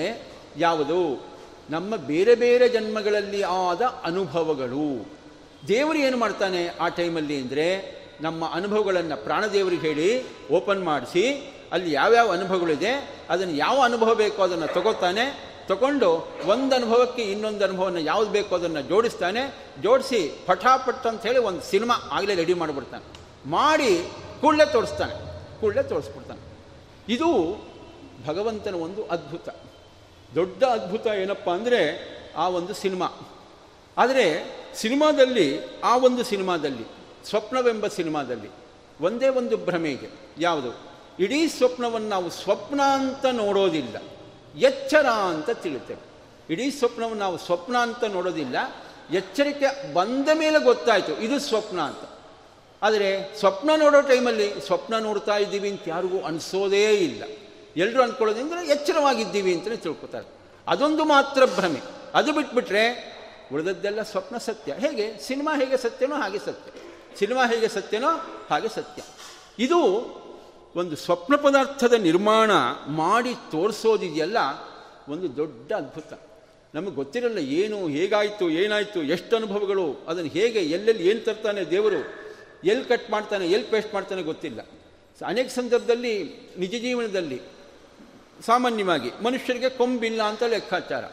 ಯಾವುದು? 0.56 1.26
ನಮ್ಮ 1.70 1.96
ಬೇರೆ 1.96 2.34
ಬೇರೆ 2.34 2.68
ಜನ್ಮಗಳಲ್ಲಿ 2.68 3.42
ಆದ 3.42 3.82
ಅನುಭವಗಳು. 3.82 5.06
ದೇವರು 5.68 5.98
ಏನು 5.98 6.16
ಮಾಡ್ತಾನೆ 6.16 6.68
ಆ 6.68 6.88
ಟೈಮಲ್ಲಿ 6.88 7.36
ಅಂದರೆ 7.40 7.66
ನಮ್ಮ 8.20 8.50
ಅನುಭವಗಳನ್ನು 8.52 9.24
ಪ್ರಾಣದೇವರಿಗೆ 9.24 9.88
ಹೇಳಿ 9.88 10.24
ಓಪನ್ 10.50 10.82
ಮಾಡಿಸಿ 10.84 11.24
ಅಲ್ಲಿ 11.72 11.92
ಯಾವ್ಯಾವ 11.92 12.32
ಅನುಭವಗಳಿದೆ, 12.32 12.92
ಅದನ್ನು 13.30 13.54
ಯಾವ 13.54 13.80
ಅನುಭವ 13.80 14.14
ಬೇಕೋ 14.14 14.42
ಅದನ್ನು 14.42 14.74
ತಗೋತಾನೆ, 14.74 15.54
ತಗೊಂಡು 15.68 16.08
ಒಂದು 16.46 16.74
ಅನುಭವಕ್ಕೆ 16.74 17.22
ಇನ್ನೊಂದು 17.22 17.64
ಅನುಭವನ 17.64 17.96
ಯಾವ್ದು 17.96 18.30
ಬೇಕೋ 18.30 18.54
ಅದನ್ನು 18.54 18.82
ಜೋಡಿಸ್ತಾನೆ, 18.82 19.42
ಜೋಡಿಸಿ 19.82 20.28
ಪಠಾಪಟ್ 20.46 21.06
ಅಂತ 21.06 21.22
ಹೇಳಿ 21.22 21.38
ಒಂದು 21.38 21.62
ಸಿನಿಮಾ 21.62 21.94
ಆಗಲೇ 22.12 22.34
ರೆಡಿ 22.34 22.54
ಮಾಡಿಬಿಡ್ತಾನೆ. 22.54 23.04
ಮಾಡಿ 23.50 24.04
ಕೂಡಲೇ 24.40 24.66
ತೋರಿಸ್ತಾನೆ, 24.72 25.14
ಕೂಡಲೇ 25.60 25.82
ತೋರಿಸ್ಬಿಡ್ತಾನೆ. 25.82 26.40
ಇದು 27.08 27.28
ಭಗವಂತನ 28.26 28.74
ಒಂದು 28.74 29.04
ಅದ್ಭುತ. 29.04 29.48
ದೊಡ್ಡ 30.34 30.64
ಅದ್ಭುತ 30.64 31.06
ಏನಪ್ಪ 31.06 31.50
ಅಂದರೆ 31.50 31.80
ಆ 32.36 32.48
ಒಂದು 32.48 32.74
ಸಿನಿಮಾ. 32.74 33.08
ಆದರೆ 33.96 34.26
ಸಿನಿಮಾದಲ್ಲಿ, 34.74 35.64
ಆ 35.84 35.96
ಒಂದು 35.96 36.24
ಸಿನಿಮಾದಲ್ಲಿ, 36.24 36.84
ಸ್ವಪ್ನವೆಂಬ 37.28 37.86
ಸಿನಿಮಾದಲ್ಲಿ 37.86 38.50
ಒಂದೇ 39.00 39.28
ಒಂದು 39.28 39.56
ಭ್ರಮೆ 39.56 39.90
ಇದೆ. 39.90 40.08
ಯಾವುದು? 40.38 40.93
ಇಡೀ 41.20 41.48
ಸ್ವಪ್ನವನ್ನು 41.48 42.08
ನಾವು 42.08 42.30
ಸ್ವಪ್ನ 42.30 42.80
ಅಂತ 42.80 43.26
ನೋಡೋದಿಲ್ಲ. 43.26 43.96
ಎಚ್ಚರ 44.58 45.06
ಅಂತ 45.06 45.50
ತಿಳಿತೇವೆ. 45.50 46.00
ಇಡೀ 46.50 46.70
ಸ್ವಪ್ನವನ್ನು 46.70 47.18
ನಾವು 47.18 47.38
ಸ್ವಪ್ನ 47.38 47.76
ಅಂತ 47.76 48.04
ನೋಡೋದಿಲ್ಲ. 48.04 48.56
ಎಚ್ಚರಿಕೆ 49.10 49.94
ಬಂದ 49.94 50.28
ಮೇಲೆ 50.34 50.58
ಗೊತ್ತಾಯಿತು, 50.58 51.20
ಇದು 51.20 51.38
ಸ್ವಪ್ನ 51.38 51.80
ಅಂತ. 51.80 52.10
ಆದರೆ 52.82 53.38
ಸ್ವಪ್ನ 53.38 53.70
ನೋಡೋ 53.76 54.00
ಟೈಮಲ್ಲಿ 54.00 54.52
ಸ್ವಪ್ನ 54.66 54.98
ನೋಡ್ತಾ 54.98 55.36
ಇದ್ದೀವಿ 55.36 55.70
ಅಂತ 55.70 55.82
ಯಾರಿಗೂ 55.86 56.20
ಅನಿಸೋದೇ 56.20 56.90
ಇಲ್ಲ. 56.90 57.24
ಎಲ್ಲರೂ 57.76 58.02
ಅಂದ್ಕೊಳ್ಳೋದ್ರಿಂದ 58.02 58.52
ಎಚ್ಚರವಾಗಿದ್ದೀವಿ 58.52 59.54
ಅಂತಲೇ 59.54 59.76
ತಿಳ್ಕೊತಾರೆ. 59.76 60.26
ಅದೊಂದು 60.68 61.04
ಮಾತ್ರ 61.04 61.44
ಭ್ರಮೆ. 61.44 61.80
ಅದು 62.14 62.32
ಬಿಟ್ಬಿಟ್ರೆ 62.32 63.14
ಉಳಿದದ್ದೆಲ್ಲ 63.52 64.02
ಸ್ವಪ್ನ 64.02 64.38
ಸತ್ಯ. 64.38 64.72
ಹೇಗೆ? 64.72 65.18
ಸಿನಿಮಾ 65.18 65.58
ಹೇಗೆ 65.58 65.76
ಸತ್ಯನೋ 65.76 66.14
ಹಾಗೆ 66.14 66.38
ಸತ್ಯ. 66.38 66.80
ಸಿನಿಮಾ 67.18 67.46
ಹೇಗೆ 67.46 67.68
ಸತ್ಯನೋ 67.68 68.10
ಹಾಗೆ 68.50 68.68
ಸತ್ಯ. 68.68 69.02
ಇದು 69.58 70.00
ಒಂದು 70.76 70.96
ಸ್ವಪ್ನ 70.96 71.36
ಪದಾರ್ಥದ 71.36 71.92
ನಿರ್ಮಾಣ 71.92 72.50
ಮಾಡಿ 72.88 73.34
ತೋರಿಸೋದಿದೆಯಲ್ಲ, 73.34 74.38
ಒಂದು 75.08 75.36
ದೊಡ್ಡ 75.36 75.72
ಅದ್ಭುತ. 75.72 76.20
ನಮಗೆ 76.74 76.90
ಗೊತ್ತಿರಲ್ಲ 76.90 77.38
ಏನು, 77.38 77.88
ಹೇಗಾಯಿತು, 77.88 78.50
ಏನಾಯಿತು, 78.50 79.02
ಎಷ್ಟು 79.02 79.36
ಅನುಭವಗಳು, 79.36 79.96
ಅದನ್ನು 80.08 80.30
ಹೇಗೆ, 80.30 80.58
ಎಲ್ಲೆಲ್ಲಿ 80.58 81.08
ಏನು 81.08 81.20
ತರ್ತಾನೆ 81.20 81.64
ದೇವರು, 81.64 82.00
ಎಲ್ಲಿ 82.64 82.84
ಕಟ್ 82.84 83.10
ಮಾಡ್ತಾನೆ, 83.10 83.46
ಎಲ್ಲಿ 83.46 83.70
ಪೇಸ್ಟ್ 83.70 83.94
ಮಾಡ್ತಾನೆ 83.94 84.22
ಗೊತ್ತಿಲ್ಲ. 84.22 84.60
ಅನೇಕ 85.26 85.48
ಸಂದರ್ಭದಲ್ಲಿ, 85.48 86.14
ನಿಜ 86.58 86.70
ಜೀವನದಲ್ಲಿ, 86.70 87.42
ಸಾಮಾನ್ಯವಾಗಿ, 88.46 89.10
ಮನುಷ್ಯರಿಗೆ 89.22 89.68
ಕೊಂಬಿಲ್ಲ 89.68 90.22
ಅಂತ 90.22 90.42
ಲೆಕ್ಕಾಚಾರ. 90.42 91.04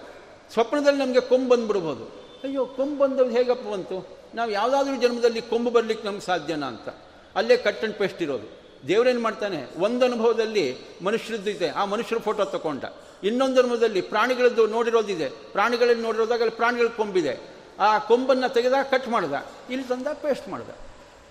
ಸ್ವಪ್ನದಲ್ಲಿ 0.54 1.00
ನಮಗೆ 1.00 1.20
ಕೊಂಬು 1.20 1.50
ಬಂದ್ಬಿಡ್ಬೋದು. 1.50 2.06
ಅಯ್ಯೋ, 2.44 2.66
ಕೊಂಬು 2.66 3.04
ಬಂದವ್ರು 3.04 3.30
ಹೇಗಪ್ಪ 3.30 3.68
ಬಂತು? 3.74 4.08
ನಾವು 4.36 4.52
ಯಾವುದಾದ್ರೂ 4.52 4.96
ಜನ್ಮದಲ್ಲಿ 4.96 5.42
ಕೊಂಬು 5.42 5.72
ಬರಲಿಕ್ಕೆ 5.72 6.08
ನಮ್ಗೆ 6.08 6.22
ಸಾಧ್ಯನಾ 6.22 6.68
ಅಂತ. 6.68 6.90
ಅಲ್ಲೇ 7.36 7.58
ಕಟ್ 7.58 7.80
ಆ್ಯಂಡ್ 7.80 7.96
ಪೇಸ್ಟ್ 7.96 8.22
ಇರೋದು. 8.22 8.61
ದೇವರೇನು 8.88 9.22
ಮಾಡ್ತಾನೆ? 9.22 9.66
ಒಂದು 9.78 10.06
ಅನುಭವದಲ್ಲಿ 10.06 10.78
ಮನುಷ್ಯರದ್ದಿದೆ 11.04 11.70
ಆ 11.70 11.86
ಮನುಷ್ಯರ 11.86 12.20
ಫೋಟೋ 12.20 12.46
ತಗೊಂಡ 12.46 12.84
ಇನ್ನೊಂದು 13.24 13.62
ಅನುಭವದಲ್ಲಿ 13.62 14.02
ಪ್ರಾಣಿಗಳದ್ದು 14.02 14.68
ನೋಡಿರೋದಿದೆ. 14.68 15.30
ಪ್ರಾಣಿಗಳನ್ನು 15.30 16.04
ನೋಡಿರೋದಾಗ 16.04 16.40
ಅಲ್ಲಿ 16.40 16.56
ಪ್ರಾಣಿಗಳ 16.56 16.88
ಕೊಂಬಿದೆ. 16.88 17.40
ಆ 17.80 17.98
ಕೊಂಬನ್ನು 17.98 18.54
ತೆಗೆದಾಗ 18.54 18.84
ಕಟ್ 18.84 19.08
ಮಾಡ್ದ. 19.08 19.34
ಇಲ್ಲಿ 19.70 19.88
ತಂದ 19.88 20.08
ಪೇಸ್ಟ್ 20.08 20.50
ಮಾಡ್ದ. 20.50 20.70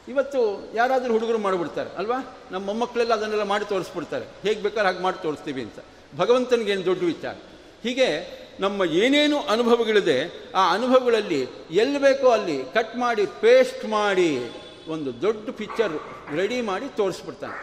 ಇವತ್ತು 0.08 0.70
ಯಾರಾದರೂ 0.74 1.12
ಹುಡುಗರು 1.12 1.38
ಮಾಡಿಬಿಡ್ತಾರೆ, 1.38 1.90
ಅಲ್ವಾ? 1.90 2.38
ನಮ್ಮ 2.50 2.66
ಮೊಮ್ಮಕ್ಕಳೆಲ್ಲ 2.66 3.12
ಅದನ್ನೆಲ್ಲ 3.12 3.42
ಮಾಡಿ 3.42 3.64
ತೋರಿಸ್ಬಿಡ್ತಾರೆ. 3.64 4.24
ಹೇಗೆ 4.42 4.62
ಬೇಕಾದ್ರೆ 4.62 4.92
ಹಾಗೆ 4.92 5.02
ಮಾಡಿ 5.02 5.22
ತೋರಿಸ್ತೀವಿ 5.22 5.62
ಅಂತ. 5.62 5.78
ಭಗವಂತನಿಗೇನು 6.16 6.84
ದೊಡ್ಡ 6.84 7.02
ವಿಚಾರ? 7.02 7.34
ಹೀಗೆ 7.82 8.40
ನಮ್ಮ 8.60 8.84
ಏನೇನು 8.84 9.40
ಅನುಭವಗಳಿದೆ, 9.40 10.50
ಆ 10.54 10.74
ಅನುಭವಗಳಲ್ಲಿ 10.74 11.48
ಎಲ್ಲಿ 11.70 11.98
ಬೇಕೋ 11.98 12.28
ಅಲ್ಲಿ 12.28 12.64
ಕಟ್ 12.74 12.96
ಮಾಡಿ 12.96 13.26
ಪೇಸ್ಟ್ 13.26 13.84
ಮಾಡಿ. 13.84 14.50
ಒಂದು 14.92 15.10
ದೊಡ್ಡ 15.22 15.50
ಪಿಕ್ಚರ್ 15.60 15.94
ರೆಡಿ 16.38 16.58
ಮಾಡಿ 16.70 16.86
ತೋರಿಸ್ಬಿಡ್ತಾನೆ. 16.96 17.56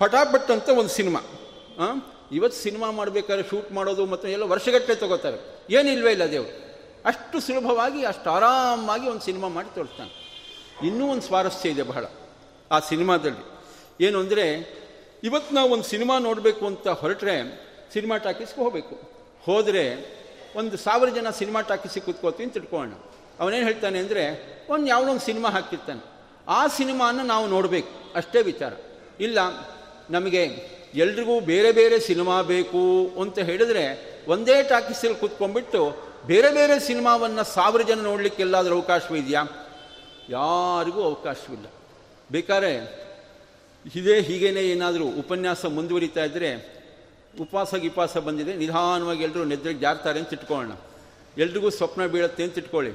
ಪಟಾಪಟ್ 0.00 0.50
ಅಂತ 0.56 0.68
ಒಂದು 0.80 0.92
ಸಿನಿಮಾ. 0.98 1.20
ಇವತ್ತು 2.38 2.58
ಸಿನಿಮಾ 2.62 2.88
ಮಾಡಬೇಕಾದ್ರೆ 3.00 3.44
ಶೂಟ್ 3.50 3.70
ಮಾಡೋದು 3.72 4.06
ಮತ್ತು 4.12 4.26
ಎಲ್ಲ 4.28 4.44
ವರ್ಷಗಟ್ಟಲೆ 4.54 4.96
ತಗೋತಾರೆ. 5.02 5.38
ಏನಿಲ್ವೇ 5.70 6.10
ಇಲ್ಲ 6.16 6.24
ದೇವರು. 6.32 6.54
ಅಷ್ಟು 7.10 7.36
ಸುಲಭವಾಗಿ 7.46 8.00
ಅಷ್ಟು 8.10 8.28
ಆರಾಮಾಗಿ 8.30 9.06
ಒಂದು 9.12 9.24
ಸಿನಿಮಾ 9.28 9.48
ಮಾಡಿ 9.58 9.70
ತೋರಿಸ್ತಾನೆ. 9.74 10.12
ಇನ್ನೂ 10.86 11.04
ಒಂದು 11.12 11.24
ಸ್ವಾರಸ್ಯ 11.28 11.70
ಇದೆ 11.74 11.84
ಬಹಳ 11.92 12.04
ಆ 12.70 12.78
ಸಿನಿಮಾದಲ್ಲಿ. 12.90 13.44
ಏನು 14.06 14.16
ಅಂದರೆ 14.22 14.44
ಇವತ್ತು 15.28 15.54
ನಾವು 15.54 15.68
ಒಂದು 15.74 15.86
ಸಿನಿಮಾ 15.92 16.18
ನೋಡಬೇಕು 16.28 16.66
ಅಂತ 16.66 16.88
ಹೊರಟ್ರೆ 17.02 17.34
ಸಿನಿಮಾ 17.92 18.16
ಟಾಕೀಸ್ಗೆ 18.26 18.60
ಹೋಗಬೇಕು. 18.64 18.94
ಹೋದರೆ 19.46 19.84
ಒಂದು 20.56 20.76
ಸಾವಿರ 20.76 21.08
ಜನ 21.16 21.30
ಸಿನಿಮಾ 21.40 21.60
ಟಾಕೀಸಿಗೆ 21.70 22.04
ಕೂತ್ಕೋತೀನಿ 22.06 22.50
ತಿಳ್ಕೊಳ್ಳೋಣ. 22.50 22.94
ಅವನೇನು 23.40 23.64
ಹೇಳ್ತಾನೆ 23.64 23.98
ಅಂದರೆ 23.98 24.22
ಒಂದು 24.68 24.86
ಯಾವುದೋ 24.86 25.10
ಒಂದು 25.10 25.24
ಸಿನಿಮಾ 25.30 25.48
ಹಾಕಿರ್ತಾನೆ. 25.56 26.17
ಆ 26.48 26.66
ಸಿನಿಮಾನ 26.66 27.20
ನಾವು 27.24 27.46
ನೋಡಬೇಕು. 27.46 28.12
ಅಷ್ಟೇ 28.14 28.42
ವಿಚಾರ. 28.42 28.72
ಇಲ್ಲ, 29.20 29.38
ನಮಗೆ 30.10 30.44
ಎಲ್ರಿಗೂ 30.94 31.40
ಬೇರೆ 31.40 31.72
ಬೇರೆ 31.72 32.00
ಸಿನಿಮಾ 32.00 32.42
ಬೇಕು 32.42 33.10
ಅಂತ 33.20 33.38
ಹೇಳಿದರೆ 33.38 34.18
ಒಂದೇ 34.28 34.62
ಟಾಕೀಸಲ್ಲಿ 34.62 35.16
ಕೂತ್ಕೊಂಡ್ಬಿಟ್ಟು 35.16 36.08
ಬೇರೆ 36.26 36.50
ಬೇರೆ 36.52 36.80
ಸಿನಿಮಾವನ್ನು 36.80 37.44
ಸಾವಿರ 37.44 37.82
ಜನ 37.82 38.00
ನೋಡಲಿಕ್ಕೆ 38.00 38.42
ಎಲ್ಲಾದರೂ 38.42 38.74
ಅವಕಾಶವಿದೆಯಾ 38.74 39.42
ಯಾರಿಗೂ 40.28 41.02
ಅವಕಾಶವಿಲ್ಲ. 41.02 41.66
ಬೇಕಾದ್ರೆ 42.32 42.72
ಇದೇ 43.94 44.20
ಹೀಗೇನೆ 44.20 44.60
ಏನಾದರೂ 44.60 45.04
ಉಪನ್ಯಾಸ 45.04 45.66
ಮುಂದುವರಿತಾ 45.66 46.24
ಇದ್ದರೆ 46.24 46.78
ಉಪವಾಸ 47.40 47.74
ಗಿಪಾಸ 47.74 48.16
ಬಂದಿದೆ. 48.16 48.54
ನಿಧಾನವಾಗಿ 48.54 49.22
ಎಲ್ಲರೂ 49.22 49.44
ನಿದ್ರೆಗೆ 49.44 49.78
ಜಾರ್ತಾರೆ 49.78 50.18
ಅಂತ 50.18 50.32
ಇಟ್ಕೊಳ್ಳೋಣ. 50.32 50.76
ಎಲ್ರಿಗೂ 51.38 51.70
ಸ್ವಪ್ನ 51.70 52.06
ಬೀಳತ್ತೆ 52.06 52.42
ಅಂತ 52.42 52.58
ಇಟ್ಕೊಳ್ಳಿ. 52.58 52.92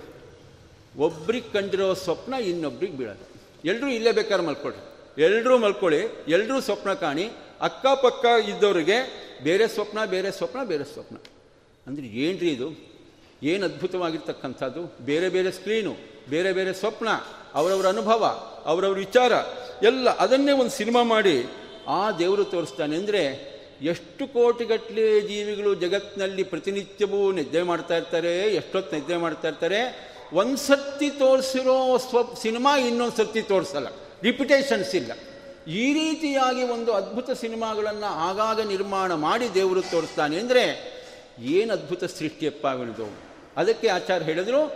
ಒಬ್ರಿಗೆ 0.98 1.54
ಕಂಡಿರೋ 1.54 1.94
ಸ್ವಪ್ನ 1.94 2.34
ಇನ್ನೊಬ್ರಿಗೆ 2.34 2.98
ಬೀಳೋದು 2.98 3.33
ಎಲ್ಲರೂ 3.66 3.88
ಇಲ್ಲೇ 3.88 4.12
ಬೇಕಾದ್ರೆ 4.12 4.48
ಮಲ್ಕೊಳ್ಳಿ. 4.48 4.82
ಎಲ್ಲರೂ 5.22 5.58
ಮಲ್ಕೊಳ್ಳಿ 5.58 6.00
ಎಲ್ಲರೂ 6.28 6.62
ಸ್ವಪ್ನ 6.62 6.94
ಕಾಣಿ. 6.94 7.26
ಅಕ್ಕಪಕ್ಕ 7.62 8.26
ಇದ್ದವರಿಗೆ 8.48 8.98
ಬೇರೆ 9.44 9.68
ಸ್ವಪ್ನ 9.68 10.06
ಬೇರೆ 10.06 10.32
ಸ್ವಪ್ನ 10.32 10.64
ಬೇರೆ 10.64 10.84
ಸ್ವಪ್ನ. 10.84 11.18
ಅಂದರೆ 11.88 12.06
ಏನ್ರಿ 12.06 12.50
ಇದು? 12.50 12.94
ಏನು 13.44 13.66
ಅದ್ಭುತವಾಗಿರ್ತಕ್ಕಂಥದ್ದು? 13.66 15.06
ಬೇರೆ 15.06 15.30
ಬೇರೆ 15.30 15.52
ಸ್ಕ್ರೀನು, 15.52 15.96
ಬೇರೆ 16.30 16.54
ಬೇರೆ 16.54 16.74
ಸ್ವಪ್ನ, 16.74 17.08
ಅವರವರ 17.54 17.88
ಅನುಭವ, 17.88 18.24
ಅವರವ್ರ 18.66 18.98
ವಿಚಾರ, 18.98 19.32
ಎಲ್ಲ 19.84 20.10
ಅದನ್ನೇ 20.10 20.52
ಒಂದು 20.52 20.72
ಸಿನಿಮಾ 20.72 21.04
ಮಾಡಿ 21.04 21.46
ಆ 21.88 22.12
ದೇವರು 22.12 22.44
ತೋರಿಸ್ತಾನೆ. 22.44 22.96
ಅಂದರೆ 22.98 23.54
ಎಷ್ಟು 23.82 24.28
ಕೋಟಿಗಟ್ಟಲೆ 24.28 25.22
ಜೀವಿಗಳು 25.22 25.76
ಜಗತ್ತಿನಲ್ಲಿ 25.76 26.44
ಪ್ರತಿನಿತ್ಯವೂ 26.44 27.32
ನಿದ್ದೆ 27.32 27.62
ಮಾಡ್ತಾ 27.62 27.98
ಇರ್ತಾರೆ, 27.98 28.40
ಎಷ್ಟೊತ್ತು 28.40 28.96
ನಿದ್ದೆ 28.96 29.18
ಮಾಡ್ತಾ 29.18 29.48
ಇರ್ತಾರೆ 29.48 30.13
ಒಂದು 30.34 30.58
ಸರ್ತಿ 30.58 31.10
ತೋರಿಸಿರೋ 31.10 31.98
ಸ್ವ 31.98 32.34
ಸಿನಿಮಾ 32.42 32.78
ಇನ್ನೊಂದು 32.78 33.18
ಸರ್ತಿ 33.18 33.42
ತೋರಿಸಲ್ಲ. 33.42 33.88
ರಿಪಿಟೇಷನ್ಸ್ 34.24 34.96
ಇಲ್ಲ. 34.96 35.12
ಈ 35.68 35.94
ರೀತಿಯಾಗಿ 35.94 36.64
ಒಂದು 36.64 36.94
ಅದ್ಭುತ 36.94 37.32
ಸಿನಿಮಾಗಳನ್ನು 37.32 38.06
ಆಗಾಗ 38.06 38.62
ನಿರ್ಮಾಣ 38.62 39.14
ಮಾಡಿ 39.14 39.54
ದೇವರು 39.54 39.82
ತೋರಿಸ್ತಾನೆ 39.82 40.40
ಅಂದರೆ 40.40 40.94
ಏನು 41.40 41.74
ಅದ್ಭುತ 41.74 42.04
ಸೃಷ್ಟಿಯಪ್ಪ 42.04 42.68
ಬೆಳೆದು 42.68 43.08
ಅದಕ್ಕೆ 43.58 43.88
ಆಚಾರ 43.88 44.22
ಹೇಳಿದ್ರು, 44.22 44.68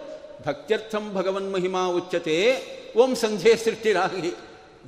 ಭಕ್ತ್ಯರ್ಥಂ 0.45 1.13
ಭಗವನ್ 1.13 1.53
ಮಹಿಮಾ 1.53 1.87
ಉಚ್ಚತೆ 1.87 2.37
ಓಂ 2.97 3.15
ಸಂಧ್ಯೆ 3.15 3.55
ಸೃಷ್ಟಿರಾಗಲಿ. 3.55 4.33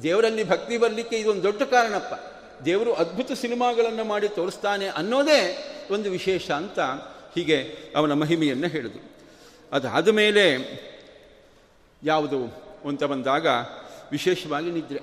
ದೇವರಲ್ಲಿ 0.03 0.43
ಭಕ್ತಿ 0.43 0.77
ಬರಲಿಕ್ಕೆ 0.77 1.17
ಇದೊಂದು 1.17 1.43
ದೊಡ್ಡ 1.43 1.61
ಕಾರಣಪ್ಪ. 1.61 2.13
ದೇವರು 2.65 2.93
ಅದ್ಭುತ 2.93 3.31
ಸಿನಿಮಾಗಳನ್ನು 3.31 4.03
ಮಾಡಿ 4.03 4.29
ತೋರಿಸ್ತಾನೆ 4.29 4.87
ಅನ್ನೋದೇ 4.87 5.57
ಒಂದು 5.91 6.09
ವಿಶೇಷ 6.09 6.51
ಅಂತ 6.51 6.79
ಹೀಗೆ 7.35 7.57
ಅವನ 7.95 8.13
ಮಹಿಮೆಯನ್ನು 8.13 8.67
ಹೇಳಿದರು. 8.67 9.18
ಅದಾದ 9.71 10.07
ಮೇಲೆ 10.07 10.57
ಯಾವುದು 12.03 12.63
ಅಂತ 12.87 13.03
ಬಂದಾಗ 13.03 13.47
ವಿಶೇಷವಾಗಿ 14.11 14.71
ನಿದ್ರೆ. 14.71 14.99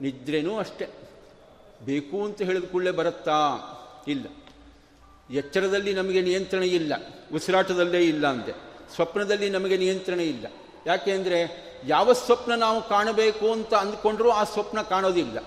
ನಿದ್ರೆನೂ 0.00 0.58
ಅಷ್ಟೆ. 0.58 0.88
ಬೇಕು 1.84 2.24
ಅಂತ 2.24 2.42
ಹೇಳಿದ 2.42 2.64
ಕೂಡಲೇ 2.64 2.90
ಬರುತ್ತಾ? 2.90 3.58
ಇಲ್ಲ. 4.08 4.24
ಎಚ್ಚರದಲ್ಲಿ 5.30 5.94
ನಮಗೆ 5.94 6.20
ನಿಯಂತ್ರಣ 6.20 6.62
ಇಲ್ಲ. 6.62 6.92
ಉಸಿರಾಟದಲ್ಲೇ 7.34 8.02
ಇಲ್ಲ 8.02 8.26
ಅಂದೆ. 8.26 8.52
ಸ್ವಪ್ನದಲ್ಲಿ 8.94 9.50
ನಮಗೆ 9.50 9.76
ನಿಯಂತ್ರಣ 9.76 10.20
ಇಲ್ಲ. 10.20 10.46
ಯಾಕೆಂದರೆ 10.86 11.72
ಯಾವ 11.86 12.12
ಸ್ವಪ್ನ 12.12 12.54
ನಾವು 12.54 12.88
ಕಾಣಬೇಕು 12.88 13.52
ಅಂತ 13.52 13.74
ಅಂದ್ಕೊಂಡ್ರೂ 13.74 14.30
ಆ 14.30 14.44
ಸ್ವಪ್ನ 14.44 14.82
ಕಾಣೋದಿಲ್ಲ. 14.82 15.38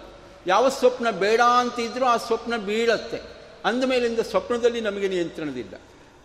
ಯಾವ 0.47 0.69
ಸ್ವಪ್ನ 0.69 1.09
ಬೇಡ 1.09 1.41
ಅಂತ 1.41 1.79
ಇದ್ದರೂ 1.79 2.05
ಆ 2.05 2.17
ಸ್ವಪ್ನ 2.17 2.57
ಬೀಳತ್ತೆ. 2.57 3.21
ಅಂದಮೇಲಿಂದ 3.65 4.19
ಸ್ವಪ್ನದಲ್ಲಿ 4.19 4.81
ನಮಗೆ 4.81 5.07
ನಿಯಂತ್ರಣದಿಲ್ಲ. 5.07 5.73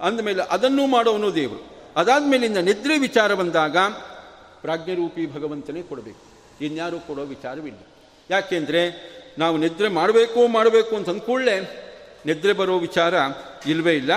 ಅಂದಮೇಲೆ 0.00 0.42
ಅದನ್ನೂ 0.42 0.86
ಮಾಡೋನು 0.86 1.34
ದೇವರು. 1.34 1.79
ಅದಾದಮೇಲಿಂದ 1.96 2.56
ನಿದ್ರೆ 2.56 2.98
ವಿಚಾರ 2.98 3.34
ಬಂದಾಗ 3.34 3.76
ಪ್ರಾಜ್ಞರೂಪಿ 4.60 5.34
ಭಗವಂತನೇ 5.34 5.82
ಕೊಡಬೇಕು. 5.82 6.30
ಇನ್ಯಾರೂ 6.64 6.98
ಕೊಡೋ 6.98 7.22
ವಿಚಾರವಿಲ್ಲ. 7.22 7.78
ಯಾಕೆಂದರೆ 8.30 9.10
ನಾವು 9.38 9.56
ನಿದ್ರೆ 9.56 9.88
ಮಾಡಬೇಕು 9.88 10.48
ಮಾಡಬೇಕು 10.48 10.96
ಅಂತ 10.96 11.08
ಅಂದ್ಕೊಳ್ಳೆ 11.08 11.60
ನಿದ್ರೆ 12.26 12.52
ಬರೋ 12.52 12.78
ವಿಚಾರ 12.78 13.14
ಇಲ್ಲವೇ 13.66 13.92
ಇಲ್ಲ. 13.92 14.10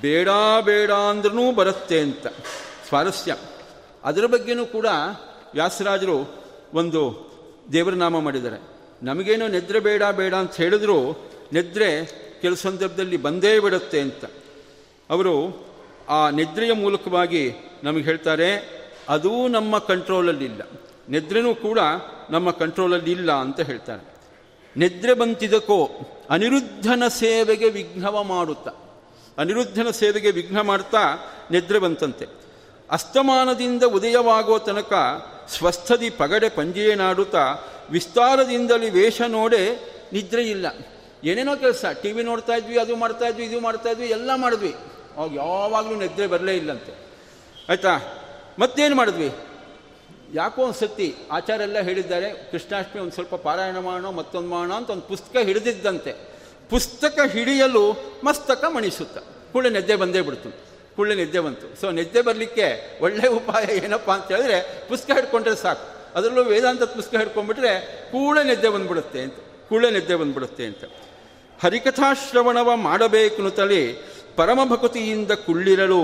ಬೇಡ 0.00 0.28
ಬೇಡ 0.60 0.90
ಅಂದ್ರೂ 0.90 1.52
ಬರುತ್ತೆ 1.52 2.00
ಅಂತ. 2.00 2.26
ಸ್ವಾರಸ್ಯ. 2.88 3.36
ಅದರ 4.04 4.26
ಬಗ್ಗೆನೂ 4.26 4.66
ಕೂಡ 4.66 4.86
ವ್ಯಾಸರಾಜರು 5.54 6.44
ಒಂದು 6.74 7.32
ದೇವರ 7.72 7.94
ನಾಮ 7.94 8.20
ಮಾಡಿದ್ದಾರೆ. 8.20 8.62
ನಮಗೇನೋ 9.02 9.48
ನಿದ್ರೆ 9.48 9.80
ಬೇಡ 9.80 10.02
ಬೇಡ 10.02 10.34
ಅಂತ 10.34 10.54
ಹೇಳಿದ್ರು 10.54 11.12
ನಿದ್ರೆ 11.52 12.06
ಕೆಲ 12.42 12.54
ಸಂದರ್ಭದಲ್ಲಿ 12.54 13.16
ಬಂದೇ 13.16 13.58
ಬಿಡುತ್ತೆ 13.58 14.00
ಅಂತ. 14.00 14.24
ಅವರು 15.10 15.66
ಆ 16.12 16.20
ನಿದ್ರೆಯ 16.30 16.72
ಮೂಲಕವಾಗಿ 16.72 17.42
ನಮಗೆ 17.84 18.04
ಹೇಳ್ತಾರೆ, 18.04 18.48
ಅದೂ 19.08 19.48
ನಮ್ಮ 19.48 19.78
ಕಂಟ್ರೋಲಲ್ಲಿಲ್ಲ. 19.78 20.62
ನಿದ್ರೆನೂ 21.08 21.54
ಕೂಡ 21.54 21.78
ನಮ್ಮ 22.30 22.48
ಕಂಟ್ರೋಲಲ್ಲಿ 22.50 23.12
ಇಲ್ಲ 23.12 23.30
ಅಂತ 23.32 23.60
ಹೇಳ್ತಾರೆ. 23.60 24.04
ನಿದ್ರೆ 24.76 25.14
ಬಂತಿದಕ್ಕೋ 25.14 25.78
ಅನಿರುದ್ಧನ 26.30 27.02
ಸೇವೆಗೆ 27.08 27.68
ವಿಘ್ನವ 27.68 28.22
ಮಾಡುತ್ತಾ. 28.22 28.72
ಅನಿರುದ್ಧನ 29.38 29.90
ಸೇವೆಗೆ 29.90 30.30
ವಿಘ್ನ 30.30 30.60
ಮಾಡ್ತಾ 30.60 31.02
ನಿದ್ರೆ 31.50 31.78
ಬಂತಂತೆ. 31.78 32.26
ಅಸ್ತಮಾನದಿಂದ 32.90 33.82
ಉದಯವಾಗೋ 33.82 34.58
ತನಕ 34.58 34.92
ಸ್ವಸ್ಥದಿ 35.48 36.10
ಪಗಡೆ 36.10 36.48
ಪಂಜೆಯೇನಾಡುತ್ತಾ 36.48 37.44
ವಿಸ್ತಾರದಿಂದಲೇ 37.90 38.88
ವೇಷ 38.90 39.20
ನೋಡೆ 39.28 39.62
ನಿದ್ರೆ 40.12 40.42
ಇಲ್ಲ. 40.50 40.66
ಏನೇನೋ 41.24 41.56
ಕೆಲಸ 41.56 41.84
ಟಿ 42.02 42.10
ವಿ 42.12 42.22
ನೋಡ್ತಾ 42.22 42.54
ಇದ್ವಿ, 42.54 42.76
ಅದು 42.78 42.96
ಮಾಡ್ತಾ 42.96 43.26
ಇದ್ವಿ, 43.26 43.44
ಇದು 43.44 43.60
ಮಾಡ್ತಾ 43.60 43.90
ಇದ್ವಿ, 43.90 44.08
ಎಲ್ಲ 44.08 44.30
ಮಾಡಿದ್ವಿ. 44.34 44.74
ಅವಾಗ 45.16 45.34
ಯಾವಾಗಲೂ 45.34 45.94
ನಿದ್ರೆ 45.94 46.26
ಬರಲೇ 46.26 46.56
ಇಲ್ಲಂತೆ. 46.56 46.92
ಆಯಿತಾ? 47.68 48.18
ಮತ್ತೇನು 48.58 48.96
ಮಾಡಿದ್ವಿ? 48.96 49.32
ಯಾಕೋ 50.34 50.62
ಒಂದು 50.62 50.74
ಸತಿ 50.74 51.14
ಆಚಾರ 51.30 51.60
ಎಲ್ಲ 51.60 51.80
ಹೇಳಿದ್ದಾರೆ, 51.80 52.50
ಕೃಷ್ಣಾಷ್ಟಮಿ 52.50 53.02
ಒಂದು 53.02 53.12
ಸ್ವಲ್ಪ 53.12 53.34
ಪಾರಾಯಣ 53.34 53.78
ಮಾಡೋ 53.78 54.10
ಮತ್ತೊಂದು 54.10 54.48
ಮಾಡೋ 54.48 54.74
ಅಂತ 54.74 54.90
ಒಂದು 54.90 55.02
ಪುಸ್ತಕ 55.02 55.36
ಹಿಡಿದಿದ್ದಂತೆ. 55.40 56.12
ಪುಸ್ತಕ 56.70 57.18
ಹಿಡಿಯಲು 57.32 57.92
ಮಸ್ತಕ 58.24 58.64
ಮಣಿಸುತ್ತ. 58.64 59.18
ಕೂಡಲೇ 59.52 59.70
ನಿದ್ದೆ 59.70 59.96
ಬಂದೇ 59.96 60.20
ಬಿಡ್ತು. 60.20 60.52
ಕೂಡಲೇ 60.96 61.14
ನಿದ್ದೆ 61.14 61.40
ಬಂತು. 61.40 61.80
ಸೊ 61.80 61.90
ನಿದ್ದೆ 61.90 62.22
ಬರಲಿಕ್ಕೆ 62.22 62.98
ಒಳ್ಳೆಯ 63.02 63.30
ಉಪಾಯ 63.30 63.76
ಏನಪ್ಪ 63.76 64.10
ಅಂತ 64.10 64.32
ಹೇಳಿದ್ರೆ, 64.32 64.88
ಪುಸ್ತಕ 64.88 65.14
ಹಿಡ್ಕೊಂಡ್ರೆ 65.14 65.56
ಸಾಕು. 65.56 66.02
ಅದರಲ್ಲೂ 66.14 66.42
ವೇದಾಂತದ 66.42 66.84
ಪುಸ್ತಕ 66.84 67.18
ಹಿಡ್ಕೊಂಡ್ಬಿಟ್ರೆ 67.18 67.80
ಕೂಳೆ 68.12 68.44
ನಿದ್ದೆ 68.44 68.68
ಬಂದ್ಬಿಡುತ್ತೆ 68.68 69.20
ಅಂತ. 69.20 69.34
ಕೂಳೆ 69.68 69.90
ನಿದ್ದೆ 69.90 70.16
ಬಂದ್ಬಿಡುತ್ತೆ 70.16 70.64
ಅಂತ. 70.64 70.84
ಹರಿಕಥಾಶ್ರವಣವ 71.62 72.76
ಮಾಡಬೇಕು 72.76 73.50
ತಲೆ 73.50 73.92
ಪರಮಭಕ್ತಿಯಿಂದ 74.36 75.30
ಕುಳ್ಳಿರಲು 75.30 76.02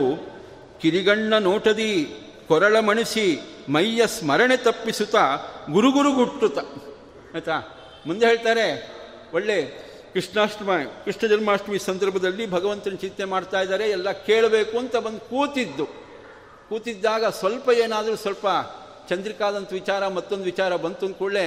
ಕಿರಿಗಣ್ಣ 0.81 1.39
ನೋಟದಿ 1.39 2.07
ಕೊರಳ 2.49 2.81
ಮಣಿಸಿ 2.81 3.41
ಮೈಯ 3.69 4.07
ಸ್ಮರಣೆ 4.07 4.57
ತಪ್ಪಿಸುತ್ತಾ 4.57 5.37
ಗುರುಗುರು 5.71 6.13
ಗುಟ್ಟುತ 6.13 6.59
ಆಯ್ತಾ? 7.35 7.57
ಮುಂದೆ 8.07 8.27
ಹೇಳ್ತಾರೆ, 8.27 8.93
ಒಳ್ಳೆ 9.35 9.63
ಕೃಷ್ಣಾಷ್ಟಮಿ, 10.13 11.05
ಕೃಷ್ಣ 11.05 11.27
ಜನ್ಮಾಷ್ಟಮಿ 11.27 11.79
ಸಂದರ್ಭದಲ್ಲಿ 11.79 12.51
ಭಗವಂತನ 12.51 12.95
ಚಿಂತೆ 12.95 13.25
ಮಾಡ್ತಾ 13.25 13.61
ಇದ್ದಾರೆ, 13.61 13.91
ಎಲ್ಲ 13.91 14.13
ಕೇಳಬೇಕು 14.13 14.79
ಅಂತ 14.79 14.97
ಬಂದು 14.97 15.21
ಕೂತಿದ್ದು. 15.21 15.87
ಕೂತಿದ್ದಾಗ 16.69 17.27
ಸ್ವಲ್ಪ 17.27 17.69
ಏನಾದರೂ 17.69 18.17
ಸ್ವಲ್ಪ 18.17 18.47
ಚಂದ್ರಿಕಾದಂಥ 19.09 19.73
ವಿಚಾರ, 19.73 20.09
ಮತ್ತೊಂದು 20.09 20.45
ವಿಚಾರ 20.45 20.77
ಬಂತು 20.77 21.07
ಅಂದ 21.07 21.15
ಕೂಡಲೇ 21.15 21.47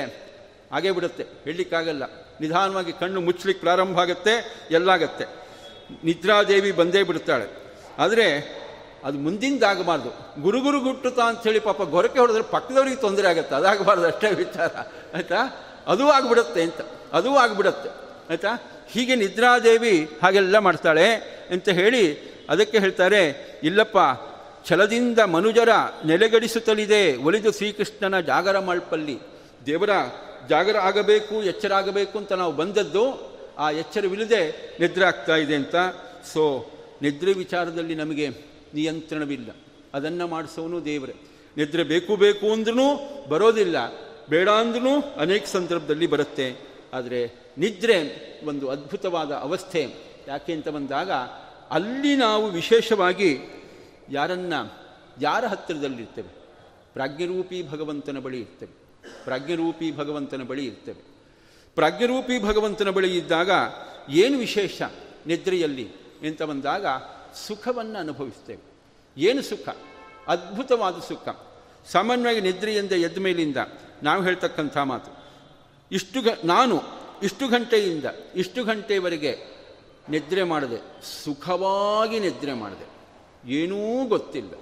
ಹಾಗೇ 0.72 0.92
ಬಿಡುತ್ತೆ, 0.92 1.24
ಹೇಳಲಿಕ್ಕಾಗಲ್ಲ. 1.24 2.04
ನಿಧಾನವಾಗಿ 2.42 2.94
ಕಣ್ಣು 2.94 3.22
ಮುಚ್ಚಲಿಕ್ಕೆ 3.22 3.64
ಪ್ರಾರಂಭ 3.64 4.00
ಆಗುತ್ತೆ, 4.00 4.66
ಎಲ್ಲಾಗತ್ತೆ. 4.72 5.41
ನಿದ್ರಾದೇವಿ 6.04 6.72
ಬಂದೇ 6.72 7.04
ಬಿಡ್ತಾಳೆ. 7.04 7.76
ಆದರೆ 8.00 8.62
ಅದು 9.04 9.18
ಮುಂದಿಂದಾಗಬಾರ್ದು. 9.18 10.42
ಗುರುಗುರು 10.42 10.80
ಗುಟ್ಟುತ್ತಾ 10.80 11.24
ಅಂಥೇಳಿ 11.24 11.60
ಪಾಪ 11.60 11.82
ಗೊರಕೆ 11.82 12.20
ಹೊಡೆದ್ರೆ 12.20 12.44
ಪಕ್ಕದವ್ರಿಗೆ 12.44 12.96
ತೊಂದರೆ 12.96 13.28
ಆಗುತ್ತೆ. 13.28 13.56
ಅದಾಗಬಾರ್ದು 13.56 14.06
ಅಷ್ಟೇ 14.06 14.30
ವಿಚಾರ. 14.30 14.78
ಆಯಿತಾ? 15.16 15.36
ಅದು 15.88 16.10
ಆಗಿಬಿಡುತ್ತೆ 16.10 16.62
ಅಂತ. 16.62 16.82
ಅದೂ 17.14 17.36
ಆಗಿಬಿಡುತ್ತೆ. 17.36 17.90
ಆಯಿತಾ? 18.30 18.48
ಹೀಗೆ 18.90 19.16
ನಿದ್ರಾದೇವಿ 19.16 20.10
ಹಾಗೆಲ್ಲ 20.24 20.58
ಮಾಡ್ತಾಳೆ 20.58 21.14
ಅಂತ 21.52 21.70
ಹೇಳಿ 21.70 22.32
ಅದಕ್ಕೆ 22.50 22.80
ಹೇಳ್ತಾರೆ, 22.80 23.46
ಇಲ್ಲಪ್ಪ, 23.64 23.98
ಛಲದಿಂದ 24.68 25.20
ಮನುಜರ 25.20 25.70
ನೆಲೆಗಡಿಸುತ್ತಲಿದೆ. 26.06 27.16
ಒಲಿದು 27.16 27.52
ಶ್ರೀಕೃಷ್ಣನ 27.52 28.20
ಜಾಗರ 28.20 28.60
ಮಳ್ಪಲ್ಲಿ 28.60 29.20
ದೇವರ 29.66 29.90
ಜಾಗರ 30.50 30.78
ಆಗಬೇಕು, 30.78 31.44
ಎಚ್ಚರ 31.44 31.74
ಆಗಬೇಕು 31.74 32.18
ಅಂತ 32.18 32.34
ನಾವು 32.34 32.52
ಬಂದದ್ದು 32.52 33.31
ಆ 33.62 33.72
ಎಚ್ಚರವಿಲ್ಲದೆ 33.72 34.78
ನಿದ್ರೆ 34.80 35.06
ಆಗ್ತಾ 35.06 35.36
ಇದೆ 35.36 35.56
ಅಂತ. 35.56 35.76
ಸೊ 36.34 36.72
ನಿದ್ರೆ 37.02 37.34
ವಿಚಾರದಲ್ಲಿ 37.34 37.96
ನಮಗೆ 37.96 38.30
ನಿಯಂತ್ರಣವಿಲ್ಲ. 38.74 39.50
ಅದನ್ನು 39.94 40.28
ಮಾಡಿಸೋನು 40.28 40.86
ದೇವರೇ. 40.86 41.16
ನಿದ್ರೆ 41.58 41.84
ಬೇಕು 41.84 42.16
ಬೇಕು 42.16 42.52
ಅಂದ್ರೂ 42.52 43.00
ಬರೋದಿಲ್ಲ. 43.30 43.76
ಬೇಡ 44.30 44.50
ಅಂದ್ರೂ 44.50 45.02
ಅನೇಕ 45.02 45.46
ಸಂದರ್ಭದಲ್ಲಿ 45.46 46.08
ಬರುತ್ತೆ. 46.08 46.56
ಆದರೆ 46.94 47.32
ನಿದ್ರೆ 47.58 48.32
ಒಂದು 48.46 48.70
ಅದ್ಭುತವಾದ 48.70 49.32
ಅವಸ್ಥೆ. 49.32 49.94
ಯಾಕೆ 50.28 50.54
ಅಂತ 50.54 50.68
ಬಂದಾಗ 50.68 51.12
ಅಲ್ಲಿ 51.70 52.16
ನಾವು 52.16 52.50
ವಿಶೇಷವಾಗಿ 52.50 53.38
ಯಾರನ್ನ, 54.10 54.54
ಯಾರ 55.22 55.46
ಹತ್ತಿರದಲ್ಲಿರ್ತೇವೆ? 55.46 56.28
ಪ್ರಾಜ್ಞರೂಪಿ 56.94 57.70
ಭಗವಂತನ 57.70 58.20
ಬಳಿ 58.20 58.40
ಇರ್ತೇವೆ. 58.40 58.74
ಪ್ರಾಜ್ಞರೂಪಿ 59.24 59.98
ಭಗವಂತನ 59.98 60.44
ಬಳಿ 60.44 60.66
ಇರ್ತೇವೆ. 60.66 61.11
ಪ್ರಾಜ್ಞರೂಪಿ 61.76 62.44
ಭಗವಂತನ 62.44 62.90
ಬಳಿ 62.90 63.18
ಇದ್ದಾಗ 63.18 63.52
ಏನು 64.10 64.38
ವಿಶೇಷ 64.38 64.82
ನಿದ್ರೆಯಲ್ಲಿ 65.28 65.88
ಅಂತ 66.28 66.44
ಬಂದಾಗ 66.44 66.86
ಸುಖವನ್ನು 67.48 68.00
ಅನುಭವಿಸ್ತೇವೆ. 68.00 68.64
ಏನು 69.18 69.42
ಸುಖ? 69.42 69.70
ಅದ್ಭುತವಾದ 70.28 71.00
ಸುಖ. 71.00 71.30
ಸಾಮಾನ್ಯವಾಗಿ 71.88 72.42
ನಿದ್ರೆಯಿಂದ 72.42 72.92
ಎದ್ದ 72.92 73.18
ಮೇಲಿಂದ 73.18 73.58
ನಾವು 74.04 74.24
ಹೇಳ್ತಕ್ಕಂಥ 74.24 74.78
ಮಾತು, 74.78 75.12
ಇಷ್ಟು 75.92 76.22
ಗ, 76.22 76.28
ನಾನು 76.44 76.82
ಇಷ್ಟು 77.24 77.48
ಗಂಟೆಯಿಂದ 77.48 78.06
ಇಷ್ಟು 78.36 78.64
ಗಂಟೆವರೆಗೆ 78.64 79.38
ನಿದ್ರೆ 80.10 80.44
ಮಾಡಿದೆ, 80.44 80.80
ಸುಖವಾಗಿ 81.24 82.20
ನಿದ್ರೆ 82.20 82.54
ಮಾಡಿದೆ, 82.54 82.88
ಏನೂ 83.52 84.08
ಗೊತ್ತಿಲ್ಲ. 84.08 84.54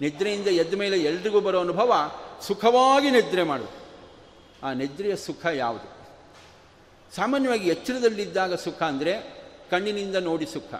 ನಿದ್ರೆಯಿಂದ 0.00 0.46
ಎದ್ದ 0.46 0.74
ಮೇಲೆ 0.74 0.98
ಎಲ್ರಿಗೂ 0.98 1.40
ಬರೋ 1.40 1.60
ಅನುಭವ 1.60 1.92
ಸುಖವಾಗಿ 2.40 3.10
ನಿದ್ರೆ 3.10 3.42
ಮಾಡಿದೆ 3.42 3.78
ಆ 4.62 4.72
ನಿದ್ರೆಯ 4.72 5.16
ಸುಖ 5.16 5.46
ಯಾವುದು? 5.46 6.01
ಸಾಮಾನ್ಯವಾಗಿ 7.16 7.68
ಎಚ್ಚರದಲ್ಲಿದ್ದಾಗ 7.68 8.54
ಸುಖ 8.54 8.82
ಅಂದರೆ 8.82 9.42
ಕಣ್ಣಿನಿಂದ 9.70 10.16
ನೋಡಿ 10.16 10.46
ಸುಖ, 10.46 10.74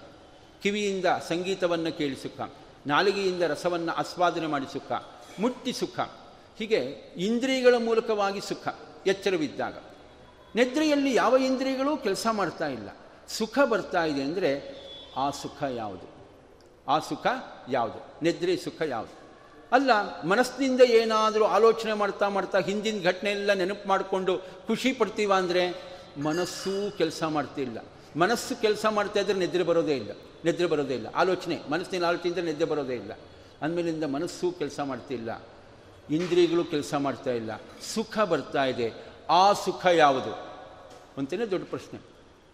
ಕಿವಿಯಿಂದ 0.62 1.04
ಸಂಗೀತವನ್ನು 1.28 1.96
ಕೇಳಿ 1.98 2.16
ಸುಖ, 2.16 2.40
ನಾಲಿಗೆಯಿಂದ 2.86 3.42
ರಸವನ್ನು 3.42 3.92
ಆಸ್ವಾದನೆ 3.92 4.46
ಮಾಡಿ 4.46 4.66
ಸುಖ, 4.72 4.92
ಮುಟ್ಟಿ 5.38 5.72
ಸುಖ, 5.72 6.00
ಹೀಗೆ 6.58 6.80
ಇಂದ್ರಿಯಗಳ 7.16 7.74
ಮೂಲಕವಾಗಿ 7.78 8.40
ಸುಖ, 8.40 8.68
ಎಚ್ಚರವಿದ್ದಾಗ. 9.06 9.74
ನಿದ್ರೆಯಲ್ಲಿ 10.56 11.14
ಯಾವ 11.14 11.36
ಇಂದ್ರಿಯಗಳೂ 11.36 11.96
ಕೆಲಸ 11.96 12.26
ಮಾಡ್ತಾ 12.30 12.68
ಇಲ್ಲ. 12.68 12.88
ಸುಖ 13.28 13.58
ಬರ್ತಾ 13.58 14.04
ಇದೆ 14.04 14.22
ಅಂದರೆ 14.22 14.50
ಆ 15.16 15.30
ಸುಖ 15.30 15.62
ಯಾವುದು? 15.62 16.06
ಆ 16.88 16.98
ಸುಖ 16.98 17.26
ಯಾವುದು? 17.68 18.24
ನಿದ್ರೆ 18.24 18.56
ಸುಖ 18.56 18.82
ಯಾವುದು? 18.82 19.14
ಅಲ್ಲ, 19.72 20.22
ಮನಸ್ಸಿನಿಂದ 20.22 20.80
ಏನಾದರೂ 20.80 21.44
ಆಲೋಚನೆ 21.44 21.92
ಮಾಡ್ತಾ 21.92 22.28
ಮಾಡ್ತಾ 22.28 22.58
ಹಿಂದಿನ 22.58 23.02
ಘಟನೆ 23.04 23.30
ಎಲ್ಲ 23.30 23.52
ನೆನಪು 23.52 23.88
ಮಾಡಿಕೊಂಡು 23.88 24.38
ಖುಷಿ 24.38 24.92
ಪಡ್ತೀವ 24.92 25.32
ಅಂದರೆ 25.32 25.91
ಮನಸ್ಸೂ 26.18 26.90
ಕೆಲಸ 26.90 27.22
ಮಾಡ್ತಿಲ್ಲ. 27.22 27.84
ಮನಸ್ಸು 28.16 28.60
ಕೆಲಸ 28.60 28.86
ಮಾಡ್ತಾ 28.86 29.20
ಇದ್ರೆ 29.20 29.38
ನಿದ್ರೆ 29.38 29.62
ಬರೋದೇ 29.62 29.96
ಇಲ್ಲ. 29.96 30.10
ನಿದ್ರೆ 30.44 30.66
ಬರೋದೇ 30.66 30.94
ಇಲ್ಲ. 30.94 31.06
ಆಲೋಚನೆ 31.06 31.60
ಮನಸ್ಸಿನ 31.70 32.04
ಆಲೋಚನೆಯಿಂದ 32.04 32.48
ನಿದ್ರೆ 32.48 32.64
ಬರೋದೇ 32.64 32.94
ಇಲ್ಲ. 32.94 33.12
ಅಂದಮೇಲಿಂದ 33.62 34.04
ಮನಸ್ಸು 34.04 34.52
ಕೆಲಸ 34.52 34.80
ಮಾಡ್ತಿಲ್ಲ. 34.80 35.42
ಇಂದ್ರಿಯಗಳು 36.10 36.64
ಕೆಲಸ 36.64 36.94
ಮಾಡ್ತಾ 36.94 37.30
ಇಲ್ಲ. 37.30 37.50
ಸುಖ 37.94 38.18
ಬರ್ತಾ 38.18 38.64
ಇದೆ. 38.64 38.92
ಆ 39.30 39.52
ಸುಖ 39.52 39.86
ಯಾವುದು? 39.86 40.34
ಅಂತಲೇ 41.18 41.46
ದೊಡ್ಡ 41.46 41.66
ಪ್ರಶ್ನೆ. 41.70 42.00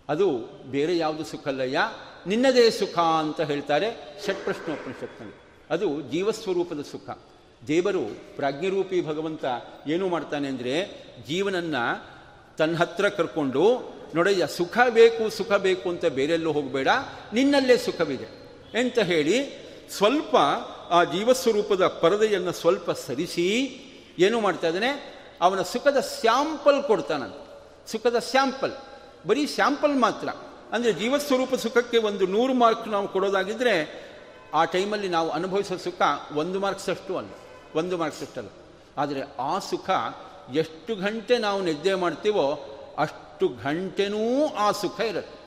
ಅದು 0.08 0.38
ಬೇರೆ 0.70 0.98
ಯಾವುದು 0.98 1.24
ಸುಖ 1.24 1.48
ಅಲ್ಲಯ್ಯ? 1.48 1.80
ನಿನ್ನದೇ 2.26 2.70
ಸುಖ 2.70 2.98
ಅಂತ 2.98 3.40
ಹೇಳ್ತಾರೆ 3.40 4.18
ಷಟ್ಪ್ರಶ್ನೋಪನಿಷತ್ನಲ್ಲಿ 4.26 5.34
ಅದು 5.70 6.00
ಜೀವಸ್ವರೂಪದ 6.00 6.82
ಸುಖ. 6.82 7.18
ದೇವರು 7.66 8.36
ಪ್ರಾಜ್ಞರೂಪಿ 8.36 9.06
ಭಗವಂತ 9.06 9.44
ಏನು 9.86 10.08
ಮಾಡ್ತಾನೆ 10.08 10.48
ಅಂದರೆ 10.48 11.04
ಜೀವನನ್ನು 11.28 12.17
ತನ್ನ 12.58 12.76
ಹತ್ರ 12.76 13.08
ಕರ್ಕೊಂಡು 13.08 13.64
ನೋಡಯ್ಯ 14.14 14.46
ಸುಖ 14.46 14.78
ಬೇಕು 14.90 15.30
ಸುಖ 15.30 15.52
ಬೇಕು 15.52 15.88
ಅಂತ 15.88 16.04
ಬೇರೆಲ್ಲೂ 16.04 16.52
ಹೋಗಬೇಡ, 16.52 16.88
ನಿನ್ನಲ್ಲೇ 17.32 17.76
ಸುಖವಿದೆ 17.76 18.28
ಅಂತ 18.80 18.98
ಹೇಳಿ 18.98 19.36
ಸ್ವಲ್ಪ 19.96 20.36
ಆ 20.90 21.04
ಜೀವಸ್ವರೂಪದ 21.04 21.86
ಪರದೆಯನ್ನು 21.86 22.52
ಸ್ವಲ್ಪ 22.52 22.90
ಸರಿಸಿ, 22.90 23.46
ಏನು 24.18 24.40
ಮಾಡ್ತಾ 24.40 24.66
ಇದ್ದಾನೆ? 24.66 24.90
ಅವನ 25.40 25.62
ಸುಖದ 25.62 25.96
ಸ್ಯಾಂಪಲ್ 25.96 26.82
ಕೊಡ್ತಾನಂತ. 26.82 27.34
ಸುಖದ 27.90 28.18
ಸ್ಯಾಂಪಲ್. 28.18 28.72
ಬರೀ 29.26 29.46
ಸ್ಯಾಂಪಲ್ 29.46 29.96
ಮಾತ್ರ. 29.96 30.28
ಅಂದರೆ 30.72 30.92
ಜೀವಸ್ವರೂಪ 30.92 31.54
ಸುಖಕ್ಕೆ 31.54 31.98
ಒಂದು 31.98 32.26
ನೂರು 32.26 32.54
ಮಾರ್ಕ್ 32.54 32.88
ನಾವು 32.88 33.08
ಕೊಡೋದಾಗಿದ್ದರೆ 33.08 33.74
ಆ 34.54 34.64
ಟೈಮಲ್ಲಿ 34.64 35.08
ನಾವು 35.08 35.30
ಅನುಭವಿಸೋ 35.30 35.76
ಸುಖ 35.76 36.00
ಒಂದು 36.34 36.60
ಮಾರ್ಕ್ಸ್ 36.60 36.88
ಅಷ್ಟು 36.88 37.16
ಅಲ್ಲ. 37.16 37.30
ಒಂದು 37.74 37.96
ಮಾರ್ಕ್ಸ್ 37.96 38.22
ಅಷ್ಟಲ್ಲ 38.22 38.48
ಆದರೆ 38.96 39.20
ಆ 39.38 39.58
ಸುಖ 39.58 39.90
ಎಷ್ಟು 40.54 40.94
ಗಂಟೆ 40.94 41.38
ನಾವು 41.38 41.62
ನಿದ್ದೆ 41.62 41.94
ಮಾಡ್ತೀವೋ 41.94 42.64
ಅಷ್ಟು 42.98 43.48
ಗಂಟೆನೂ 43.48 44.46
ಆ 44.48 44.70
ಸುಖ 44.70 45.00
ಇರುತ್ತೆ. 45.00 45.38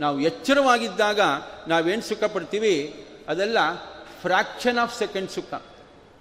ನಾವು 0.00 0.20
ಎಚ್ಚರವಾಗಿದ್ದಾಗ 0.20 1.20
ನಾವೇನು 1.68 2.02
ಸುಖ 2.02 2.24
ಪಡ್ತೀವಿ? 2.24 3.06
ಅದೆಲ್ಲ 3.28 3.58
ಫ್ರ್ಯಾಕ್ಷನ್ 4.20 4.78
ಆಫ್ 4.78 4.98
ಸೆಕೆಂಡ್ 4.98 5.30
ಸುಖ. 5.30 5.62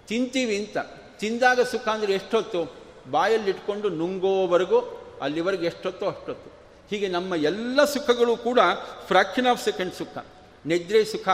ತಿಂತೀವಿ 0.07 0.57
ಅಂತ. 0.57 0.77
ತಿಂದಾಗ 1.19 1.61
ಸುಖ 1.61 1.87
ಅಂದರೆ 1.87 2.13
ಎಷ್ಟೊತ್ತು? 2.13 2.73
ಬಾಯಲ್ಲಿಟ್ಕೊಂಡು 3.11 3.89
ನುಂಗೋವರೆಗೂ 3.89 4.79
ಅಲ್ಲಿವರೆಗೆ 5.21 5.65
ಎಷ್ಟೊತ್ತೋ 5.65 6.05
ಅಷ್ಟೊತ್ತು. 6.05 6.51
ಹೀಗೆ 6.89 7.07
ನಮ್ಮ 7.07 7.35
ಎಲ್ಲ 7.35 7.85
ಸುಖಗಳು 7.85 8.37
ಕೂಡ 8.37 8.59
ಫ್ರ್ಯಾಕ್ಷನ್ 9.07 9.47
ಆಫ್ 9.47 9.63
ಸೆಕೆಂಡ್ 9.63 9.93
ಸುಖ. 9.93 10.25
ನಿದ್ರೆ 10.65 11.05
ಸುಖ, 11.05 11.29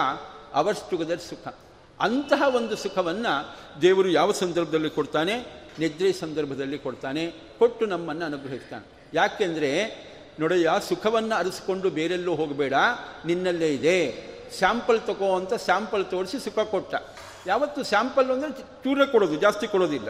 ಅವರ್ಸ್ 0.54 0.90
ಟುಗೆದರ್ 0.90 1.20
ಸುಖ. 1.20 1.56
ಅಂತಹ 2.00 2.56
ಒಂದು 2.56 2.76
ಸುಖವನ್ನು 2.76 3.58
ದೇವರು 3.82 4.10
ಯಾವ 4.10 4.32
ಸಂದರ್ಭದಲ್ಲಿ 4.32 4.90
ಕೊಡ್ತಾನೆ? 4.90 5.67
ನಿದ್ರೆ 5.80 6.14
ಸಂದರ್ಭದಲ್ಲಿ 6.14 6.78
ಕೊಡ್ತಾನೆ, 6.78 7.34
ಕೊಟ್ಟು 7.60 7.86
ನಮ್ಮನ್ನು 7.86 8.26
ಅನುಗ್ರಹಿಸ್ತಾನೆ. 8.26 8.86
ಯಾಕೆಂದರೆ 9.14 10.08
ನೋಡಯ್ಯ 10.40 10.72
ಸುಖವನ್ನು 10.88 11.36
ಅರಿಸ್ಕೊಂಡು 11.36 11.90
ಬೇರೆಲ್ಲೂ 11.90 12.36
ಹೋಗಬೇಡ, 12.36 12.74
ನಿನ್ನಲ್ಲೇ 13.26 13.74
ಇದೆ. 13.74 14.28
ಸ್ಯಾಂಪಲ್ 14.58 15.02
ತಗೋ 15.02 15.36
ಅಂತ 15.36 15.54
ಸ್ಯಾಂಪಲ್ 15.54 16.06
ತೋರಿಸಿ 16.06 16.40
ಸುಖ 16.40 16.60
ಕೊಟ್ಟ. 16.60 16.96
ಯಾವತ್ತು 17.48 17.84
ಸ್ಯಾಂಪಲ್ 17.84 18.32
ಅಂದರೆ 18.32 18.50
ಚೂರ 18.50 19.06
ಕೊಡೋದು, 19.06 19.36
ಜಾಸ್ತಿ 19.36 19.68
ಕೊಡೋದಿಲ್ಲ. 19.68 20.10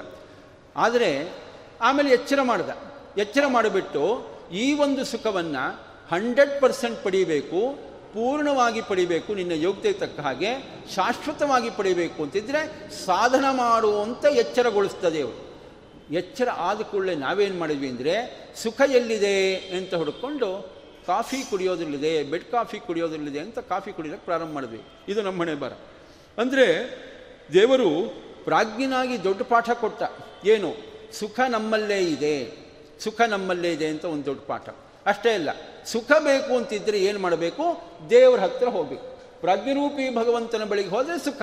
ಆದರೆ, 0.75 1.33
ಆಮೇಲೆ 1.81 2.09
ಎಚ್ಚರ 2.09 2.41
ಮಾಡ್ದ. 2.41 2.69
ಎಚ್ಚರ 3.17 3.43
ಮಾಡಿಬಿಟ್ಟು, 3.47 4.27
ಈ 4.51 4.73
ಒಂದು 4.73 5.05
ಸುಖವನ್ನು 5.05 5.81
ಹಂಡ್ರೆಡ್ 6.11 6.61
ಪರ್ಸೆಂಟ್ 6.61 7.03
ಪಡೀಬೇಕು, 7.03 7.79
ಪೂರ್ಣವಾಗಿ 8.13 8.81
ಪಡಿಬೇಕು, 8.81 9.33
ನಿನ್ನ 9.33 9.51
ಯೋಗ್ಯತೆ 9.51 9.99
ತಕ್ಕ 9.99 10.19
ಹಾಗೆ 10.19 10.53
ಶಾಶ್ವತವಾಗಿ 10.95 11.69
ಪಡಿಬೇಕು 11.69 12.23
ಅಂತಿದ್ರೆ 12.23 12.89
ಸಾಧನ 13.05 13.45
ಮಾಡುವಂತ 13.51 14.25
ಎಚ್ಚರಗೊಳಿಸ್ತದೆ 14.25 15.21
ಅವರು 15.21 15.46
ಎಚ್ಚರ 16.11 16.49
ಆದ 16.57 16.81
ಕೂಡಲೇ 16.81 17.15
ನಾವೇನು 17.15 17.59
ಮಾಡಿದ್ವಿ 17.59 17.89
ಅಂದರೆ, 17.89 18.15
ಸುಖ 18.55 18.81
ಎಲ್ಲಿದೆ 18.87 19.55
ಅಂತ 19.55 19.93
ಹುಡುಕೊಂಡು 19.93 20.77
ಕಾಫಿ 21.07 21.49
ಕುಡಿಯೋದ್ರಲ್ಲಿದೆ, 21.49 22.23
ಬೆಡ್ 22.23 22.51
ಕಾಫಿ 22.51 22.79
ಕುಡಿಯೋದ್ರಲ್ಲಿದೆ 22.79 23.39
ಅಂತ 23.39 23.59
ಕಾಫಿ 23.59 23.91
ಕುಡಿಯೋಕ್ಕೆ 23.91 24.25
ಪ್ರಾರಂಭ 24.25 24.53
ಮಾಡಿದ್ವಿ. 24.53 24.81
ಇದು 25.07 25.21
ನಮ್ಮ 25.21 25.41
ಹಣೆ 25.41 25.55
ಬರ 25.55 25.73
ಅಂದರೆ, 26.37 26.67
ದೇವರು 27.53 27.89
ಪ್ರಾಜ್ಞನಾಗಿ 28.45 29.23
ದೊಡ್ಡ 29.23 29.41
ಪಾಠ 29.41 29.69
ಕೊಟ್ಟ. 29.69 30.03
ಏನು? 30.45 30.69
ಸುಖ 31.13 31.39
ನಮ್ಮಲ್ಲೇ 31.49 31.99
ಇದೆ. 31.99 32.67
ಸುಖ 32.99 33.21
ನಮ್ಮಲ್ಲೇ 33.21 33.71
ಇದೆ 33.71 33.87
ಅಂತ 33.87 34.05
ಒಂದು 34.05 34.25
ದೊಡ್ಡ 34.25 34.41
ಪಾಠ. 34.47 34.69
ಅಷ್ಟೇ 35.05 35.33
ಅಲ್ಲ, 35.33 35.49
ಸುಖ 35.85 36.11
ಬೇಕು 36.19 36.57
ಅಂತಿದ್ದರೆ 36.57 36.99
ಏನು 36.99 37.19
ಮಾಡಬೇಕು? 37.19 37.63
ದೇವರ 38.09 38.39
ಹತ್ರ 38.39 38.67
ಹೋಗಬೇಕು. 38.67 39.05
ಪ್ರಾಜ್ಞರೂಪಿ 39.41 40.15
ಭಗವಂತನ 40.15 40.63
ಬಳಿಗೆ 40.63 40.89
ಹೋದರೆ 40.89 41.19
ಸುಖ. 41.19 41.41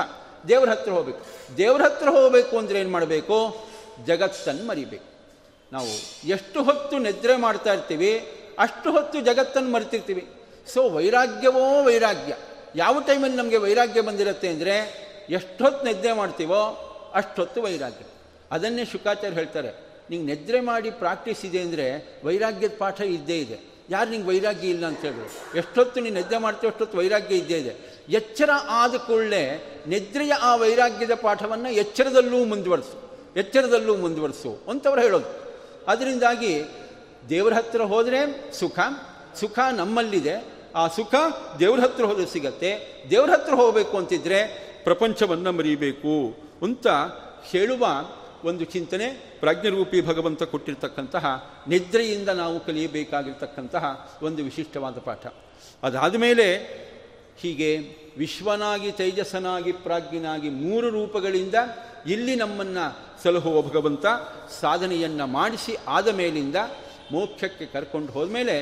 ದೇವ್ರ 0.48 0.68
ಹತ್ರ 0.70 0.92
ಹೋಗಬೇಕು. 0.92 1.22
ದೇವ್ರ 1.56 1.82
ಹತ್ರ 1.82 2.08
ಹೋಗಬೇಕು 2.08 2.58
ಅಂದರೆ 2.58 2.80
ಏನು 2.80 2.90
ಮಾಡಬೇಕು? 2.90 3.66
ಜಗತ್ತನ್ನು 4.06 4.64
ಮರಿಬೇಕು. 4.64 5.04
ನಾವು 5.72 5.88
ಎಷ್ಟು 6.28 6.62
ಹೊತ್ತು 6.62 6.98
ನಿದ್ರೆ 6.98 7.36
ಮಾಡ್ತಾ 7.36 7.72
ಇರ್ತೀವಿ, 7.72 8.18
ಅಷ್ಟು 8.58 8.92
ಹೊತ್ತು 8.92 9.20
ಜಗತ್ತನ್ನು 9.20 9.70
ಮರಿತಿರ್ತೀವಿ. 9.70 10.26
ಸೊ 10.74 10.90
ವೈರಾಗ್ಯವೋ 10.90 11.82
ವೈರಾಗ್ಯ. 11.82 12.36
ಯಾವ 12.76 13.00
ಟೈಮಲ್ಲಿ 13.00 13.36
ನಮಗೆ 13.36 13.56
ವೈರಾಗ್ಯ 13.56 14.00
ಬಂದಿರುತ್ತೆ 14.00 14.48
ಅಂದರೆ 14.48 15.04
ಎಷ್ಟೊತ್ತು 15.30 15.86
ನಿದ್ರೆ 15.86 16.12
ಮಾಡ್ತೀವೋ 16.12 16.60
ಅಷ್ಟೊತ್ತು 17.14 17.62
ವೈರಾಗ್ಯ. 17.62 18.04
ಅದನ್ನೇ 18.50 18.84
ಶುಕಾಚಾರ್ಯ 18.84 19.34
ಹೇಳ್ತಾರೆ. 19.34 19.68
ನಿಂಗೆ 20.10 20.34
ನಿದ್ರೆ 20.34 20.60
ಮಾಡಿ 20.60 20.90
ಪ್ರಾಕ್ಟೀಸ್ 20.90 21.44
ಇದೆ 21.44 21.60
ಅಂದರೆ, 21.60 22.18
ವೈರಾಗ್ಯದ 22.24 22.72
ಪಾಠ 22.78 23.00
ಇದ್ದೇ 23.00 23.38
ಇದೆ. 23.38 23.58
ಯಾರು 23.90 24.10
ನಿಂಗೆ 24.10 24.28
ವೈರಾಗ್ಯ 24.28 24.68
ಇಲ್ಲ 24.68 24.86
ಅಂತ 24.86 25.00
ಹೇಳಿದ್ರು 25.00 25.58
ಎಷ್ಟೊತ್ತು 25.58 26.00
ನೀನು 26.00 26.14
ನಿದ್ದೆ 26.14 26.38
ಮಾಡ್ತೀವಿ 26.38 26.72
ಅಷ್ಟೊತ್ತು 26.72 26.98
ವೈರಾಗ್ಯ 26.98 27.36
ಇದ್ದೇ 27.36 27.58
ಇದೆ. 27.58 27.76
ಎಚ್ಚರ 28.08 28.50
ಆದ 28.68 28.94
ಕೂಡಲೇ 28.94 29.62
ನಿದ್ರೆಯ 29.86 30.32
ಆ 30.32 30.56
ವೈರಾಗ್ಯದ 30.56 31.14
ಪಾಠವನ್ನು 31.14 31.70
ಎಚ್ಚರದಲ್ಲೂ 31.70 32.44
ಮುಂದುವರಿಸು. 32.44 33.03
ಎಚ್ಚರದಲ್ಲೂ 33.36 33.96
ಮುಂದುವರಿಸು 33.96 34.62
ಅಂತವ್ರು 34.70 35.02
ಹೇಳೋದು. 35.02 35.44
ಅದರಿಂದಾಗಿ 35.86 36.62
ದೇವರ 37.28 37.52
ಹತ್ರ 37.52 37.82
ಹೋದರೆ 37.82 38.52
ಸುಖ 38.54 38.78
ಸುಖ 39.34 39.58
ನಮ್ಮಲ್ಲಿದೆ. 39.76 40.54
ಆ 40.74 40.88
ಸುಖ 40.88 41.14
ದೇವ್ರ 41.58 41.80
ಹತ್ರ 41.80 42.04
ಹೋದ್ರೆ 42.04 42.26
ಸಿಗತ್ತೆ. 42.26 43.02
ದೇವ್ರ 43.10 43.30
ಹತ್ರ 43.30 43.54
ಹೋಗಬೇಕು 43.54 43.96
ಅಂತಿದ್ರೆ 43.96 44.44
ಪ್ರಪಂಚವನ್ನು 44.84 45.52
ಮರಿಬೇಕು 45.52 46.34
ಅಂತ 46.62 46.86
ಹೇಳುವ 47.44 47.86
ಒಂದು 48.44 48.64
ಚಿಂತನೆ 48.64 49.36
ಪ್ರಾಜ್ಞರೂಪಿ 49.40 50.00
ಭಗವಂತ 50.00 50.42
ಕೊಟ್ಟಿರ್ತಕ್ಕಂತಹ 50.42 51.54
ನಿದ್ರೆಯಿಂದ 51.68 52.28
ನಾವು 52.28 52.66
ಕಲಿಯಬೇಕಾಗಿರ್ತಕ್ಕಂತಹ 52.66 54.14
ಒಂದು 54.22 54.44
ವಿಶಿಷ್ಟವಾದ 54.44 54.98
ಪಾಠ. 54.98 55.26
ಅದಾದ 55.82 56.14
ಮೇಲೆ 56.14 56.54
ಹೀಗೆ 57.36 57.78
ವಿಶ್ವನಾಗಿ 58.18 58.92
ತೇಜಸ್ಸನಾಗಿ 58.92 59.72
ಪ್ರಾಜ್ಞನಾಗಿ 59.72 60.50
ಮೂರು 60.50 60.90
ರೂಪಗಳಿಂದ 60.90 61.54
ಇಲ್ಲಿ 62.06 62.34
ನಮ್ಮನ್ನು 62.36 62.84
ಸಲಹುವ 63.22 63.62
ಭಗವಂತ 63.62 64.06
ಸಾಧನೆಯನ್ನು 64.60 65.26
ಮಾಡಿಸಿ 65.26 65.76
ಆದ 65.88 66.08
ಮೇಲಿಂದ 66.08 66.56
ಮೋಕ್ಷಕ್ಕೆ 67.12 67.66
ಕರ್ಕೊಂಡು 67.66 68.12
ಹೋದ್ಮೇಲೆ 68.12 68.56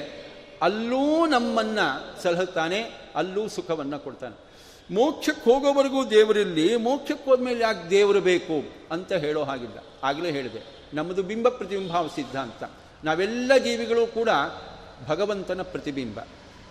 ಅಲ್ಲೂ 0.63 1.27
ನಮ್ಮನ್ನು 1.27 1.87
ಸಲಹುತ್ತಾನೆ, 2.23 2.81
ಅಲ್ಲೂ 3.17 3.49
ಸುಖವನ್ನು 3.49 3.99
ಕೊಡ್ತಾನೆ. 3.99 4.37
ಮೋಕ್ಷಕ್ಕೆ 4.95 5.45
ಹೋಗೋವರೆಗೂ 5.51 6.01
ದೇವರಿಲ್ಲಿ 6.05 6.77
ಮೋಕ್ಷಕ್ಕೆ 6.77 7.31
ಹೋದ್ಮೇಲೆ 7.31 7.61
ಯಾಕೆ 7.61 7.91
ದೇವರು 7.91 8.21
ಬೇಕು 8.21 8.57
ಅಂತ 8.91 9.13
ಹೇಳೋ 9.13 9.43
ಹಾಗಿಲ್ಲ. 9.45 9.79
ಆಗಲೇ 10.05 10.31
ಹೇಳಿದೆ, 10.31 10.61
ನಮ್ಮದು 10.95 11.23
ಬಿಂಬ 11.23 11.49
ಪ್ರತಿಬಿಂಬಾವ 11.49 12.07
ಸಿದ್ಧಾಂತ. 12.15 12.63
ನಾವೆಲ್ಲ 13.05 13.57
ಜೀವಿಗಳು 13.57 14.07
ಕೂಡ 14.07 14.29
ಭಗವಂತನ 15.09 15.63
ಪ್ರತಿಬಿಂಬ. 15.63 16.19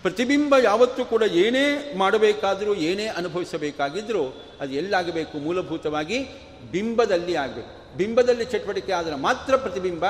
ಪ್ರತಿಬಿಂಬ 0.02 0.54
ಯಾವತ್ತೂ 0.62 1.04
ಕೂಡ 1.04 1.22
ಏನೇ 1.22 1.94
ಮಾಡಬೇಕಾದರೂ, 1.96 2.74
ಏನೇ 2.74 3.06
ಅನುಭವಿಸಬೇಕಾಗಿದ್ದರೂ 3.06 4.34
ಅದು 4.60 4.72
ಎಲ್ಲಾಗಬೇಕು, 4.72 5.38
ಮೂಲಭೂತವಾಗಿ 5.38 6.24
ಬಿಂಬದಲ್ಲಿ 6.70 7.34
ಆಗಬೇಕು. 7.34 7.96
ಬಿಂಬದಲ್ಲಿ 7.96 8.44
ಚಟುವಟಿಕೆ 8.44 8.92
ಆದರೆ 8.92 9.14
ಮಾತ್ರ 9.14 9.56
ಪ್ರತಿಬಿಂಬ, 9.56 10.04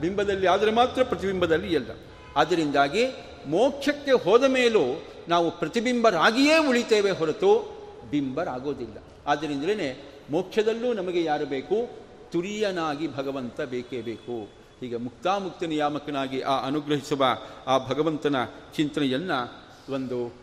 ಬಿಂಬದಲ್ಲಿ 0.00 0.46
ಆದರೆ 0.46 0.70
ಮಾತ್ರ 0.70 1.02
ಪ್ರತಿಬಿಂಬದಲ್ಲಿ 1.02 1.74
ಎಲ್ಲ. 1.74 1.90
ಆದ್ದರಿಂದಾಗಿ 2.36 3.06
ಮೋಕ್ಷಕ್ಕೆ 3.46 4.12
ಹೋದ 4.12 4.44
ಮೇಲೂ 4.44 5.02
ನಾವು 5.28 5.58
ಪ್ರತಿಬಿಂಬರಾಗಿಯೇ 5.58 6.68
ಉಳಿತೇವೆ 6.68 7.10
ಹೊರತು 7.10 7.76
ಬಿಂಬರಾಗೋದಿಲ್ಲ. 8.10 8.98
ಆದ್ದರಿಂದಲೇ 9.26 10.04
ಮೋಕ್ಷದಲ್ಲೂ 10.30 10.92
ನಮಗೆ 10.92 11.24
ಯಾರು 11.24 11.46
ಬೇಕು? 11.46 11.88
ತುರಿಯನಾಗಿ 12.32 13.16
ಭಗವಂತ 13.16 13.60
ಬೇಕೇ 13.60 14.00
ಬೇಕು. 14.00 14.65
ಹೀಗೆ 14.80 14.96
ಮುಕ್ತಾಮುಕ್ತ 14.96 15.62
ನಿಯಾಮಕನಾಗಿ 15.62 16.40
ಆ 16.40 16.66
ಅನುಗ್ರಹಿಸುವ 16.66 17.24
ಆ 17.66 17.78
ಭಗವಂತನ 17.88 18.36
ಚಿಂತನೆಯನ್ನು 18.76 19.66
ಒಂದು 19.92 20.34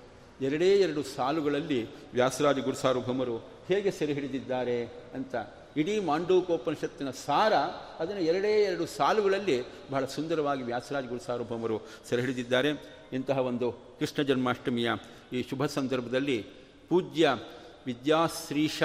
ಎರಡೇ 0.41 0.75
ಎರಡು 0.75 1.03
ಸಾಲುಗಳಲ್ಲಿ 1.03 1.83
ವ್ಯಾಸರಾಜ 2.13 2.59
ಗುರುಸಾರ್ವಭೌಮರು 2.59 3.37
ಹೇಗೆ 3.37 3.91
ಸೆರೆ 3.91 4.13
ಹಿಡಿದಿದ್ದಾರೆ 4.13 4.85
ಅಂತ 4.85 5.35
ಇಡೀ 5.77 5.99
ಮಾಂಡೂಕೋಪನಿಷತ್ತಿನ 5.99 7.09
ಸಾರ 7.09 7.53
ಅದನ್ನು 7.99 8.21
ಎರಡೇ 8.21 8.51
ಎರಡು 8.51 8.85
ಸಾಲುಗಳಲ್ಲಿ 8.85 9.61
ಬಹಳ 9.91 10.05
ಸುಂದರವಾಗಿ 10.05 10.63
ವ್ಯಾಸರಾಜ 10.63 11.05
ಗುರುಸಾರ್ವಭೌಮರು 11.05 11.81
ಸೆರೆ 12.09 12.21
ಹಿಡಿದಿದ್ದಾರೆ. 12.21 12.69
ಇಂತಹ 13.13 13.37
ಒಂದು 13.37 13.71
ಕೃಷ್ಣ 13.71 14.21
ಜನ್ಮಾಷ್ಟಮಿಯ 14.21 14.91
ಈ 15.33 15.43
ಶುಭ 15.43 15.65
ಸಂದರ್ಭದಲ್ಲಿ 15.65 16.45
ಪೂಜ್ಯ 16.89 17.37
ವಿದ್ಯಾಶ್ರೀಶ 17.85 18.83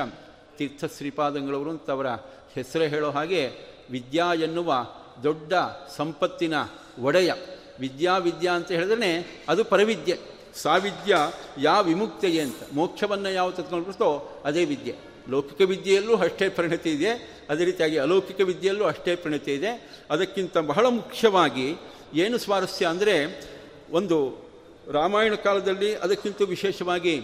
ತೀರ್ಥ 0.57 0.85
ಶ್ರೀಪಾದಂಗಳವರು 0.97 1.71
ಅಂತ 1.71 1.91
ಅವರ 1.91 2.07
ಹೆಸರು 2.53 2.83
ಹೇಳೋ 2.83 3.11
ಹಾಗೆ 3.11 3.51
ವಿದ್ಯಾ 3.91 4.35
ಎನ್ನುವ 4.35 4.87
ದೊಡ್ಡ 5.23 5.53
ಸಂಪತ್ತಿನ 5.97 6.55
ಒಡೆಯ. 7.01 7.33
ವಿದ್ಯಾ 7.81 8.17
ವಿದ್ಯಾ 8.17 8.53
ಅಂತ 8.53 8.73
ಹೇಳಿದ್ರೆ 8.73 9.41
ಅದು 9.49 9.65
ಪರವಿದ್ಯೆ. 9.65 10.19
ಸಾವಿದ್ಯ 10.55 11.17
ಯಾವ 11.59 11.85
ವಿಮುಕ್ತೆಯೇ 11.85 12.41
ಅಂತ. 12.41 12.57
ಮೋಕ್ಷವನ್ನು 12.73 13.31
ಯಾವ 13.31 13.51
ತತ್ಕೊಂಡ್ಬಿಡ್ತೋ 13.51 14.43
ಅದೇ 14.45 14.65
ವಿದ್ಯೆ. 14.65 14.97
ಲೌಕಿಕ 15.31 15.69
ವಿದ್ಯೆಯಲ್ಲೂ 15.69 16.17
ಅಷ್ಟೇ 16.17 16.49
ಪರಿಣತಿ 16.49 16.91
ಇದೆ. 16.91 17.39
ಅದೇ 17.51 17.65
ರೀತಿಯಾಗಿ 17.65 17.99
ಅಲೌಕಿಕ 17.99 18.41
ವಿದ್ಯೆಯಲ್ಲೂ 18.41 18.85
ಅಷ್ಟೇ 18.85 19.17
ಪರಿಣತಿ 19.17 19.55
ಇದೆ. 19.55 19.91
ಅದಕ್ಕಿಂತ 20.11 20.59
ಬಹಳ 20.59 20.87
ಮುಖ್ಯವಾಗಿ 20.87 21.75
ಏನು 22.15 22.39
ಸ್ವಾರಸ್ಯ 22.39 22.87
ಅಂದರೆ 22.87 23.45
ಒಂದು 23.91 24.49
ರಾಮಾಯಣ 24.93 25.35
ಕಾಲದಲ್ಲಿ 25.35 25.95
ಅದಕ್ಕಿಂತ 25.95 26.43
ವಿಶೇಷವಾಗಿ 26.43 27.23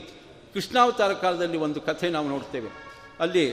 ಕೃಷ್ಣಾವತಾರ 0.55 1.13
ಕಾಲದಲ್ಲಿ 1.13 1.57
ಒಂದು 1.57 1.81
ಕಥೆ 1.81 2.09
ನಾವು 2.09 2.29
ನೋಡ್ತೇವೆ. 2.29 2.94
ಅಲ್ಲಿ 3.21 3.53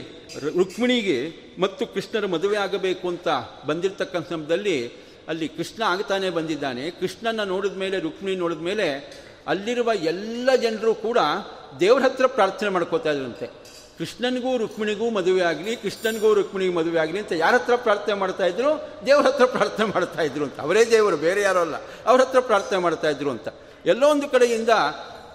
ರುಕ್ಮಿಣಿಗೆ 0.56 1.32
ಮತ್ತು 1.58 1.86
ಕೃಷ್ಣರ 1.86 2.26
ಮದುವೆ 2.26 2.56
ಆಗಬೇಕು 2.56 3.08
ಅಂತ 3.08 3.28
ಬಂದಿರತಕ್ಕಂಥ 3.66 4.28
ಸಮಯದಲ್ಲಿ 4.28 4.90
ಅಲ್ಲಿ 5.28 5.48
ಕೃಷ್ಣ 5.48 5.82
ಆಗ್ತಾನೆ 5.82 6.30
ಬಂದಿದ್ದಾನೆ. 6.30 6.90
ಕೃಷ್ಣನ 6.90 7.44
ನೋಡಿದ 7.44 7.76
ಮೇಲೆ, 7.76 8.00
ರುಕ್ಮಿಣಿ 8.00 8.36
ನೋಡಿದ 8.36 8.58
ಮೇಲೆ 8.58 9.22
ಅಲ್ಲಿರುವ 9.46 9.90
ಎಲ್ಲ 9.94 10.50
ಜನರು 10.56 10.94
ಕೂಡ 10.94 11.18
ದೇವ್ರ 11.80 12.02
ಹತ್ರ 12.02 12.26
ಪ್ರಾರ್ಥನೆ 12.26 12.68
ಮಾಡ್ಕೋತಾ 12.68 13.10
ಇದ್ರಂತೆ. 13.10 13.46
ಕೃಷ್ಣನಿಗೂ 13.98 14.56
ರುಕ್ಮಿಣಿಗೂ 14.56 15.10
ಮದುವೆ 15.10 15.40
ಆಗಲಿ, 15.40 15.76
ಕೃಷ್ಣನಿಗೂ 15.76 16.34
ರುಕ್ಮಿಣಿಗೂ 16.34 16.74
ಮದುವೆ 16.74 17.00
ಆಗಲಿ 17.00 17.18
ಅಂತ 17.18 17.32
ಯಾರ 17.32 17.54
ಹತ್ರ 17.54 17.76
ಪ್ರಾರ್ಥನೆ 17.76 18.14
ಮಾಡ್ತಾ 18.14 18.46
ಇದ್ರು? 18.46 18.90
ದೇವ್ರ 19.06 19.26
ಹತ್ರ 19.26 19.44
ಪ್ರಾರ್ಥನೆ 19.44 19.86
ಮಾಡ್ತಾ 19.86 20.22
ಇದ್ರು 20.22 20.44
ಅಂತ. 20.44 20.60
ಅವರೇ 20.60 20.84
ದೇವರು, 20.84 21.16
ಬೇರೆ 21.16 21.42
ಯಾರೋ 21.42 21.60
ಅಲ್ಲ. 21.60 21.74
ಅವ್ರ 22.06 22.20
ಹತ್ರ 22.20 22.40
ಪ್ರಾರ್ಥನೆ 22.40 22.78
ಮಾಡ್ತಾ 22.78 23.08
ಅಂತ. 23.08 23.48
ಎಲ್ಲೋ 23.86 24.08
ಒಂದು 24.08 24.28
ಕಡೆಯಿಂದ 24.28 24.68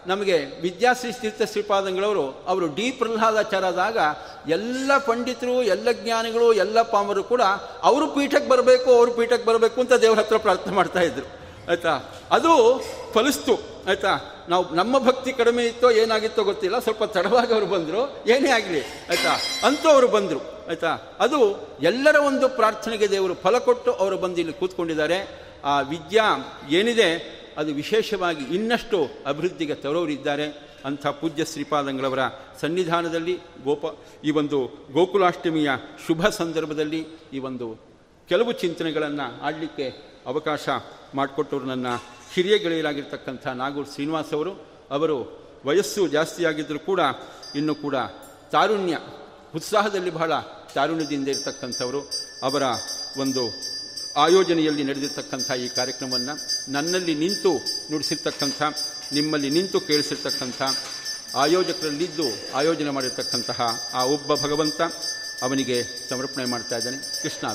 ನಮಗೆ 0.08 0.46
ವಿದ್ಯಾಶ್ರೀ 0.62 1.12
ತೀರ್ಥ 1.12 1.42
ಶ್ರೀಪಾದಂಗಳವರು, 1.52 2.44
ಅವರು 2.48 2.76
ಡಿ 2.76 2.92
ಪ್ರಹ್ಲಾದಾಚಾರದಾಗ 2.92 3.98
ಎಲ್ಲ 4.50 4.98
ಪಂಡಿತರು, 4.98 5.64
ಎಲ್ಲ 5.64 5.92
ಜ್ಞಾನಿಗಳು, 5.92 6.54
ಎಲ್ಲ 6.54 6.82
ಪಾಮರು 6.82 7.24
ಕೂಡ 7.24 7.42
ಅವರು 7.84 8.08
ಪೀಠಕ್ಕೆ 8.08 8.50
ಬರಬೇಕು, 8.50 8.92
ಅವರು 8.94 9.12
ಪೀಠಕ್ಕೆ 9.12 9.46
ಬರಬೇಕು 9.46 9.82
ಅಂತ 9.82 9.94
ದೇವ್ರ 9.94 10.20
ಹತ್ರ 10.20 10.38
ಪ್ರಾರ್ಥನೆ 10.38 10.74
ಮಾಡ್ತಾ 10.74 11.00
ಇದ್ರು. 11.00 11.48
ಆಯಿತಾ? 11.70 12.00
ಅದು 12.32 12.82
ಫಲಿಸ್ತು. 13.14 13.56
ಆಯಿತಾ? 13.88 14.46
ನಾವು 14.50 14.76
ನಮ್ಮ 14.76 15.00
ಭಕ್ತಿ 15.00 15.34
ಕಡಿಮೆ 15.34 15.66
ಇತ್ತೋ, 15.66 15.92
ಏನಾಗಿತ್ತೋ 15.92 16.44
ಗೊತ್ತಿಲ್ಲ. 16.44 16.80
ಸ್ವಲ್ಪ 16.80 17.04
ತಡವಾಗಿ 17.04 17.54
ಅವರು 17.54 17.66
ಬಂದರು. 17.66 18.24
ಏನೇ 18.28 18.50
ಆಗಲಿ. 18.50 18.82
ಆಯಿತಾ? 18.82 19.38
ಅಂತೂ 19.68 19.90
ಅವರು 19.90 20.08
ಬಂದರು. 20.08 20.68
ಆಯಿತಾ? 20.68 20.98
ಅದು 21.20 21.70
ಎಲ್ಲರ 21.82 22.16
ಒಂದು 22.16 22.50
ಪ್ರಾರ್ಥನೆಗೆ 22.50 23.10
ದೇವರು 23.10 23.34
ಫಲ 23.34 23.58
ಕೊಟ್ಟು 23.58 23.94
ಅವರು 23.94 24.18
ಬಂದು 24.18 24.38
ಇಲ್ಲಿ 24.38 24.54
ಕೂತ್ಕೊಂಡಿದ್ದಾರೆ. 24.54 25.48
ಆ 25.66 25.82
ವಿದ್ಯಾ 25.82 26.24
ಏನಿದೆ? 26.70 27.37
ಅದು 27.58 27.72
ವಿಶೇಷವಾಗಿ 27.74 28.44
ಇನ್ನಷ್ಟು 28.56 28.98
ಅಭಿವೃದ್ಧಿಗೆ 29.32 29.76
ತರೋರಿದ್ದಾರೆ 29.76 30.48
ಅಂಥ 30.88 31.08
ಪೂಜ್ಯ 31.20 31.44
ಶ್ರೀಪಾದಂಗಳವರ 31.52 32.24
ಸನ್ನಿಧಾನದಲ್ಲಿ 32.62 33.36
ಗೋಪ, 33.64 33.86
ಈ 34.28 34.32
ಒಂದು 34.42 34.58
ಗೋಕುಲಾಷ್ಟಮಿಯ 34.94 35.70
ಶುಭ 36.08 36.30
ಸಂದರ್ಭದಲ್ಲಿ 36.40 37.02
ಈ 37.34 37.40
ಒಂದು 37.50 37.68
ಕೆಲವು 38.30 38.52
ಚಿಂತನೆಗಳನ್ನು 38.62 39.26
ಆಡಲಿಕ್ಕೆ 39.48 39.88
ಅವಕಾಶ 40.32 40.68
ಮಾಡಿಕೊಟ್ಟವರು 41.16 41.66
ನನ್ನ 41.66 41.88
ಹಿರಿಯ 42.34 42.56
ಗೆಳೆಯರಾಗಿರ್ತಕ್ಕಂಥ 42.64 43.48
ನಾಗೂರ್ 43.62 43.90
ಶ್ರೀನಿವಾಸ್ 43.94 44.34
ಅವರು. 44.38 44.54
ಅವರು 44.96 45.18
ವಯಸ್ಸು 45.66 46.02
ಜಾಸ್ತಿಯಾಗಿದ್ದರೂ 46.08 46.80
ಕೂಡ 46.80 47.02
ಇನ್ನು 47.56 47.76
ಕೂಡ 47.76 47.96
ತಾರುಣ್ಯ, 48.52 48.96
ಉತ್ಸಾಹದಲ್ಲಿ 49.56 50.12
ಬಹಳ 50.20 50.34
ತಾರುಣ್ಯದಿಂದ 50.76 51.28
ಇರತಕ್ಕಂಥವರು. 51.28 52.02
ಅವರ 52.48 52.64
ಒಂದು 53.24 53.44
ಆಯೋಜನೆಯಲ್ಲಿ 54.18 54.84
ನಡೆದಿರ್ತಕ್ಕಂಥ 54.84 55.52
ಈ 55.52 55.68
ಕಾರ್ಯಕ್ರಮವನ್ನು 55.68 56.36
ನನ್ನಲ್ಲಿ 56.72 57.16
ನಿಂತು 57.16 57.52
ನುಡಿಸಿರ್ತಕ್ಕಂಥ, 57.92 58.62
ನಿಮ್ಮಲ್ಲಿ 59.14 59.50
ನಿಂತು 59.50 59.80
ಕೇಳಿಸಿರ್ತಕ್ಕಂಥ, 59.80 60.62
ಆಯೋಜಕರಲ್ಲಿದ್ದು 61.36 62.28
ಆಯೋಜನೆ 62.54 62.90
ಮಾಡಿರ್ತಕ್ಕಂತಹ 62.90 63.62
ಆ 63.94 64.04
ಒಬ್ಬ 64.04 64.36
ಭಗವಂತ 64.36 64.82
ಅವನಿಗೆ 65.42 65.84
ಸಮರ್ಪಣೆ 66.10 66.46
ಮಾಡ್ತಾ 66.46 66.78
ಇದ್ದಾನೆ. 66.78 66.98
ಕೃಷ್ಣ 67.24 67.48